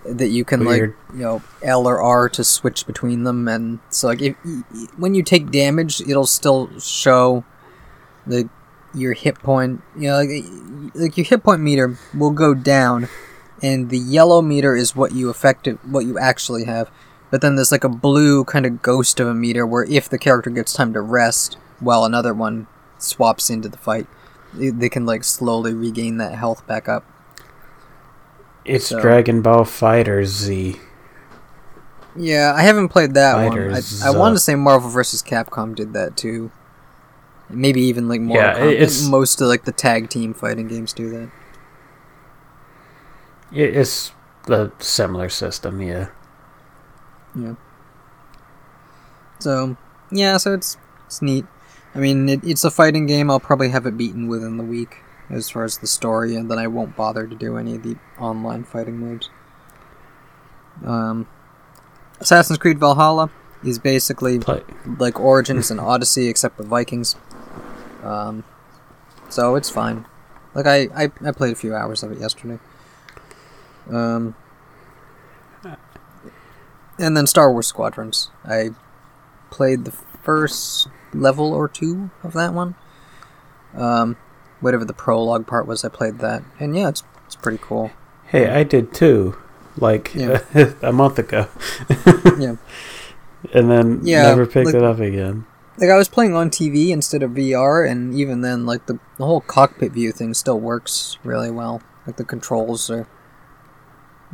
[0.06, 0.96] that you can Weird.
[1.10, 4.36] like you know L or R to switch between them, and so like if
[4.98, 7.44] when you take damage, it'll still show
[8.26, 8.50] the
[8.94, 9.82] your hit point.
[9.98, 13.08] You know, like, like your hit point meter will go down,
[13.62, 16.90] and the yellow meter is what you effective what you actually have.
[17.30, 20.18] But then there's like a blue kind of ghost of a meter where if the
[20.18, 24.08] character gets time to rest while another one swaps into the fight,
[24.54, 27.04] they they can like slowly regain that health back up.
[28.66, 30.78] It's so- Dragon Ball Fighter Z.
[32.20, 34.10] Yeah, I haven't played that Fighters one.
[34.10, 35.22] I, I want to say Marvel vs.
[35.22, 36.52] Capcom did that too.
[37.50, 38.38] Maybe even like more.
[38.38, 41.30] Yeah, it's- most of like the tag team fighting games do that.
[43.52, 44.12] It's
[44.50, 46.08] a similar system, yeah.
[47.36, 47.56] Yeah.
[49.40, 49.78] So
[50.12, 51.46] yeah, so it's it's neat.
[51.96, 53.32] I mean, it, it's a fighting game.
[53.32, 54.98] I'll probably have it beaten within the week
[55.30, 57.96] as far as the story, and then I won't bother to do any of the
[58.20, 59.30] online fighting modes.
[60.86, 61.28] Um,
[62.20, 63.30] Assassin's Creed Valhalla
[63.64, 64.62] is basically Play.
[65.00, 67.16] like Origins and Odyssey, except with Vikings.
[68.04, 68.44] Um,
[69.30, 70.06] so it's fine.
[70.54, 72.60] Like I, I, I played a few hours of it yesterday.
[73.90, 74.36] Um,
[77.00, 78.30] and then Star Wars Squadrons.
[78.46, 78.72] I
[79.50, 82.76] played the first level or two of that one.
[83.76, 84.18] Um,
[84.60, 87.92] whatever the prologue part was, I played that, and yeah, it's it's pretty cool.
[88.26, 89.38] Hey, I did too.
[89.78, 90.42] Like Yeah.
[90.82, 91.48] a month ago.
[92.38, 92.56] Yeah.
[93.54, 95.46] And then Yeah, never picked like- it up again.
[95.78, 99.26] Like I was playing on TV instead of VR, and even then, like the the
[99.26, 101.82] whole cockpit view thing still works really well.
[102.08, 103.08] Like the controls are,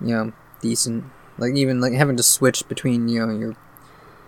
[0.02, 1.03] you know, decent.
[1.38, 3.56] Like even like having to switch between you know your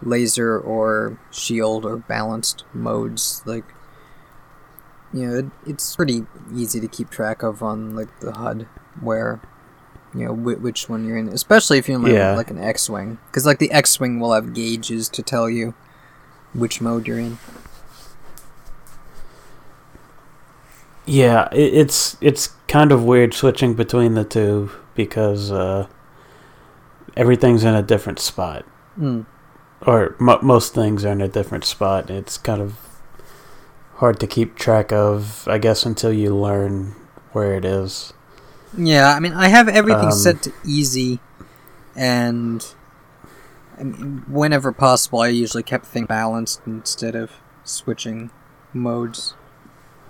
[0.01, 3.63] laser or shield or balanced modes, like
[5.13, 8.67] you know, it, it's pretty easy to keep track of on like the HUD
[8.99, 9.39] where
[10.13, 12.35] you know whi which one you're in, especially if you're in like, Yeah.
[12.35, 15.73] like an X-wing, because like the X-wing will have gauges to tell you
[16.55, 17.37] which mode you're in.
[21.05, 25.87] Yeah, it, it's it's kind of weird switching between the two because uh,
[27.15, 28.65] everything's in a different spot,
[28.99, 29.25] Mm.
[29.85, 32.09] or mo most things are in a different spot.
[32.09, 32.77] It's kind of
[33.95, 36.95] hard to keep track of, I guess, until you learn
[37.33, 38.13] where it is.
[38.77, 41.19] Yeah, I mean, I have everything Um, set to easy,
[41.95, 42.65] and
[43.79, 47.31] I mean, whenever possible, I usually kept things balanced instead of
[47.63, 48.31] switching
[48.73, 49.33] modes.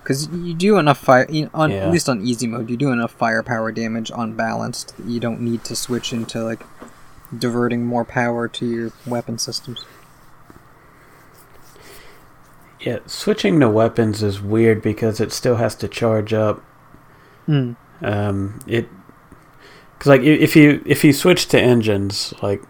[0.01, 1.77] Because you do enough fire, you know, on, Yeah.
[1.87, 5.41] at least on easy mode, you do enough firepower damage on balanced that you don't
[5.41, 6.61] need to switch into like
[7.35, 9.83] diverting more power to your weapon systems.
[12.79, 16.59] Yeah, switching to weapons is weird because it still has to charge up.
[17.47, 17.71] Hmm.
[18.03, 18.87] Um, it
[19.97, 22.61] Because like if you if you switch to engines, like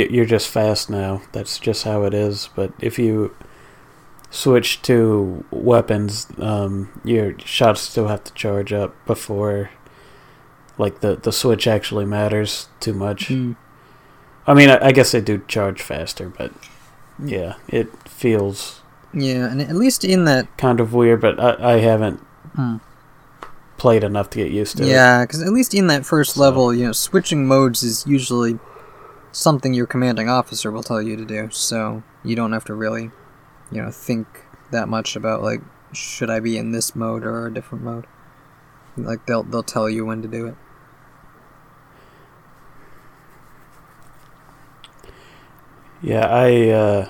[0.00, 1.22] you're just fast now.
[1.32, 2.48] That's just how it is.
[2.54, 3.34] But if you
[4.30, 9.70] switch to weapons, um, your shots still have to charge up before
[10.78, 13.28] like the the switch actually matters too much.
[13.28, 13.52] Hmm.
[14.46, 16.50] I mean, I, I guess they do charge faster, but
[17.22, 18.80] yeah, it feels
[19.12, 20.48] Yeah, and at least in that.
[20.56, 21.20] kind of weird.
[21.20, 22.18] But I, I haven't
[22.56, 22.76] Hmm.
[23.78, 24.88] played enough to get used to it.
[24.88, 28.58] Yeah, because at least in that first So- level, you know, switching modes is usually
[29.32, 31.50] something your commanding officer will tell you to do.
[31.50, 33.10] So you don't have to really,
[33.70, 34.26] you know, think
[34.70, 38.06] that much about like, should I be in this mode or a different mode?
[38.96, 40.54] Like they'll they'll tell you when to do it.
[46.02, 47.08] Yeah, I uh,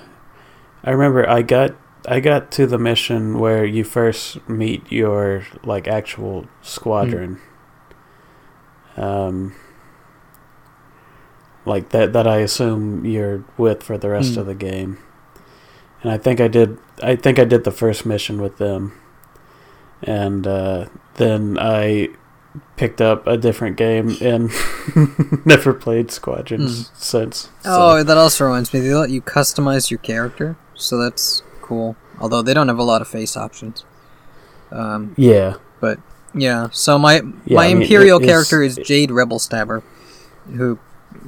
[0.83, 1.75] I remember I got
[2.07, 7.41] I got to the mission where you first meet your like actual squadron.
[8.95, 9.55] Um
[11.65, 14.41] like that that I assume you're with for the rest Hmm.
[14.41, 14.97] of the game.
[16.01, 18.93] And I think I did I think I did the first mission with them.
[20.01, 22.09] And uh, then I
[22.75, 24.51] picked up a different game and
[25.45, 27.49] never played Squadrons since.
[27.61, 27.69] so-
[27.99, 28.79] Oh, that also reminds me.
[28.81, 31.95] They let you customize your character, so that's cool.
[32.19, 33.85] Although they don't have a lot of face options.
[34.71, 35.55] Um, yeah.
[35.79, 35.99] But
[36.35, 36.67] yeah.
[36.71, 37.15] So my
[37.45, 39.81] Yeah, my I mean, imperial character is Jade Rebel Stabber,
[40.55, 40.77] who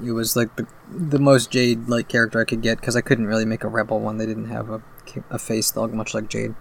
[0.04, 3.28] it was like the the most Jade like character I could get because I couldn't
[3.28, 4.18] really make a rebel one.
[4.18, 4.82] They didn't have a
[5.30, 6.56] a face that looked much like Jade.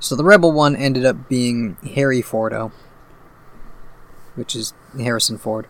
[0.00, 2.72] So the rebel one ended up being Harry Fordo,
[4.34, 5.66] which is Harrison Ford.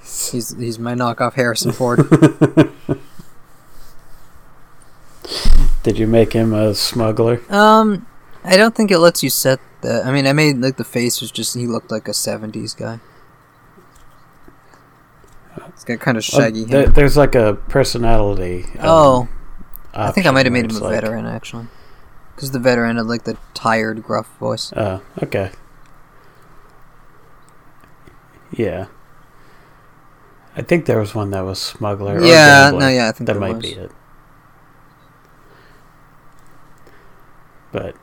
[0.00, 2.00] He's he's my knockoff Harrison Ford.
[5.82, 7.40] Did you make him a smuggler?
[7.48, 8.06] Um,
[8.44, 10.02] I don't think it lets you set the.
[10.04, 13.00] I mean, I made like the face was just he looked like a '70s guy.
[15.74, 18.64] He's got kind of shaggy Uh, there- there's like a personality.
[18.78, 19.28] um, oh,
[19.94, 21.66] I think I might have made him a like- veteran actually,
[22.34, 24.72] because the veteran had like the tired, gruff voice.
[24.76, 25.50] Oh, okay.
[28.52, 28.86] Yeah.
[30.56, 32.16] I think there was one that was smuggler.
[32.18, 33.62] or yeah, no, yeah, I think that might was.
[33.62, 33.90] be it.
[37.72, 37.96] But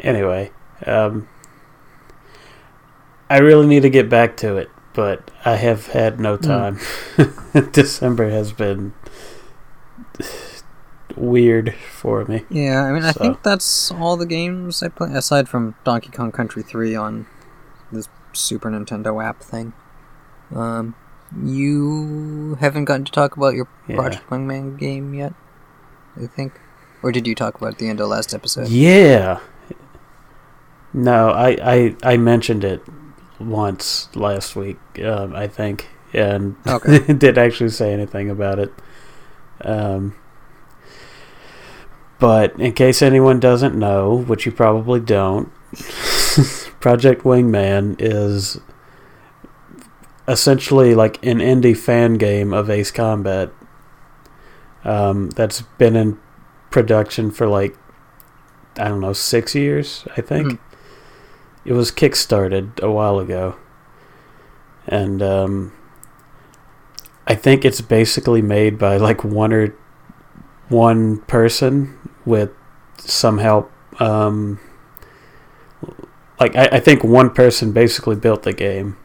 [0.00, 0.50] anyway,
[0.84, 1.28] um,
[3.30, 6.42] I really need to get back to it, but I have had no Hmm.
[6.42, 6.78] time.
[7.72, 8.92] December has been
[11.16, 12.44] weird for me.
[12.50, 16.32] Yeah, I mean, I think that's all the games I play aside from Donkey Kong
[16.32, 17.26] Country 3 on
[17.92, 19.72] this Super Nintendo app thing.
[20.54, 20.94] Um,
[21.42, 23.96] you haven't gotten to talk about your Yeah.
[23.96, 25.34] Project Wingman game yet,
[26.20, 26.60] I think,
[27.02, 28.68] or did you talk about it at the end of last episode?
[28.68, 29.40] Yeah.
[30.92, 32.80] No, I, I I mentioned it
[33.40, 36.98] once last week, um, I think, and Okay.
[37.12, 38.72] didn't actually say anything about it.
[39.62, 40.14] Um,
[42.18, 45.50] but in case anyone doesn't know, which you probably don't,
[46.80, 48.60] Project Wingman is
[50.28, 53.50] essentially like an indie fan game of Ace Combat.
[54.84, 56.18] Um, that's been in
[56.70, 57.76] production for like
[58.78, 60.48] I don't know six years, I think.
[60.52, 60.58] Mhm.
[61.64, 63.56] It was kickstarted a while ago,
[64.86, 65.72] and um,
[67.26, 69.74] I think it's basically made by like one or
[70.68, 72.50] one person with
[72.98, 73.70] some help.
[74.00, 74.60] Um,
[76.38, 78.96] like I, I think one person basically built the game,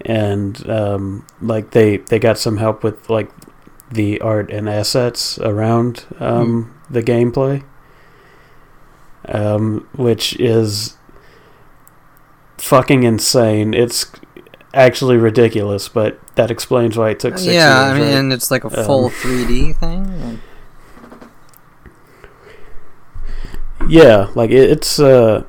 [0.00, 3.30] and um, like they they got some help with like
[3.90, 7.62] the art and assets around um, the gameplay,
[9.26, 10.95] um, which is
[12.58, 13.74] fucking insane.
[13.74, 14.06] It's
[14.74, 18.12] actually ridiculous, but that explains why it took six yeah, I mean, right?
[18.14, 20.40] and it's like a Um, full 3D thing.
[23.88, 24.98] Yeah, like it, it's.
[24.98, 25.44] Uh,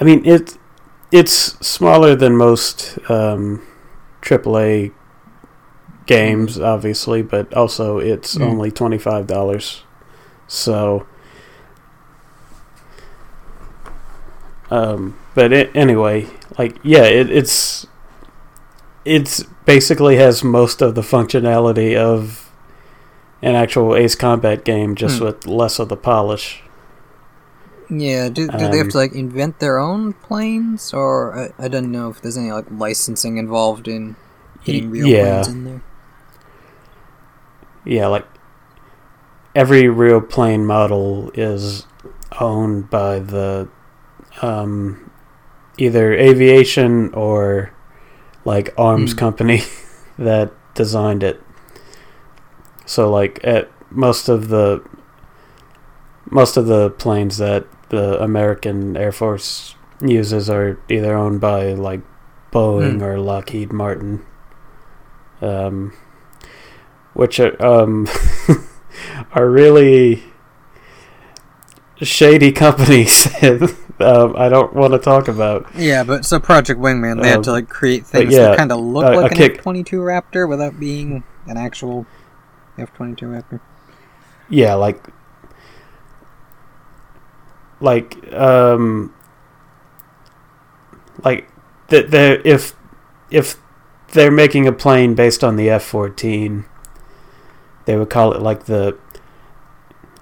[0.00, 0.56] I mean it.
[1.12, 1.34] It's
[1.66, 3.66] smaller than most um,
[4.22, 4.92] AAA
[6.06, 8.42] games, obviously, but also it's Mm.
[8.46, 9.82] only twenty five dollars.
[10.46, 11.06] So.
[14.70, 16.26] Um, but it, anyway,
[16.58, 17.86] like yeah, it, it's.
[19.04, 22.52] It's basically has most of the functionality of
[23.40, 25.24] an actual Ace Combat game, just Hmm.
[25.24, 26.62] with less of the polish.
[27.88, 31.68] Yeah, do, do they have Um, to like invent their own planes, or I, I
[31.68, 34.16] don't know if there's any like licensing involved in
[34.64, 35.42] getting real yeah.
[35.42, 35.82] planes in there.
[37.86, 38.26] Yeah, like
[39.54, 41.86] every real plane model is
[42.38, 43.68] owned by the
[44.42, 45.10] um,
[45.78, 47.72] either aviation or
[48.44, 49.18] like arms Hmm.
[49.18, 49.62] company
[50.18, 51.42] that designed it.
[52.86, 54.82] So like at most of the
[56.30, 62.00] most of the planes that the American Air Force uses are either owned by like
[62.52, 63.02] Boeing Hmm.
[63.02, 64.24] or Lockheed Martin.
[65.42, 65.92] Um,
[67.14, 68.06] which are um,
[69.32, 70.22] are really
[72.02, 73.28] shady companies.
[74.02, 75.66] um, I don't want to talk about.
[75.74, 78.72] Yeah, but so Project Wingman, they had to Um, like create things yeah, that kind
[78.72, 82.06] of look a like an F twenty two Raptor without being an actual
[82.78, 83.60] F twenty two Raptor.
[84.48, 85.06] Yeah, like
[87.80, 89.14] like um
[91.22, 91.48] like
[91.88, 92.74] that they if
[93.30, 93.56] if
[94.12, 96.64] they're making a plane based on the F fourteen,
[97.84, 98.98] they would call it like the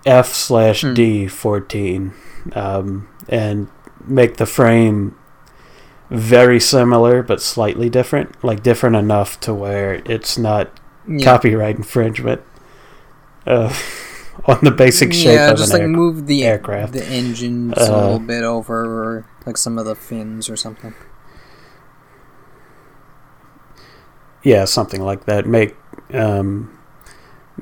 [0.06, 2.12] F slash D fourteen,
[2.52, 3.68] um, and
[4.06, 5.14] make the frame
[6.10, 10.70] very similar but slightly different, like different enough to where it's not
[11.06, 11.24] Yeah.
[11.24, 12.40] copyright infringement
[13.46, 13.72] uh,
[14.46, 15.96] on the basic shape yeah, of just an like aircraft.
[15.98, 16.92] move the aircraft.
[16.94, 20.94] the engines Uh, a little bit over, or like some of the fins or something.
[24.42, 25.46] Yeah, something like that.
[25.46, 25.76] Make
[26.14, 26.77] um,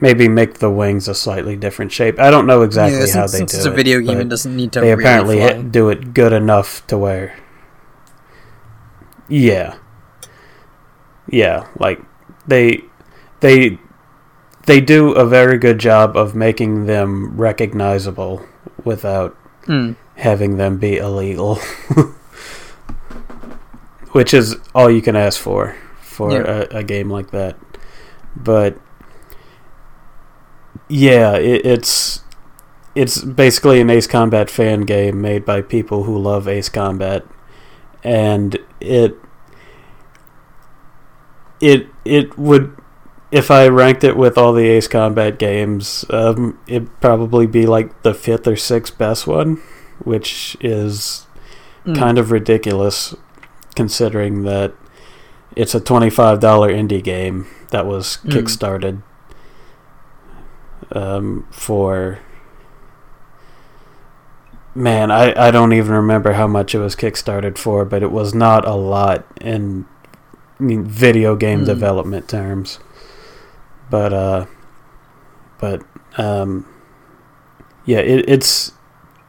[0.01, 2.19] maybe make the wings a slightly different shape.
[2.19, 4.21] I don't know exactly yeah, how since, they since do it's a it, video game,
[4.21, 4.81] it doesn't need to.
[4.81, 5.63] they really apparently fly.
[5.63, 7.37] do it good enough to where.
[9.29, 9.77] Yeah.
[11.29, 12.01] Yeah, like
[12.47, 12.83] they
[13.41, 13.79] they
[14.67, 18.45] they do a very good job of making them recognizable
[18.85, 19.37] without
[19.67, 19.97] Mm.
[20.15, 21.57] having them be illegal.
[24.13, 26.65] Which is all you can ask for for Yeah.
[26.71, 27.57] a, a game like that.
[28.37, 28.79] But
[30.89, 32.21] yeah, it, it's
[32.95, 37.25] it's basically an Ace Combat fan game made by people who love Ace Combat,
[38.05, 39.17] and it
[41.61, 42.77] it it would
[43.33, 48.03] if I ranked it with all the Ace Combat games, um, it'd probably be like
[48.03, 49.61] the fifth or sixth best one,
[50.03, 51.23] which is
[51.85, 51.97] Mm.
[51.97, 53.15] kind of ridiculous
[53.77, 54.73] considering that
[55.55, 58.31] it's a $25 indie game that was Mm.
[58.33, 59.03] kickstarted
[60.93, 62.19] um, for
[64.75, 68.35] man I, I don't even remember how much it was kickstarted for but it was
[68.35, 69.87] not a lot in
[70.61, 71.67] I mean, video game Mm.
[71.67, 72.79] development terms
[73.91, 74.47] but uh
[75.59, 75.83] but
[76.19, 76.67] um
[77.87, 78.73] yeah it, it's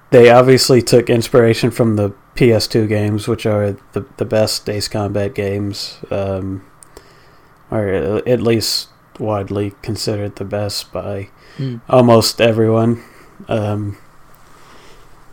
[0.10, 5.34] they obviously took inspiration from the PS2 games, which are the the best Ace Combat
[5.36, 6.64] games, um,
[7.70, 7.88] or
[8.26, 8.88] at least
[9.20, 11.28] widely considered the best by
[11.58, 11.82] Mm.
[11.90, 13.04] almost everyone.
[13.48, 13.98] Um,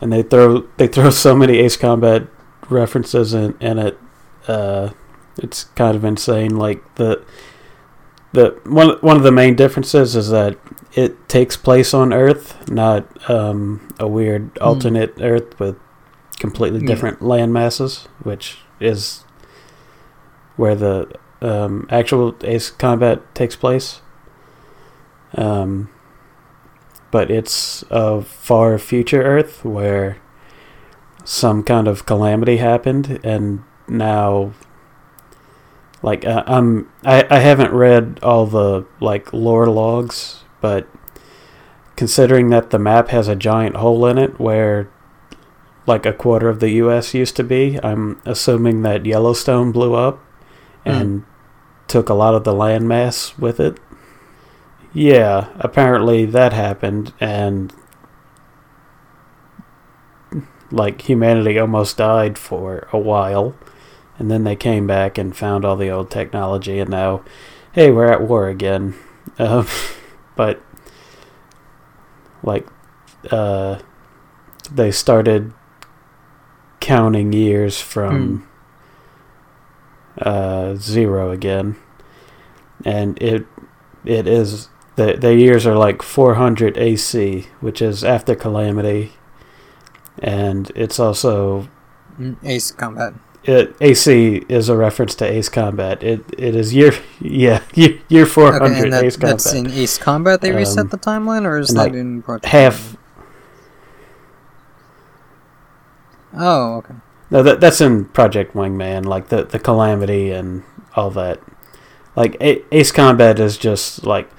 [0.00, 2.26] and they throw they throw so many Ace Combat
[2.68, 3.98] references in, in it.
[4.46, 4.90] Uh,
[5.38, 6.56] it's kind of insane.
[6.56, 7.22] Like the
[8.32, 10.56] the one one of the main differences is that
[10.92, 15.76] it takes place on Earth, not um, a weird alternate Earth with
[16.38, 16.86] completely Yeah.
[16.86, 19.24] different land masses, which is
[20.56, 21.10] where the
[21.40, 24.00] um, actual Ace Combat takes place.
[25.36, 25.88] Um,
[27.14, 30.20] but it's a far future Earth where
[31.22, 34.52] some kind of calamity happened, and now,
[36.02, 40.88] like, uh, I'm I I haven't read all the like lore logs, but
[41.94, 44.90] considering that the map has a giant hole in it where
[45.86, 50.18] like a quarter of the US used to be, I'm assuming that Yellowstone blew up
[50.84, 51.22] and
[51.86, 53.78] took a lot of the landmass with it.
[54.94, 57.72] Yeah, apparently that happened and
[60.70, 63.56] like humanity almost died for a while.
[64.18, 67.22] And then they came back and found all the old technology and now
[67.72, 68.94] hey, we're at war again.
[69.38, 69.66] Um,
[70.36, 70.62] but
[72.42, 72.66] like
[73.30, 73.78] uh
[74.70, 75.52] they started
[76.80, 78.46] counting years from
[80.18, 81.76] uh, zero again,
[82.84, 83.46] and it
[84.04, 89.12] it is the the years are like 400 AC, which is after calamity,
[90.18, 91.68] and it's also
[92.18, 93.14] Mm, Ace Combat.
[93.44, 96.02] it, AC is a reference to Ace Combat.
[96.02, 99.40] It it is year yeah year, year 400 Okay, and that, Ace Combat.
[99.42, 100.40] that's in Ace Combat.
[100.40, 102.44] They reset Um, the timeline, or is that like, in Project?
[102.44, 102.96] half
[106.32, 106.94] Oh, okay.
[107.30, 110.62] No, that that's in Project Wingman, like the the calamity and
[110.94, 111.40] all that.
[112.16, 114.30] Like A- Ace Combat is just like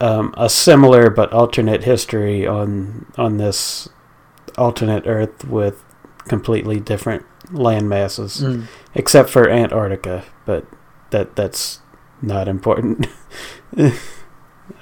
[0.00, 3.88] um, a similar but alternate history on on this
[4.56, 5.82] alternate Earth with
[6.28, 8.40] completely different land masses.
[8.42, 8.66] Mm.
[8.94, 10.66] except for Antarctica, but
[11.10, 11.80] that that's
[12.22, 13.06] not important.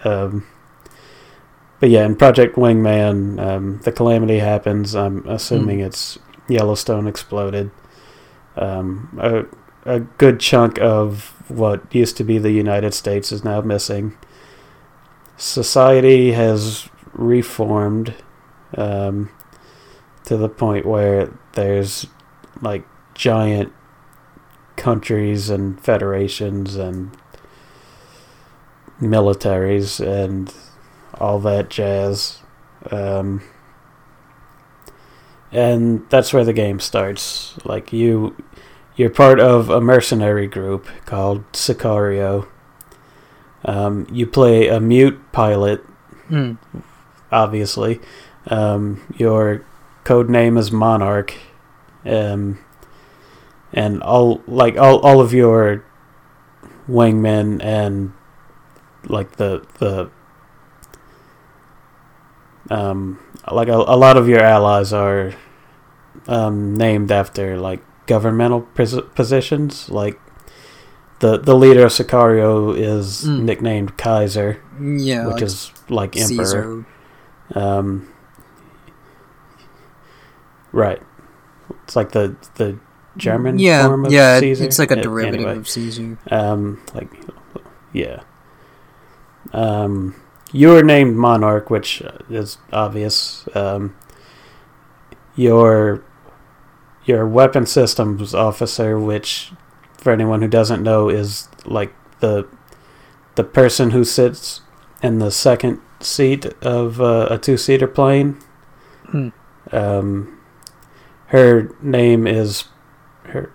[0.05, 0.47] um,
[1.81, 4.95] but yeah, in Project Wingman, um, the calamity happens.
[4.95, 6.19] I'm assuming it's
[6.49, 7.70] Yellowstone exploded.
[8.57, 9.45] Um, a,
[9.85, 14.16] a good chunk of what used to be the United States is now missing.
[15.39, 18.15] Society has reformed
[18.77, 19.31] um,
[20.24, 22.06] to the point where there's
[22.60, 22.85] like
[23.15, 23.73] giant
[24.77, 27.16] countries and federations and
[29.01, 30.52] militaries and
[31.15, 32.40] all that jazz.
[32.90, 33.43] Um,
[35.51, 37.56] and that's where the game starts.
[37.65, 38.36] Like you,
[38.97, 42.48] you're part of a mercenary group called Sicario.
[43.64, 45.85] Um, you play a mute pilot,
[46.30, 46.59] Mm.
[47.32, 48.01] obviously.
[48.47, 49.62] Um, your
[50.05, 51.35] code name is Monarch,
[52.06, 52.59] um,
[53.72, 55.85] and all like all all of your
[56.89, 58.12] wingmen and
[59.06, 60.10] like the the
[62.70, 63.18] um
[63.51, 65.32] like a, a lot of your allies are
[66.26, 70.18] um, named after like governmental pos- positions like
[71.20, 73.43] the the leader of Sicario is Mm.
[73.43, 76.86] nicknamed Kaiser Yeah, which like is like emperor Caesar.
[77.55, 78.09] um,
[80.73, 81.03] right.
[81.85, 82.78] It's like the the
[83.16, 84.65] German yeah, form of yeah, Caesar.
[84.65, 86.19] it's like a derivative anyway, of Caesar.
[86.31, 87.11] um, like
[87.93, 88.20] yeah.
[89.53, 90.15] Um,
[90.53, 93.49] you were named Monarch, which is obvious.
[93.55, 93.97] Um,
[95.35, 96.03] your
[97.05, 99.53] your weapon systems officer, which
[99.99, 102.47] for anyone who doesn't know, is like the
[103.35, 104.62] the person who sits
[105.03, 108.39] in the second seat of uh, a two seater plane.
[109.11, 109.29] Hmm.
[109.73, 110.39] Um,
[111.27, 112.65] her name is
[113.25, 113.53] her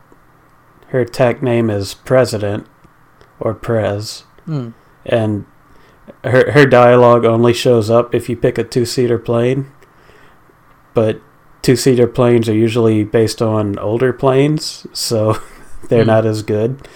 [0.90, 2.68] her tech name is President
[3.40, 4.74] or Prez, Mm.
[5.06, 5.46] and
[6.24, 9.72] her her dialogue only shows up if you pick a two seater plane.
[10.94, 11.20] But
[11.62, 15.40] two seater planes are usually based on older planes, so
[15.90, 16.08] they're Hmm.
[16.10, 16.88] not as good.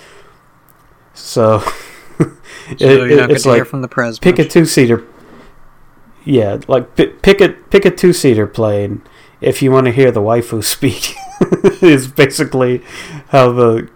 [1.14, 1.59] So,
[2.19, 2.26] So
[2.72, 4.19] it- you're it- not it's like from the pres.
[4.19, 5.03] pick a two seater.
[6.26, 9.01] Yeah, like pi- pick a pick a two seater plane
[9.39, 11.15] if you want to hear the waifu speak.
[11.81, 12.81] is basically
[13.30, 13.88] how the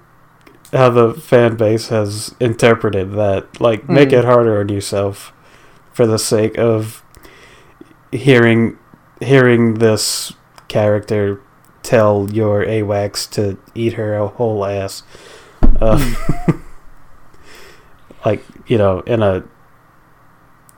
[0.71, 3.59] how the fan base has interpreted that.
[3.59, 4.15] Like, make Hmm.
[4.19, 5.33] it harder on yourself
[5.91, 7.03] for the sake of
[8.11, 8.77] hearing
[9.19, 10.33] hearing this
[10.69, 11.41] character
[11.83, 15.03] tell your AWACS to eat her a whole ass.
[15.79, 16.13] Uh,
[18.25, 19.43] like you know, in a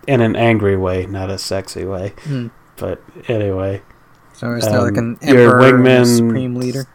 [0.07, 2.13] in an angry way, not a sexy way.
[2.23, 2.51] Mm.
[2.77, 3.81] But anyway,
[4.33, 6.87] So is there like um, an your emperor, wingman- supreme leader?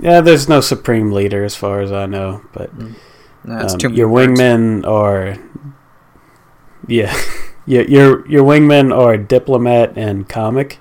[0.00, 4.38] yeah, there's no supreme leader as far as I know, but No, um, your words.
[4.40, 5.36] wingmen are
[6.86, 7.14] yeah,
[7.66, 10.78] yeah, your your wingmen are diplomat and comic,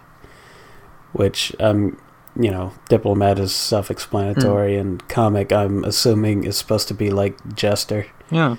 [1.14, 1.98] which um
[2.40, 4.80] you know diplomat is self-explanatory Hmm.
[4.82, 8.06] and comic I'm assuming is supposed to be like jester.
[8.32, 8.56] Yeah.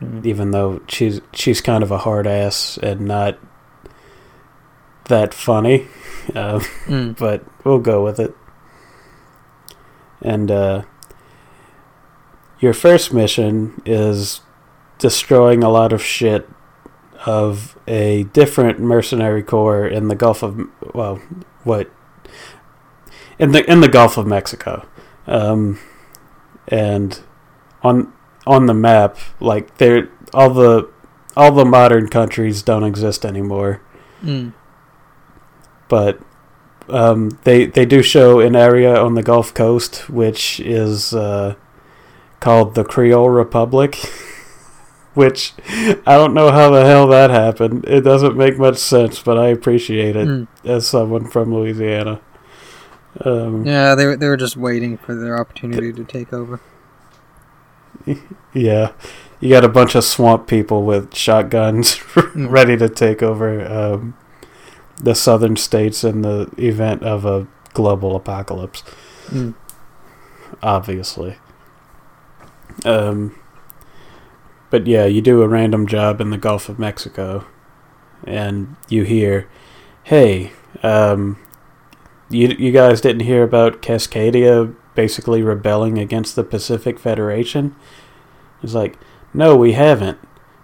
[0.00, 0.26] Mm.
[0.26, 3.38] even though she's she's kind of a hard ass and not
[5.04, 5.86] that funny,
[6.34, 7.16] uh, Mm.
[7.18, 8.34] but we'll go with it.
[10.20, 10.82] And uh,
[12.60, 14.40] your first mission is
[14.98, 16.48] destroying a lot of shit
[17.26, 20.60] of a different mercenary corps in the Gulf of
[20.94, 21.20] well,
[21.64, 21.90] what
[23.38, 24.86] in the in the Gulf of Mexico,
[25.26, 25.78] um,
[26.68, 27.20] and
[27.82, 28.12] on
[28.46, 30.88] on the map, like there, all the
[31.36, 33.80] all the modern countries don't exist anymore,
[34.22, 34.52] Mm.
[35.88, 36.20] but
[36.88, 41.54] um, they they do show an area on the Gulf Coast which is uh,
[42.40, 43.96] called the Creole Republic,
[45.14, 45.52] which
[46.06, 47.84] I don't know how the hell that happened.
[47.86, 50.46] It doesn't make much sense, but I appreciate it Mm.
[50.64, 52.20] as someone from Louisiana.
[53.24, 56.60] Um, Yeah, they were they were just waiting for their opportunity to take over.
[58.54, 58.92] Yeah,
[59.40, 62.00] you got a bunch of swamp people with shotguns
[62.34, 64.14] ready to take over um,
[64.98, 68.82] the southern states in the event of a global apocalypse.
[69.30, 69.54] Mm.
[70.62, 71.36] Obviously.
[72.84, 73.34] Um,
[74.72, 77.46] but yeah, you do a random job in the Gulf of Mexico,
[78.24, 79.46] and you hear,
[80.04, 81.36] "Hey, um,
[82.30, 87.76] you you guys didn't hear about Cascadia basically rebelling against the Pacific Federation?"
[88.62, 88.98] He's like,
[89.34, 90.18] "No, we haven't."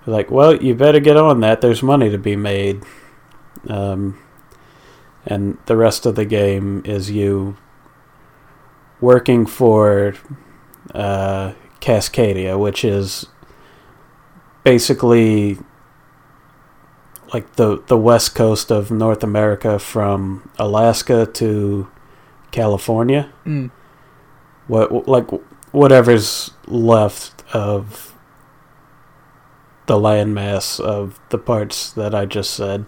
[0.06, 1.60] They're like, "Well, you better get on that.
[1.60, 2.85] There's money to be made."
[3.68, 4.18] Um,
[5.26, 7.59] and the rest of the game is you
[9.02, 10.14] working for
[10.94, 11.52] uh,
[11.82, 13.26] Cascadia, which is
[14.64, 15.59] basically
[17.32, 21.89] like the the west coast of North America from Alaska to
[22.51, 23.32] California.
[23.44, 23.70] Mm.
[24.66, 25.26] What like
[25.72, 28.14] whatever's left of
[29.86, 32.85] the landmass of the parts that I just said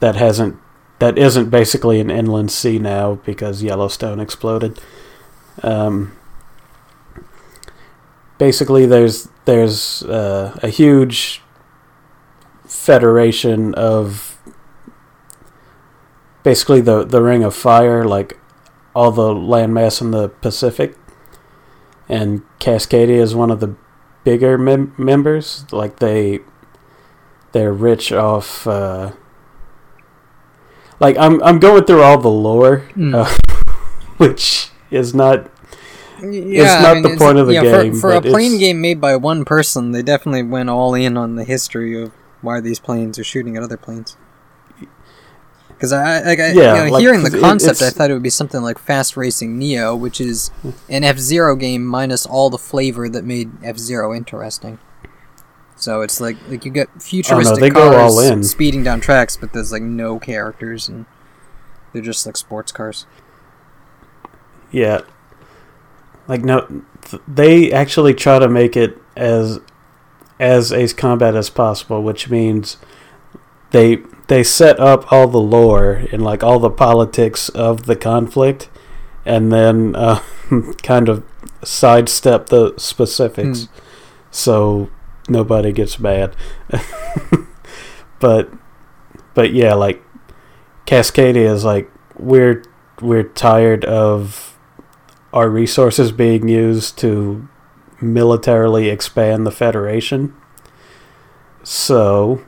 [0.00, 0.58] that hasn't
[0.98, 4.80] that isn't basically an inland sea now because Yellowstone exploded.
[5.62, 6.16] Um,
[8.38, 11.42] basically, there's there's uh, a huge
[12.66, 14.38] federation of
[16.42, 18.38] basically the the Ring of Fire, like
[18.94, 20.96] all the landmass in the Pacific,
[22.08, 23.74] and Cascadia is one of the
[24.24, 25.64] bigger mem- members.
[25.72, 26.40] Like they
[27.52, 28.66] they're rich off.
[28.66, 29.12] Uh,
[31.00, 33.14] like I'm I'm going through all the lore, Mm.
[33.14, 33.64] uh,
[34.16, 35.50] which is not
[36.22, 39.00] Yeah, not the point of the yeah, game, For, for a plane it's- game made
[39.00, 42.12] by one person, they definitely went all in on the history of
[42.42, 44.16] why these planes are shooting at other planes.
[45.68, 48.10] Because I, like, I, Yeah, you know, like, hearing the 'cause it- concept, I thought
[48.10, 50.50] it would be something like Fast Racing Neo, which is
[50.88, 54.78] an F Zero game minus all the flavor that made F Zero interesting.
[55.78, 59.82] So it's like like you get futuristic go cars speeding down tracks, but there's like
[59.82, 61.04] no characters and
[61.92, 63.04] they're just like sports cars.
[64.70, 65.02] Yeah.
[66.28, 69.60] Like no, th- they actually try to make it as
[70.38, 72.76] as Ace Combat as possible, which means
[73.70, 73.96] they
[74.28, 78.68] they set up all the lore and like all the politics of the conflict,
[79.24, 80.20] and then uh,
[80.82, 81.24] kind of
[81.62, 83.68] sidestep the specifics,
[84.30, 84.90] so
[85.28, 86.34] nobody gets mad.
[88.20, 88.50] but
[89.34, 90.02] but yeah, like
[90.86, 92.62] Cascadia is like we're
[93.00, 94.55] we're tired of
[95.32, 97.48] our resources being used to
[98.00, 100.34] militarily expand the Federation.
[101.62, 102.44] So,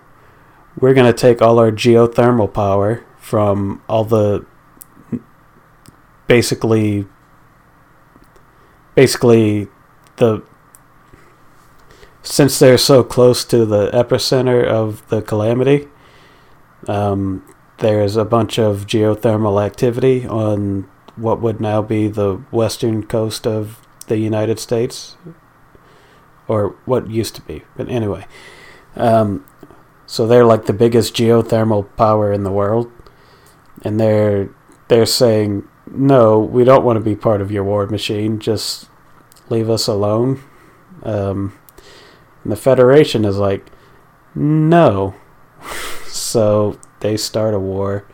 [0.80, 4.46] we're going to take all our geothermal power from all the
[6.26, 7.06] basically
[8.94, 9.68] basically
[10.16, 10.42] the
[12.22, 15.88] since they're so close to the epicenter of the calamity
[16.86, 17.44] um,
[17.78, 20.88] there's a bunch of geothermal activity on
[21.18, 25.16] what would now be the western coast of the United States,
[26.46, 27.62] or what used to be.
[27.76, 28.26] But anyway,
[28.96, 29.44] um,
[30.06, 32.90] so they're like the biggest geothermal power in the world,
[33.82, 34.50] and they're
[34.88, 38.38] they're saying no, we don't want to be part of your war machine.
[38.38, 38.88] Just
[39.48, 40.42] leave us alone.
[41.02, 41.58] Um,
[42.42, 43.66] and the Federation is like,
[44.34, 45.14] no.
[46.06, 48.06] so they start a war.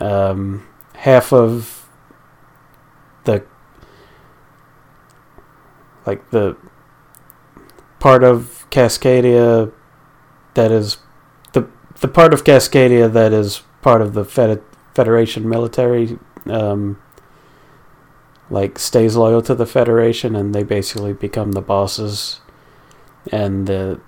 [0.00, 1.88] Um, half of
[3.24, 3.44] the
[6.08, 6.56] like the
[7.98, 9.70] part of Cascadia
[10.54, 10.96] that is
[11.52, 11.68] the
[12.00, 14.62] the part of Cascadia that is part of the Fed,
[14.94, 16.98] Federation military um,
[18.48, 22.40] like stays loyal to the Federation and they basically become the bosses
[23.30, 24.00] and the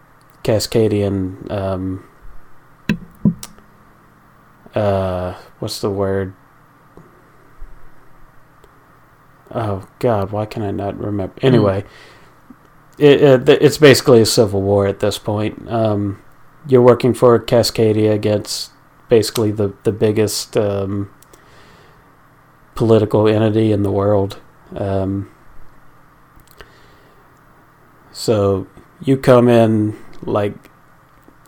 [0.42, 2.08] Cascadian um,
[4.74, 6.32] uh, what's the word?
[9.52, 11.34] Oh God, why can I not remember?
[11.42, 11.84] Anyway,
[12.98, 15.68] it, it it's basically a civil war at this point.
[15.68, 16.22] Um,
[16.68, 18.70] you're working for Cascadia against
[19.08, 21.10] basically the the biggest um,
[22.74, 24.38] political entity in the world.
[24.74, 25.30] Um,
[28.12, 28.66] so
[29.02, 30.54] you come in like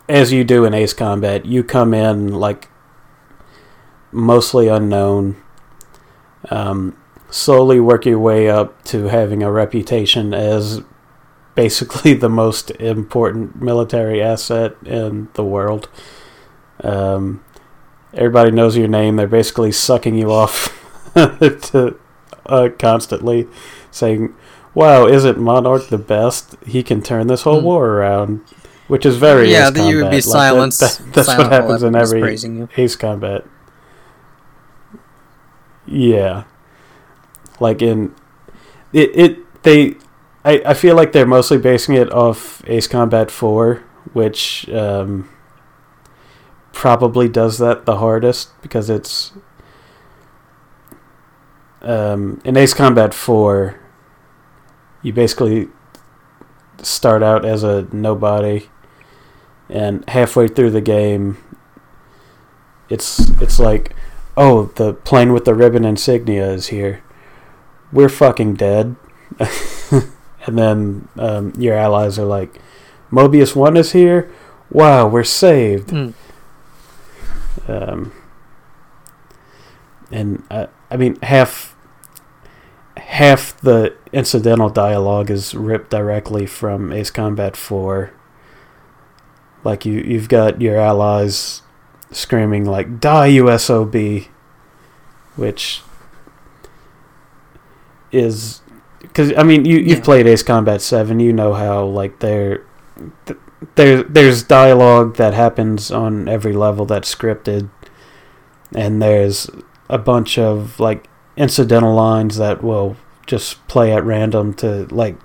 [0.09, 2.69] as you do in Ace Combat, you come in like
[4.11, 5.37] mostly unknown.
[6.51, 6.97] Um,
[7.33, 10.83] slowly work your way up to having a reputation as
[11.55, 15.89] basically the most important military asset in the world.
[16.85, 17.43] Um,
[18.15, 19.17] everybody knows your name.
[19.17, 20.79] They're basically sucking you off
[21.15, 21.99] to
[22.47, 23.49] uh, constantly
[23.91, 24.35] saying,
[24.75, 26.57] "Wow, isn't Monarch the best?
[26.67, 27.67] He can turn this whole Hmm.
[27.67, 28.41] war around."
[28.89, 30.81] Which is very yeah, Ace that you would be Like, silenced.
[30.81, 32.69] that- that's silent what happens in every.
[32.77, 33.45] Ace Combat.
[35.87, 36.45] Yeah.
[37.63, 38.15] Like in
[38.93, 39.95] it it they
[40.45, 43.77] I, I feel like they're mostly basing it off Ace Combat 4,
[44.13, 45.29] which um,
[46.73, 49.33] probably does that the hardest because it's
[51.81, 53.79] um, in Ace Combat 4
[55.03, 55.69] you basically
[56.83, 58.69] start out as a nobody
[59.69, 61.37] and halfway through the game
[62.89, 63.95] it's it's like
[64.37, 67.03] oh the plane with the ribbon insignia is here
[67.93, 68.97] we're fucking dead.
[69.91, 72.61] and then um, your allies are like,
[73.11, 74.33] Mobius 1 is here?
[74.71, 75.89] Wow, we're saved.
[75.89, 76.15] Mm.
[77.69, 78.13] Um,
[80.11, 81.77] and uh, I mean, half
[82.97, 88.13] half the incidental dialogue is ripped directly from Ace Combat 4.
[89.65, 91.63] Like you, you've got your allies
[92.11, 94.29] screaming like "Die USOB,"
[95.37, 95.83] which
[98.13, 98.61] is
[99.01, 100.05] because I mean you you've Yeah.
[100.05, 102.63] played Ace Combat Seven, you know how like there
[103.27, 103.39] th-
[103.75, 107.69] there there's dialogue that happens on every level that's scripted,
[108.75, 109.49] and there's
[109.89, 115.17] a bunch of like incidental lines that will just play at random to like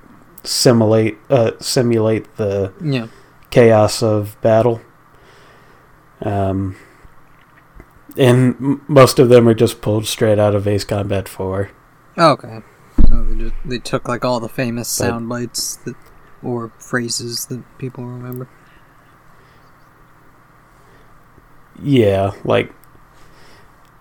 [0.43, 3.07] simulate uh simulate the Yeah.
[3.49, 4.81] chaos of battle.
[6.21, 6.75] Um,
[8.17, 11.69] and m- most of them are just pulled straight out of Ace Combat 4.
[12.17, 12.61] Oh, okay.
[13.09, 15.95] So they, just, they took like all the famous But- sound bites that,
[16.43, 18.47] or phrases that people remember.
[21.81, 22.73] Yeah, like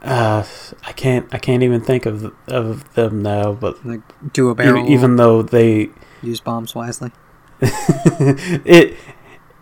[0.03, 0.45] uh,
[0.85, 4.01] I can't I can't even think of of them now, but Like
[4.33, 5.91] do a barrel, even though they
[6.23, 7.11] use bombs wisely.
[7.61, 8.97] it,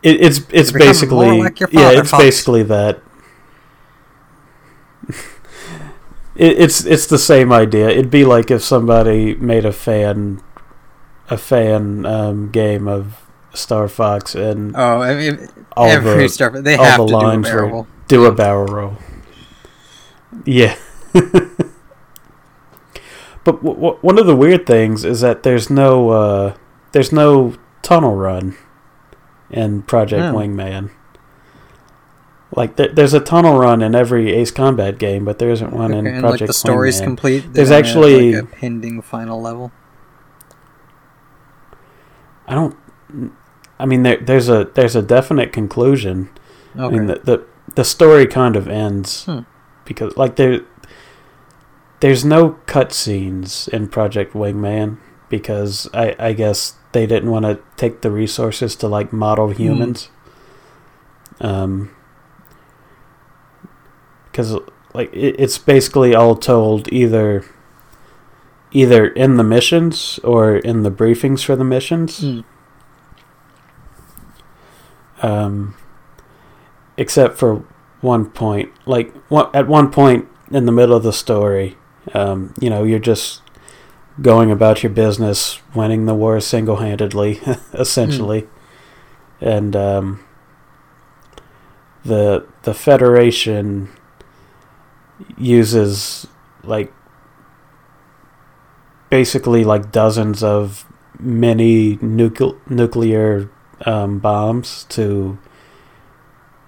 [0.02, 3.00] it it's it's basically like yeah it's basically that
[6.36, 10.40] it, it's it's the same idea it'd be like if somebody made a fan
[11.30, 13.20] a fan um, game of
[13.54, 17.16] Star Fox and Oh, I mean, all every the stuff they have the to do
[17.28, 17.86] a barrel roll.
[18.08, 18.96] do a barrel roll
[20.44, 20.76] yeah
[23.44, 26.56] but w- w- one of the weird things is that there's no uh,
[26.92, 28.56] there's no tunnel run
[29.50, 30.34] in Project Oh.
[30.38, 30.90] Wingman.
[32.56, 35.90] Like there, there's a tunnel run in every Ace Combat game, but there isn't one
[35.90, 37.04] Okay, in and Project like the story's Wingman.
[37.04, 37.52] complete.
[37.52, 39.72] There's have, actually- like, a pending final level.
[42.46, 42.76] I don't.
[43.78, 46.30] I mean, there, there's a there's a definite conclusion.
[46.76, 46.84] Okay.
[46.84, 47.44] I mean, the, the
[47.74, 49.40] the story kind of ends Hmm.
[49.84, 50.60] because like there
[52.00, 54.98] there's no cutscenes in Project Wingman
[55.28, 60.10] because I I guess they didn't want to take the resources to like model humans.
[61.40, 61.90] Um,
[64.34, 64.58] because
[64.92, 67.44] like it, it's basically all told either
[68.72, 72.18] either in the missions or in the briefings for the missions.
[72.18, 72.40] Hmm.
[75.22, 75.76] Um,
[76.96, 77.64] except for
[78.00, 81.78] one point, like one, at one point in the middle of the story,
[82.12, 83.40] um, you know, you're just
[84.20, 87.40] going about your business, winning the war single-handedly,
[87.72, 88.48] essentially,
[89.40, 90.24] and um,
[92.04, 93.88] the the Federation
[95.38, 96.26] uses
[96.62, 96.92] like
[99.10, 100.84] basically like dozens of
[101.20, 103.48] mini nucle- nuclear
[103.86, 105.38] um, bombs to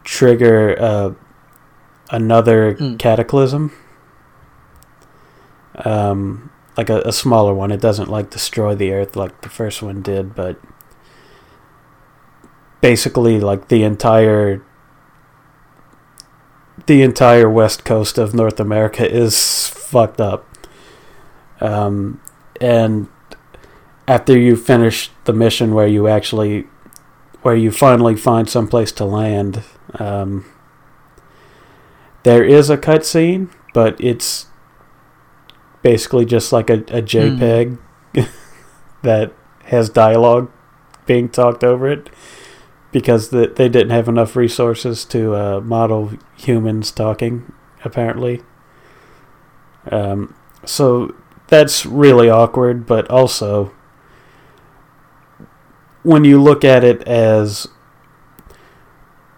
[0.04, 1.12] trigger uh,
[2.10, 2.98] another Mm.
[2.98, 3.72] cataclysm.
[5.84, 7.70] Um, like a, a smaller one.
[7.72, 10.58] It doesn't like destroy the Earth like the first one did, but
[12.80, 14.62] basically like the entire
[16.84, 20.46] the entire west coast of North America is fucked up.
[21.60, 22.20] Um,
[22.60, 23.08] and
[24.08, 26.66] after you finish the mission where you actually
[27.42, 29.62] where you finally find some place to land
[29.94, 30.44] um,
[32.22, 34.46] there is a cutscene but it's
[35.82, 37.78] basically just like a, a jpeg
[39.02, 39.32] that
[39.64, 40.50] has dialogue
[41.06, 42.08] being talked over it
[42.92, 47.52] because the, they didn't have enough resources to uh, model humans talking
[47.84, 48.42] apparently.
[49.90, 50.34] Um,
[50.64, 51.14] so
[51.48, 53.72] that's really awkward but also
[56.02, 57.68] when you look at it as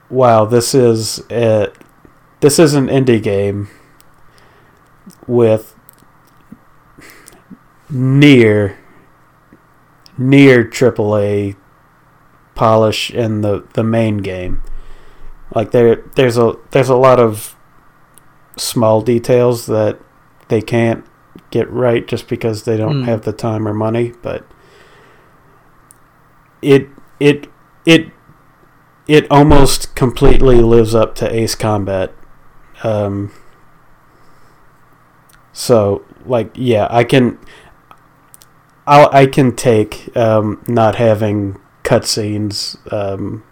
[0.09, 1.71] wow this is a,
[2.41, 3.69] this is an indie game
[5.27, 5.75] with
[7.91, 8.79] near
[10.17, 11.57] near AAA
[12.59, 14.61] polish in the, the main game
[15.55, 17.55] like there there's a there's a lot of
[18.57, 19.97] small details that
[20.49, 21.05] they can't
[21.51, 23.07] get right just because they don't Mm.
[23.07, 24.45] have the time or money but
[26.61, 26.89] it
[27.21, 27.47] it
[27.87, 28.11] it
[29.07, 32.13] it almost completely lives up to Ace Combat.
[32.83, 33.33] Um,
[35.53, 37.39] so like yeah, I can
[38.87, 41.59] I'll, I can take um, not having
[41.89, 43.43] cutscenes um,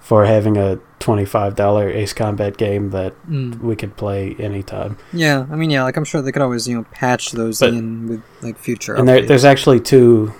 [0.00, 3.60] for having a twenty five dollar Ace Combat game that Mm.
[3.60, 4.96] we could play anytime.
[5.12, 7.70] Yeah, I mean, yeah, like I'm sure they could always, you know, patch those But-
[7.74, 8.94] in with like future.
[8.94, 10.32] and there, there's actually two.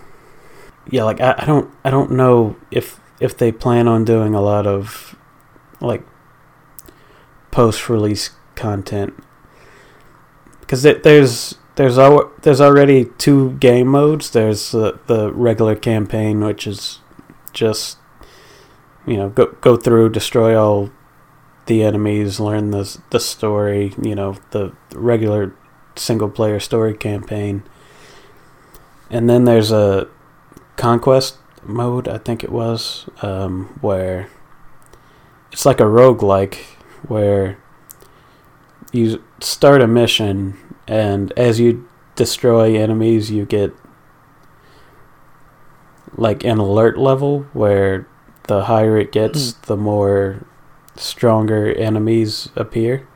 [0.90, 4.40] Yeah, like I, I don't I don't know if if they plan on doing a
[4.40, 5.14] lot of
[5.80, 6.02] like
[7.52, 9.14] post release content
[10.60, 14.30] because there's there's al- there's already two game modes.
[14.30, 16.98] There's the the regular campaign, which is
[17.52, 17.98] just
[19.06, 20.90] you know go go through, destroy all
[21.66, 23.94] the enemies, learn the the story.
[24.00, 25.54] You know the regular
[25.96, 27.62] single player story campaign.
[29.10, 30.08] And then there's a
[30.76, 34.28] conquest mode, I think it was, um, where
[35.52, 36.54] it's like a roguelike
[37.06, 37.58] where
[38.90, 40.56] you start a mission
[40.86, 43.74] and as you destroy enemies you get
[46.16, 48.06] like an alert level where
[48.48, 50.44] the higher it gets the more
[50.96, 53.06] stronger enemies appear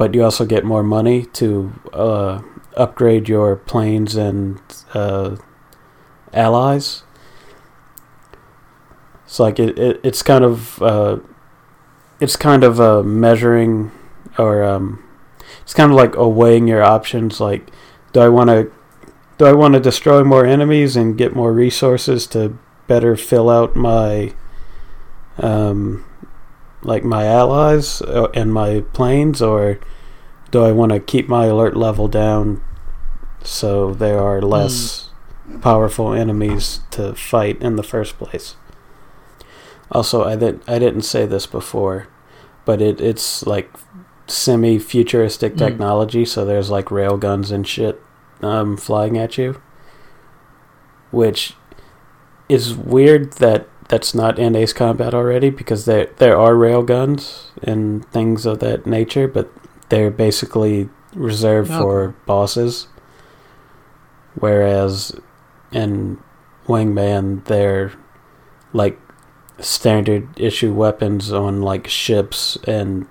[0.00, 2.40] but you also get more money to uh,
[2.74, 4.58] upgrade your planes and
[4.94, 5.36] uh,
[6.32, 7.02] allies.
[9.26, 11.18] So like it, it it's kind of uh,
[12.18, 13.92] it's kind of uh, measuring
[14.38, 15.04] or um,
[15.60, 17.38] it's kind of like a weighing your options.
[17.38, 17.70] Like,
[18.14, 18.72] do I want to
[19.40, 23.74] do I want to destroy more enemies and get more resources to better fill out
[23.74, 24.34] my
[25.38, 26.04] um,
[26.82, 29.80] like my allies uh, and my planes, or
[30.50, 32.60] do I want to keep my alert level down
[33.42, 35.08] so there are less
[35.62, 38.56] powerful enemies to fight in the first place?
[39.90, 42.08] Also, I didn't I didn't say this before,
[42.66, 43.70] but it it's like
[44.26, 45.58] semi futuristic Mm.
[45.58, 48.02] technology, so there's like railguns and shit
[48.42, 49.60] um, flying at you,
[51.10, 51.54] which
[52.48, 58.04] is weird that that's not in Ace Combat already because there there are railguns and
[58.12, 59.50] things of that nature, but
[59.88, 62.86] they're basically reserved for bosses.
[64.34, 65.18] Whereas
[65.72, 66.18] in
[66.66, 67.92] Wingman, they're
[68.72, 68.98] like
[69.58, 73.06] standard issue weapons on like ships and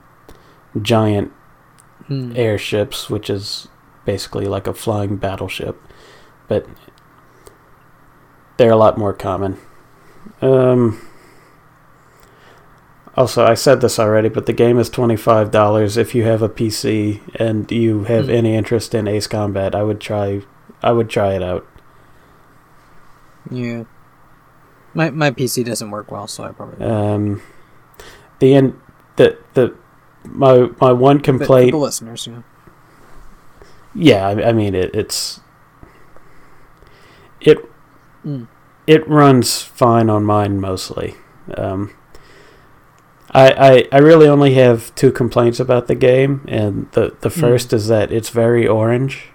[0.82, 1.32] giant
[2.08, 2.32] Hmm.
[2.36, 3.68] airships, which is
[4.10, 5.76] basically like a flying battleship,
[6.48, 6.66] but
[8.58, 9.58] they're a lot more common.
[10.42, 11.00] Um,
[13.16, 15.96] also, I said this already, but the game is twenty five dollars.
[15.98, 18.32] If you have a PC and you have Hmm.
[18.42, 20.42] any interest in Ace Combat, I would try.
[20.82, 21.68] I would try it out.
[23.52, 23.84] Yeah.
[24.94, 26.84] My my PC doesn't work well, so I probably.
[26.86, 27.42] Um,
[28.40, 28.74] the end.
[29.18, 29.76] The the
[30.24, 31.72] my my one complaint.
[31.72, 32.44] the listeners, you know.
[34.02, 35.40] Yeah, I, I mean it, it's
[37.42, 37.58] it
[38.26, 38.48] Mm.
[38.86, 41.16] it runs fine on mine mostly.
[41.58, 41.92] Um,
[43.32, 43.52] I,
[43.92, 47.40] I I really only have two complaints about the game, and the the Mm.
[47.40, 49.30] first is that it's very orange.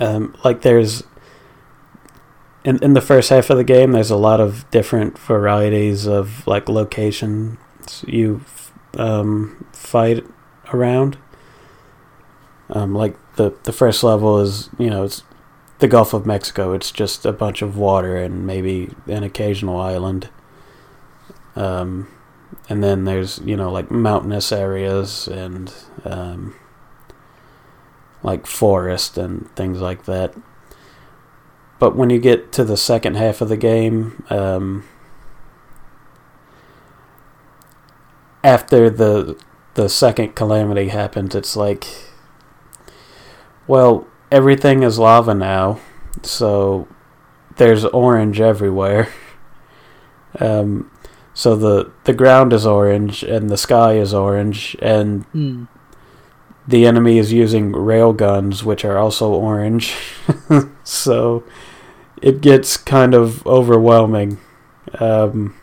[0.00, 1.02] Um, like there's
[2.64, 6.46] in in the first half of the game, there's a lot of different varieties of
[6.46, 7.58] like locations
[8.06, 8.40] you
[8.96, 10.24] um, fight
[10.72, 11.18] around.
[12.70, 15.22] Um, like the the first level is you know it's
[15.78, 16.72] the Gulf of Mexico.
[16.72, 20.28] It's just a bunch of water and maybe an occasional island.
[21.56, 22.08] Um,
[22.68, 25.72] and then there's you know like mountainous areas and
[26.04, 26.54] um,
[28.22, 30.34] like forest and things like that.
[31.78, 34.84] But when you get to the second half of the game, um,
[38.42, 39.40] after the
[39.74, 41.86] the second calamity happens, it's like,
[43.68, 45.78] well, everything is lava now,
[46.22, 46.88] so
[47.56, 49.08] there's orange everywhere.
[50.40, 50.90] Um,
[51.34, 55.64] so the the ground is orange and the sky is orange, and Hmm.
[56.68, 59.94] the enemy is using rail guns, which are also orange.
[60.84, 61.42] so
[62.20, 64.38] it gets kind of overwhelming.
[65.00, 65.54] Um,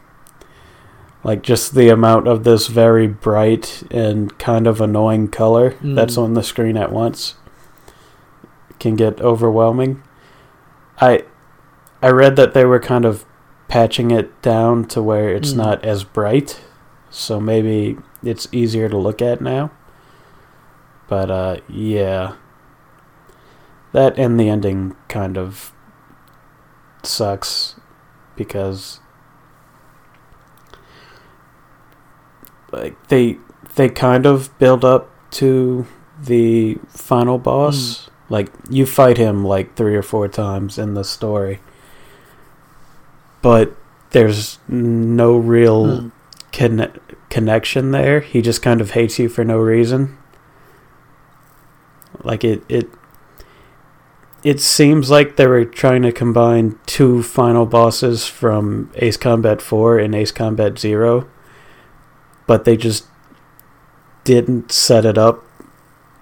[1.24, 6.24] like just the amount of this very bright and kind of annoying color that's Mm.
[6.24, 7.36] on the screen at once
[8.80, 10.02] can get overwhelming.
[11.00, 11.24] I
[12.02, 13.26] I read that they were kind of
[13.68, 15.58] patching it down to where it's Mm.
[15.58, 16.62] not as bright,
[17.10, 19.72] so maybe it's easier to look at now.
[21.08, 22.34] But uh yeah.
[23.92, 25.72] That and the ending kind of
[27.04, 27.76] sucks
[28.36, 29.00] because
[32.72, 33.38] like they
[33.76, 35.86] they kind of build up to
[36.22, 38.05] the final boss.
[38.30, 41.60] Like you fight him like three or four times in the story.
[43.42, 43.76] But
[44.12, 46.08] there's no real Hmm.
[46.52, 47.00] conne-
[47.30, 48.22] connection there.
[48.22, 50.18] He just kind of hates you for no reason.
[52.24, 52.90] Like it it
[54.44, 59.98] it seems like they were trying to combine two final bosses from Ace Combat 4
[59.98, 61.28] and Ace Combat 0,
[62.46, 63.06] but they just
[64.24, 65.44] didn't set it up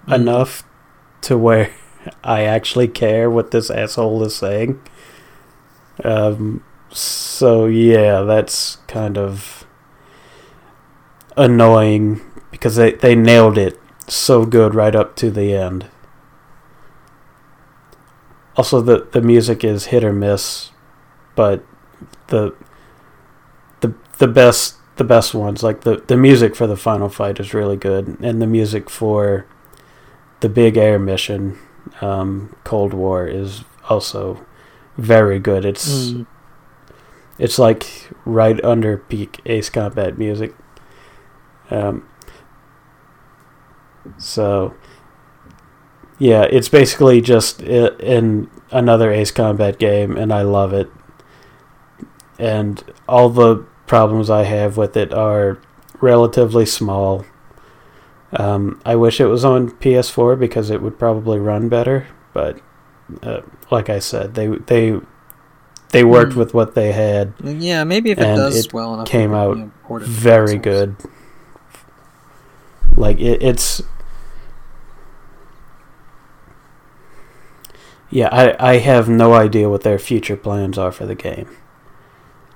[0.08, 0.16] Mm.
[0.16, 0.64] enough
[1.22, 1.70] to where
[2.24, 4.82] I actually care what this asshole is saying.
[6.04, 9.66] Um, so yeah, that's kind of
[11.36, 12.22] annoying
[12.52, 15.88] because they, they nailed it so good right up to the end.
[18.56, 20.72] Also, the the music is hit or miss,
[21.36, 21.64] but
[22.28, 22.54] the
[23.80, 27.54] the the best the best ones like the the music for the final fight is
[27.54, 29.48] really good, and the music for
[30.42, 31.58] the big air mission,
[32.04, 34.46] um, Cold War, is also
[34.98, 35.66] very good.
[35.66, 36.26] It's Mm.
[37.40, 37.86] it's like
[38.26, 40.54] right under peak Ace Combat music.
[41.72, 42.04] Um,
[44.18, 44.74] so,
[46.20, 50.90] yeah, it's basically just in another Ace Combat game, and I love it.
[52.38, 55.60] And all the problems I have with it are
[56.02, 57.26] relatively small.
[58.34, 62.60] Um, I wish it was on PS4 because it would probably run better, but
[63.22, 63.42] uh,
[63.72, 65.00] like I said, they they
[65.92, 66.40] they worked Hmm.
[66.40, 69.66] with what they had Yeah, maybe if it does it well enough, came out you
[69.66, 70.64] know, port it to very consoles.
[70.64, 70.96] good.
[72.96, 73.82] Like it, it's
[78.10, 78.30] yeah.
[78.32, 81.50] I I have no idea what their future plans are for the game.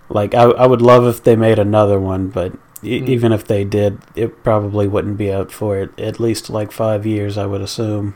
[0.10, 3.10] Like I I would love if they made another one, but e- Mm.
[3.10, 7.06] even if they did, it probably wouldn't be out for it at least like five
[7.06, 7.38] years.
[7.38, 8.16] I would assume.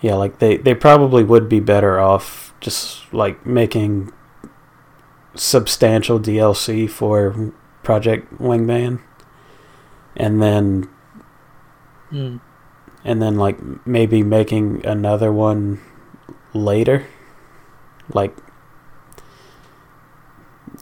[0.00, 4.12] Yeah, like they they probably would be better off just like making
[5.34, 7.52] substantial DLC for
[7.82, 9.00] Project Wingman,
[10.16, 10.88] and then
[12.12, 12.40] Mm.
[13.04, 15.80] and then like maybe making another one
[16.52, 17.06] later,
[18.12, 18.36] like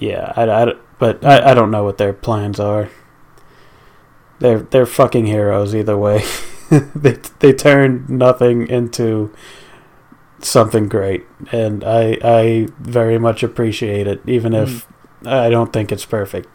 [0.02, 2.90] yeah, I, I but I, I don't know what their plans are.
[4.40, 6.24] They're they're fucking heroes either way.
[6.70, 9.32] they they turned nothing into
[10.40, 14.88] something great, and I I very much appreciate it, even if
[15.24, 16.48] I don't think it's perfect.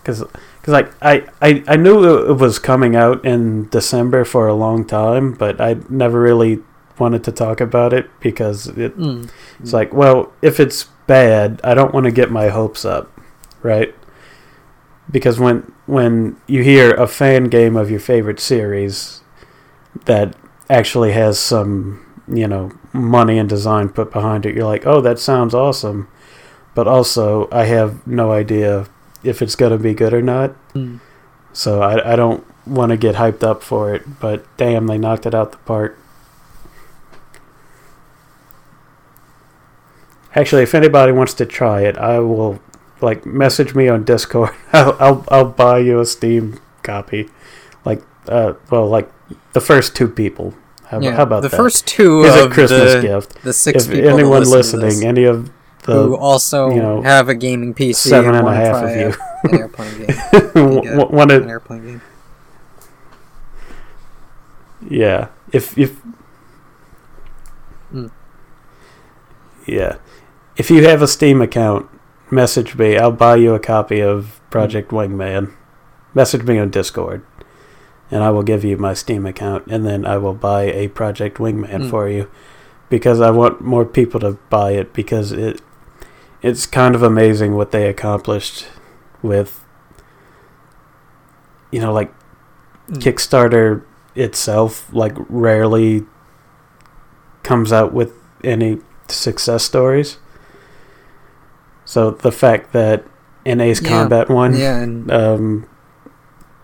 [0.00, 4.54] Because because like I, I I knew it was coming out in December for a
[4.54, 6.62] long time, but I never really
[7.00, 9.28] wanted to talk about it because it Mm.
[9.60, 13.10] it's like, well, if it's bad, I don't want to get my hopes up,
[13.62, 13.94] right?
[15.10, 19.22] Because when when you hear a fan game of your favorite series
[20.04, 20.34] that
[20.68, 25.18] actually has some, you know, money and design put behind it, you're like, "Oh, that
[25.18, 26.08] sounds awesome."
[26.74, 28.86] But also, I have no idea
[29.24, 30.52] if it's going to be good or not.
[30.74, 31.00] Mm.
[31.54, 35.24] So I I don't want to get hyped up for it, but damn, they knocked
[35.24, 35.96] it out the park.
[40.34, 42.60] Actually, if anybody wants to try it, I will
[43.00, 44.50] like message me on Discord.
[44.72, 47.28] I'll I'll, I'll buy you a Steam copy.
[47.84, 49.10] Like uh well like
[49.52, 50.54] the first two people.
[50.86, 51.56] How, yeah, how about the that?
[51.56, 53.42] first two Here's a Christmas the, gift.
[53.42, 55.50] the six If people anyone listen listening, any of
[55.84, 59.14] the, who also you know, have a gaming PC seven and a half of you
[59.44, 60.06] an airplane game,
[60.82, 62.02] get want an airplane game.
[64.88, 65.28] Yeah.
[65.52, 66.00] If if
[67.92, 68.10] Mm.
[69.66, 69.96] Yeah.
[70.58, 71.88] If you have a Steam account,
[72.30, 72.98] message me.
[72.98, 75.54] I'll buy you a copy of Project Wingman.
[76.14, 77.24] Message me on Discord.
[78.10, 81.38] And I will give you my Steam account and then I will buy a Project
[81.38, 81.90] Wingman Mm.
[81.90, 82.28] for you
[82.88, 85.60] because I want more people to buy it because it
[86.42, 88.66] it's kind of amazing what they accomplished
[89.22, 89.64] with
[91.70, 92.12] you know like
[92.90, 92.96] Mm.
[93.02, 93.82] Kickstarter
[94.14, 96.06] itself like rarely
[97.42, 98.12] comes out with
[98.42, 98.78] any
[99.08, 100.16] success stories.
[101.88, 103.02] So the fact that
[103.46, 103.88] an Ace Yeah.
[103.88, 105.68] Combat one Yeah, and um,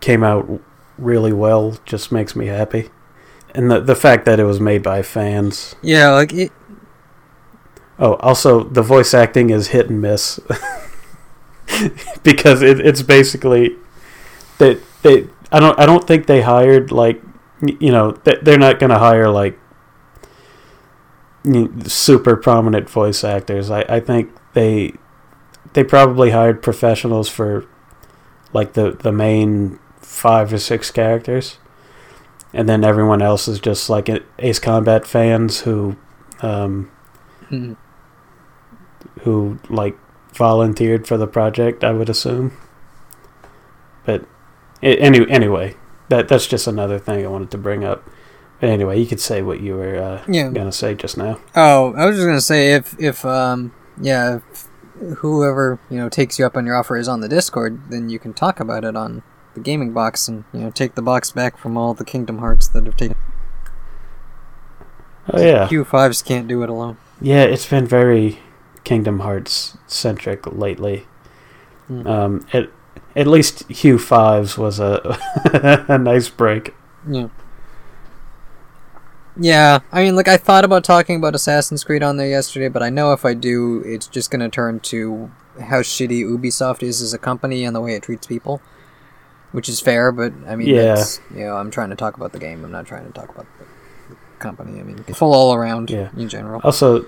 [0.01, 0.61] came out
[0.99, 2.91] really well just makes me happy.
[3.55, 5.77] And the the fact that it was made by fans.
[5.81, 6.53] yeah, like it.
[7.99, 10.39] Oh, also the voice acting is hit and miss
[12.23, 13.77] because it, it's basically
[14.59, 17.23] they they I don't I don't think they hired like
[17.63, 19.59] you know they- they're not gonna hire like
[21.87, 23.71] super prominent voice actors.
[23.71, 24.95] I, I think they
[25.75, 27.67] they probably hired professionals for
[28.53, 31.59] like the the main five or six characters,
[32.53, 35.97] and then everyone else is just like Ace Combat fans who
[36.43, 36.91] um,
[37.51, 37.77] Mhm.
[39.23, 39.97] who like
[40.35, 41.85] volunteered for the project.
[41.85, 42.53] I would assume.
[44.05, 44.25] But
[44.83, 45.77] any anyway,
[46.09, 48.09] that that's just another thing I wanted to bring up.
[48.61, 50.51] But anyway, you could say what you were uh, Yeah.
[50.51, 51.39] gonna say just now.
[51.57, 54.69] Oh, I was just gonna say if if um yeah if
[55.19, 58.19] whoever you know takes you up on your offer is on the Discord, then you
[58.19, 59.23] can talk about it on
[59.55, 62.69] the gaming box and you know take the box back from all the Kingdom Hearts
[62.69, 63.17] that have taken.
[65.33, 66.97] Oh yeah, Q fives can't do it alone.
[67.21, 67.45] yeah.
[67.45, 68.41] It's been very
[68.85, 71.07] Kingdom Hearts centric lately.
[71.87, 72.07] Hmm.
[72.07, 72.69] Um, at
[73.17, 75.19] at least Hue Fives was a
[75.89, 76.75] a nice break.
[77.09, 77.29] Yeah.
[79.37, 82.83] Yeah, I mean, like I thought about talking about Assassin's Creed on there yesterday, but
[82.83, 85.31] I know if I do, it's just gonna turn to
[85.61, 88.61] how shitty Ubisoft is as a company and the way it treats people,
[89.53, 90.13] which is fair.
[90.13, 90.95] But I mean, Yeah.
[90.95, 92.65] that's, you know, I'm trying to talk about the game.
[92.65, 93.47] I'm not trying to talk about
[94.09, 94.79] the company.
[94.79, 96.11] I mean, full all around Yeah.
[96.17, 96.61] in general.
[96.63, 97.05] Also,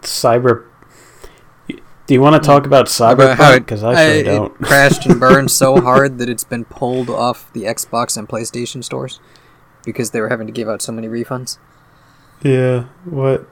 [0.00, 0.64] cyber.
[1.68, 3.58] Do you want to talk about Cyberpunk?
[3.58, 4.54] Because I sure it don't.
[4.60, 9.20] crashed and burned so hard that it's been pulled off the Xbox and PlayStation stores
[9.84, 11.58] because they were having to give out so many refunds.
[12.42, 12.84] Yeah.
[13.04, 13.48] What?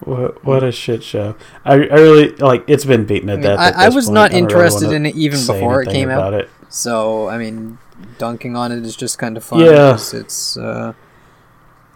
[0.00, 0.44] What?
[0.44, 1.36] What a shit show!
[1.64, 2.64] I, I really like.
[2.66, 3.58] It's been beaten I, mean, death.
[3.58, 4.14] I, I was point.
[4.14, 6.34] not I don't really interested in it even before it came out.
[6.34, 6.50] It.
[6.68, 7.78] So I mean,
[8.18, 9.60] dunking on it is just kind of fun.
[9.60, 9.94] Yeah.
[9.94, 10.92] It's uh,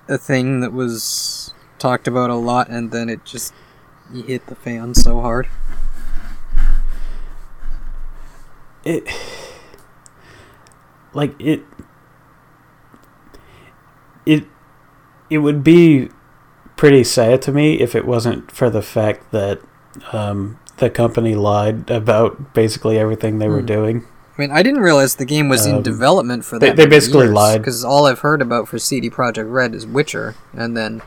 [0.09, 3.53] a thing that was talked about a lot, and then it just
[4.27, 5.49] hit the fan so hard.
[8.89, 9.07] it
[11.13, 11.63] like it
[14.29, 14.45] it
[15.31, 16.09] it would be
[16.77, 19.61] pretty sad to me if it wasn't for the fact that
[20.13, 23.67] um, the company lied about basically everything they were Hmm.
[23.67, 24.05] doing.
[24.39, 26.77] I mean, I didn't realize the game was in Um, development for they- that.
[26.77, 27.61] they basically lied.
[27.61, 31.03] because all I've heard about for CD Projekt Red is Witcher, and then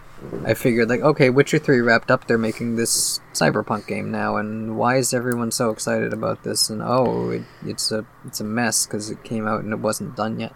[0.45, 2.27] I figured like, okay, Witcher Three wrapped up.
[2.27, 6.69] They're making this Cyberpunk game now, and why is everyone so excited about this?
[6.69, 10.18] And oh, it, it's a it's a mess because it came out and it wasn't
[10.18, 10.53] done yet.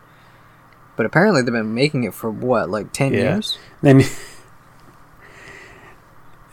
[0.95, 3.33] But apparently they've been making it for what, like ten Yeah.
[3.35, 3.57] years?
[3.81, 4.01] Then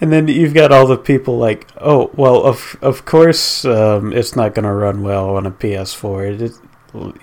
[0.01, 4.35] and then you've got all the people like, oh well, of of course um, it's
[4.35, 6.41] not going to run well on a PS4.
[6.41, 6.53] It,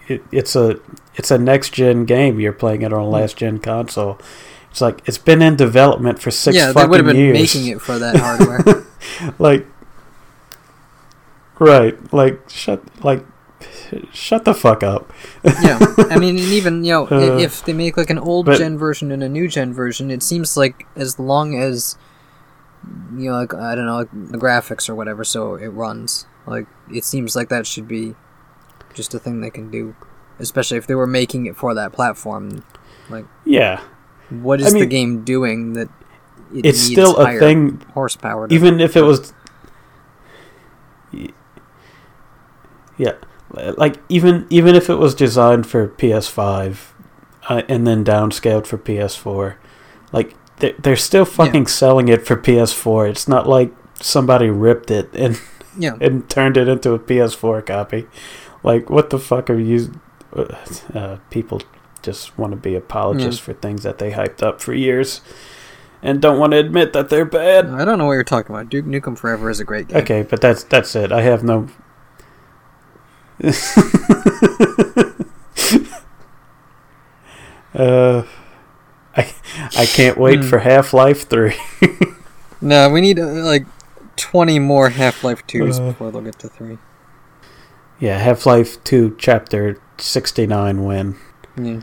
[0.08, 0.80] it it's a
[1.16, 2.40] it's a next gen game.
[2.40, 4.20] You're playing it on a last gen console.
[4.72, 7.34] It's like it's been in development for six yeah, they fucking would have been years.
[7.56, 8.86] making it for that hardware.
[9.40, 9.66] like
[11.60, 13.26] right, like shut like
[14.14, 15.12] shut the fuck up.
[15.44, 15.80] yeah,
[16.10, 18.78] I mean, and even you know, Uh, if they make like an old but- gen
[18.78, 21.98] version and a new gen version, it seems like as long as
[23.16, 26.26] you know, like I don't know, like the graphics or whatever, so it runs.
[26.46, 28.16] Like it seems like that should be
[28.94, 29.96] just a thing they can do,
[30.40, 32.64] especially if they were making it for that platform.
[33.10, 33.82] Like, yeah,
[34.30, 35.90] what is I is the game doing that?
[36.54, 37.82] It it's still a thing.
[37.94, 38.48] Horsepower.
[38.50, 39.34] Even if it was,
[42.98, 43.14] yeah,
[43.52, 46.78] like even even if it was designed for PS5
[47.48, 49.56] uh, and then downscaled for PS4,
[50.12, 53.10] like they're, they're still fucking selling it for PS4.
[53.10, 55.40] It's not like somebody ripped it and
[55.78, 58.08] yeah, and turned it into a PS4 copy.
[58.64, 60.00] Like, what the fuck are you?
[60.34, 61.62] Uh, people
[62.02, 65.22] just want to be apologists for things that they hyped up for years,
[66.04, 67.68] and don't want to admit that they're bad.
[67.68, 68.70] I don't know what you're talking about.
[68.70, 69.98] Duke Nukem Forever is a great game.
[69.98, 71.12] Okay, but that's that's it.
[71.12, 71.70] I have no.
[77.74, 78.24] uh,
[79.16, 79.34] I
[79.78, 80.48] I can't wait Hmm.
[80.50, 81.56] for Half Life Three.
[82.62, 83.66] No, we need uh, like
[84.18, 85.86] twenty more Half Life twos Uh.
[85.88, 86.78] before they'll get to three.
[88.00, 91.16] yeah, Half Life Two Chapter sixty nine win.
[91.58, 91.80] Yeah.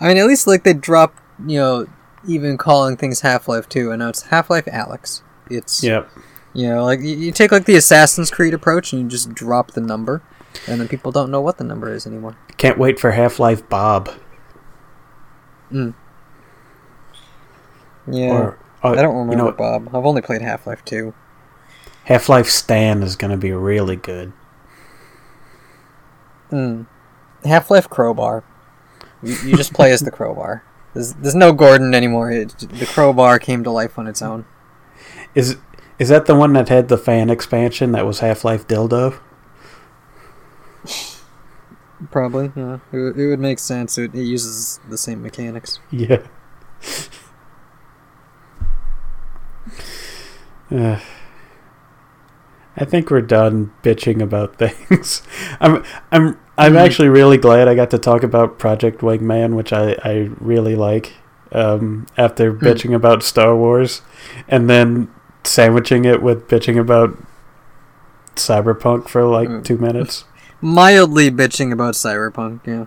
[0.00, 1.86] I mean, at least like they dropped, you know,
[2.24, 5.22] even calling things Half Life 2, and now it's Half Life Alyx.
[5.50, 6.08] It's, Yep.
[6.54, 9.72] you know, like you, you take like the Assassin's Creed approach and you just drop
[9.72, 10.22] the number,
[10.66, 12.36] and then people don't know what the number is anymore.
[12.56, 14.10] Can't wait for Half Life Bob.
[15.70, 15.94] Mm.
[18.10, 18.32] Yeah.
[18.32, 19.88] Or, or I don't remember You know, Bob.
[19.88, 21.14] I've only played Half Life 2.
[22.04, 24.32] Half Life Stan is going to be really good.
[26.50, 26.86] Mm.
[27.44, 28.44] Half Life Crowbar.
[29.22, 30.64] You, you just play as the Crowbar.
[30.94, 32.30] There's, there's no Gordon anymore.
[32.30, 34.44] It, the Crowbar came to life on its own.
[35.34, 35.56] Is
[35.98, 39.20] is that the one that had the fan expansion that was Half Life Dildo?
[42.10, 42.78] Probably, yeah.
[42.92, 43.96] It, would- it would make sense.
[43.98, 45.78] It, it uses the same mechanics.
[45.90, 46.22] Yeah.
[50.70, 50.98] Uh,
[52.76, 55.22] I think we're done bitching about things.
[55.60, 56.84] I'm I'm I'm Mhm.
[56.84, 61.12] actually really glad I got to talk about Project Wingman, which I I really like.
[61.54, 64.00] um, after bitching about Star Wars,
[64.48, 65.08] and then
[65.44, 67.14] sandwiching it with bitching about
[68.36, 69.62] Cyberpunk for like Mm.
[69.62, 70.24] two minutes.
[70.62, 72.86] Mildly bitching about Cyberpunk, yeah.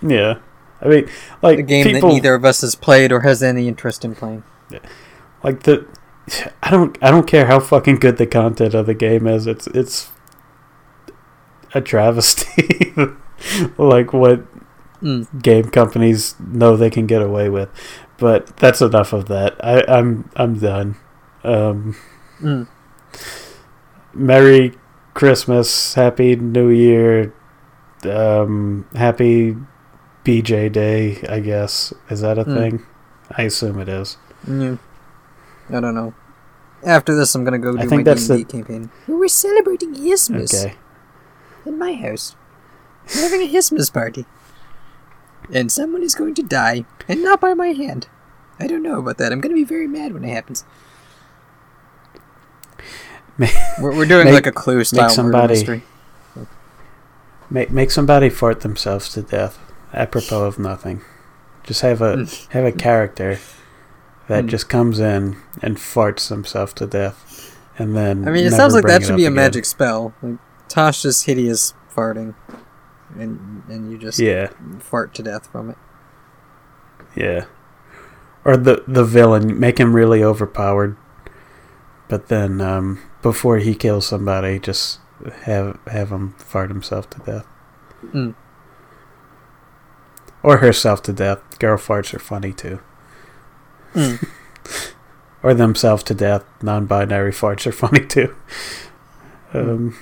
[0.00, 0.38] Yeah,
[0.80, 1.08] I mean,
[1.42, 4.14] like A game people that neither of us has played or has any interest in
[4.14, 4.42] playing.
[4.70, 4.78] Yeah.
[5.42, 5.86] like the.
[6.62, 6.96] I don't.
[7.02, 9.46] I don't care how fucking good the content of the game is.
[9.46, 10.10] It's it's
[11.74, 12.94] a travesty.
[13.78, 14.44] like what
[15.02, 15.42] Mm.
[15.42, 17.68] game companies know they can get away with.
[18.16, 19.54] But that's enough of that.
[19.62, 20.96] I, I'm I'm done.
[21.44, 21.96] Um,
[22.40, 22.66] Mm.
[24.14, 24.72] Merry
[25.20, 27.32] Christmas, Happy New Year,
[28.04, 29.56] um, Happy
[30.24, 31.24] BJ Day.
[31.26, 32.54] I guess is that a Mm.
[32.54, 32.86] thing?
[33.32, 34.18] I assume it is.
[34.46, 34.76] Yeah.
[35.70, 36.12] I don't know.
[36.84, 38.90] After this, I'm gonna go do I my think that's D&D the- campaign.
[39.08, 40.74] We're celebrating Christmas Okay.
[41.64, 42.36] in my house.
[43.16, 44.26] We're having a Christmas party.
[45.50, 48.06] And someone is going to die, and not by my hand.
[48.60, 49.32] I don't know about that.
[49.32, 50.62] I'm gonna be very mad when it happens.
[53.80, 55.82] We're, we're doing make- like a clue style somebody- mystery.
[57.48, 59.58] Make make somebody fart themselves to death,
[59.94, 61.02] apropos of nothing.
[61.62, 62.48] Just have a Mm.
[62.48, 63.38] have a character
[64.26, 64.48] that Mm.
[64.48, 68.26] just comes in and farts themselves to death, and then.
[68.26, 69.34] I mean, it sounds like that should be a again.
[69.34, 70.12] magic spell.
[70.22, 70.38] Like
[70.68, 72.34] Tasha's hideous farting,
[73.16, 74.48] and and you just Yeah,
[74.80, 75.76] fart to death from it.
[77.14, 77.44] yeah.
[78.44, 80.96] Or the the villain make him really overpowered,
[82.08, 82.98] but then um,
[83.30, 85.00] before he kills somebody, just
[85.44, 87.46] have have him fart himself to death.
[88.14, 88.34] Mm.
[90.42, 91.40] Or herself to death.
[91.58, 92.78] Girl farts are funny too.
[93.94, 94.28] Mm.
[95.42, 96.44] Or themselves to death.
[96.60, 98.34] Non-binary farts are funny too.
[99.54, 99.96] Um,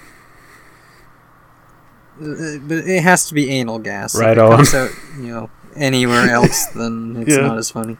[2.20, 4.14] Uh, But it has to be anal gas.
[4.18, 4.56] Right if it on.
[4.56, 7.42] Comes out, you know, anywhere else, then it's Yeah.
[7.48, 7.96] not as funny.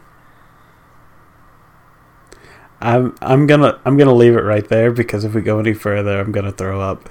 [2.85, 6.19] I'm I'm gonna I'm gonna leave it right there because if we go any further,
[6.19, 7.09] I'm gonna throw up.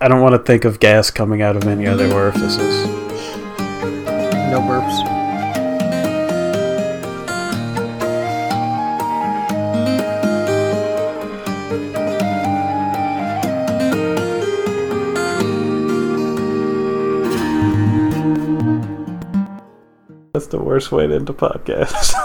[0.00, 2.86] I don't want to think of gas coming out of any other orifices.
[4.48, 5.18] No burps.
[20.32, 22.14] That's the worst way to end a podcast.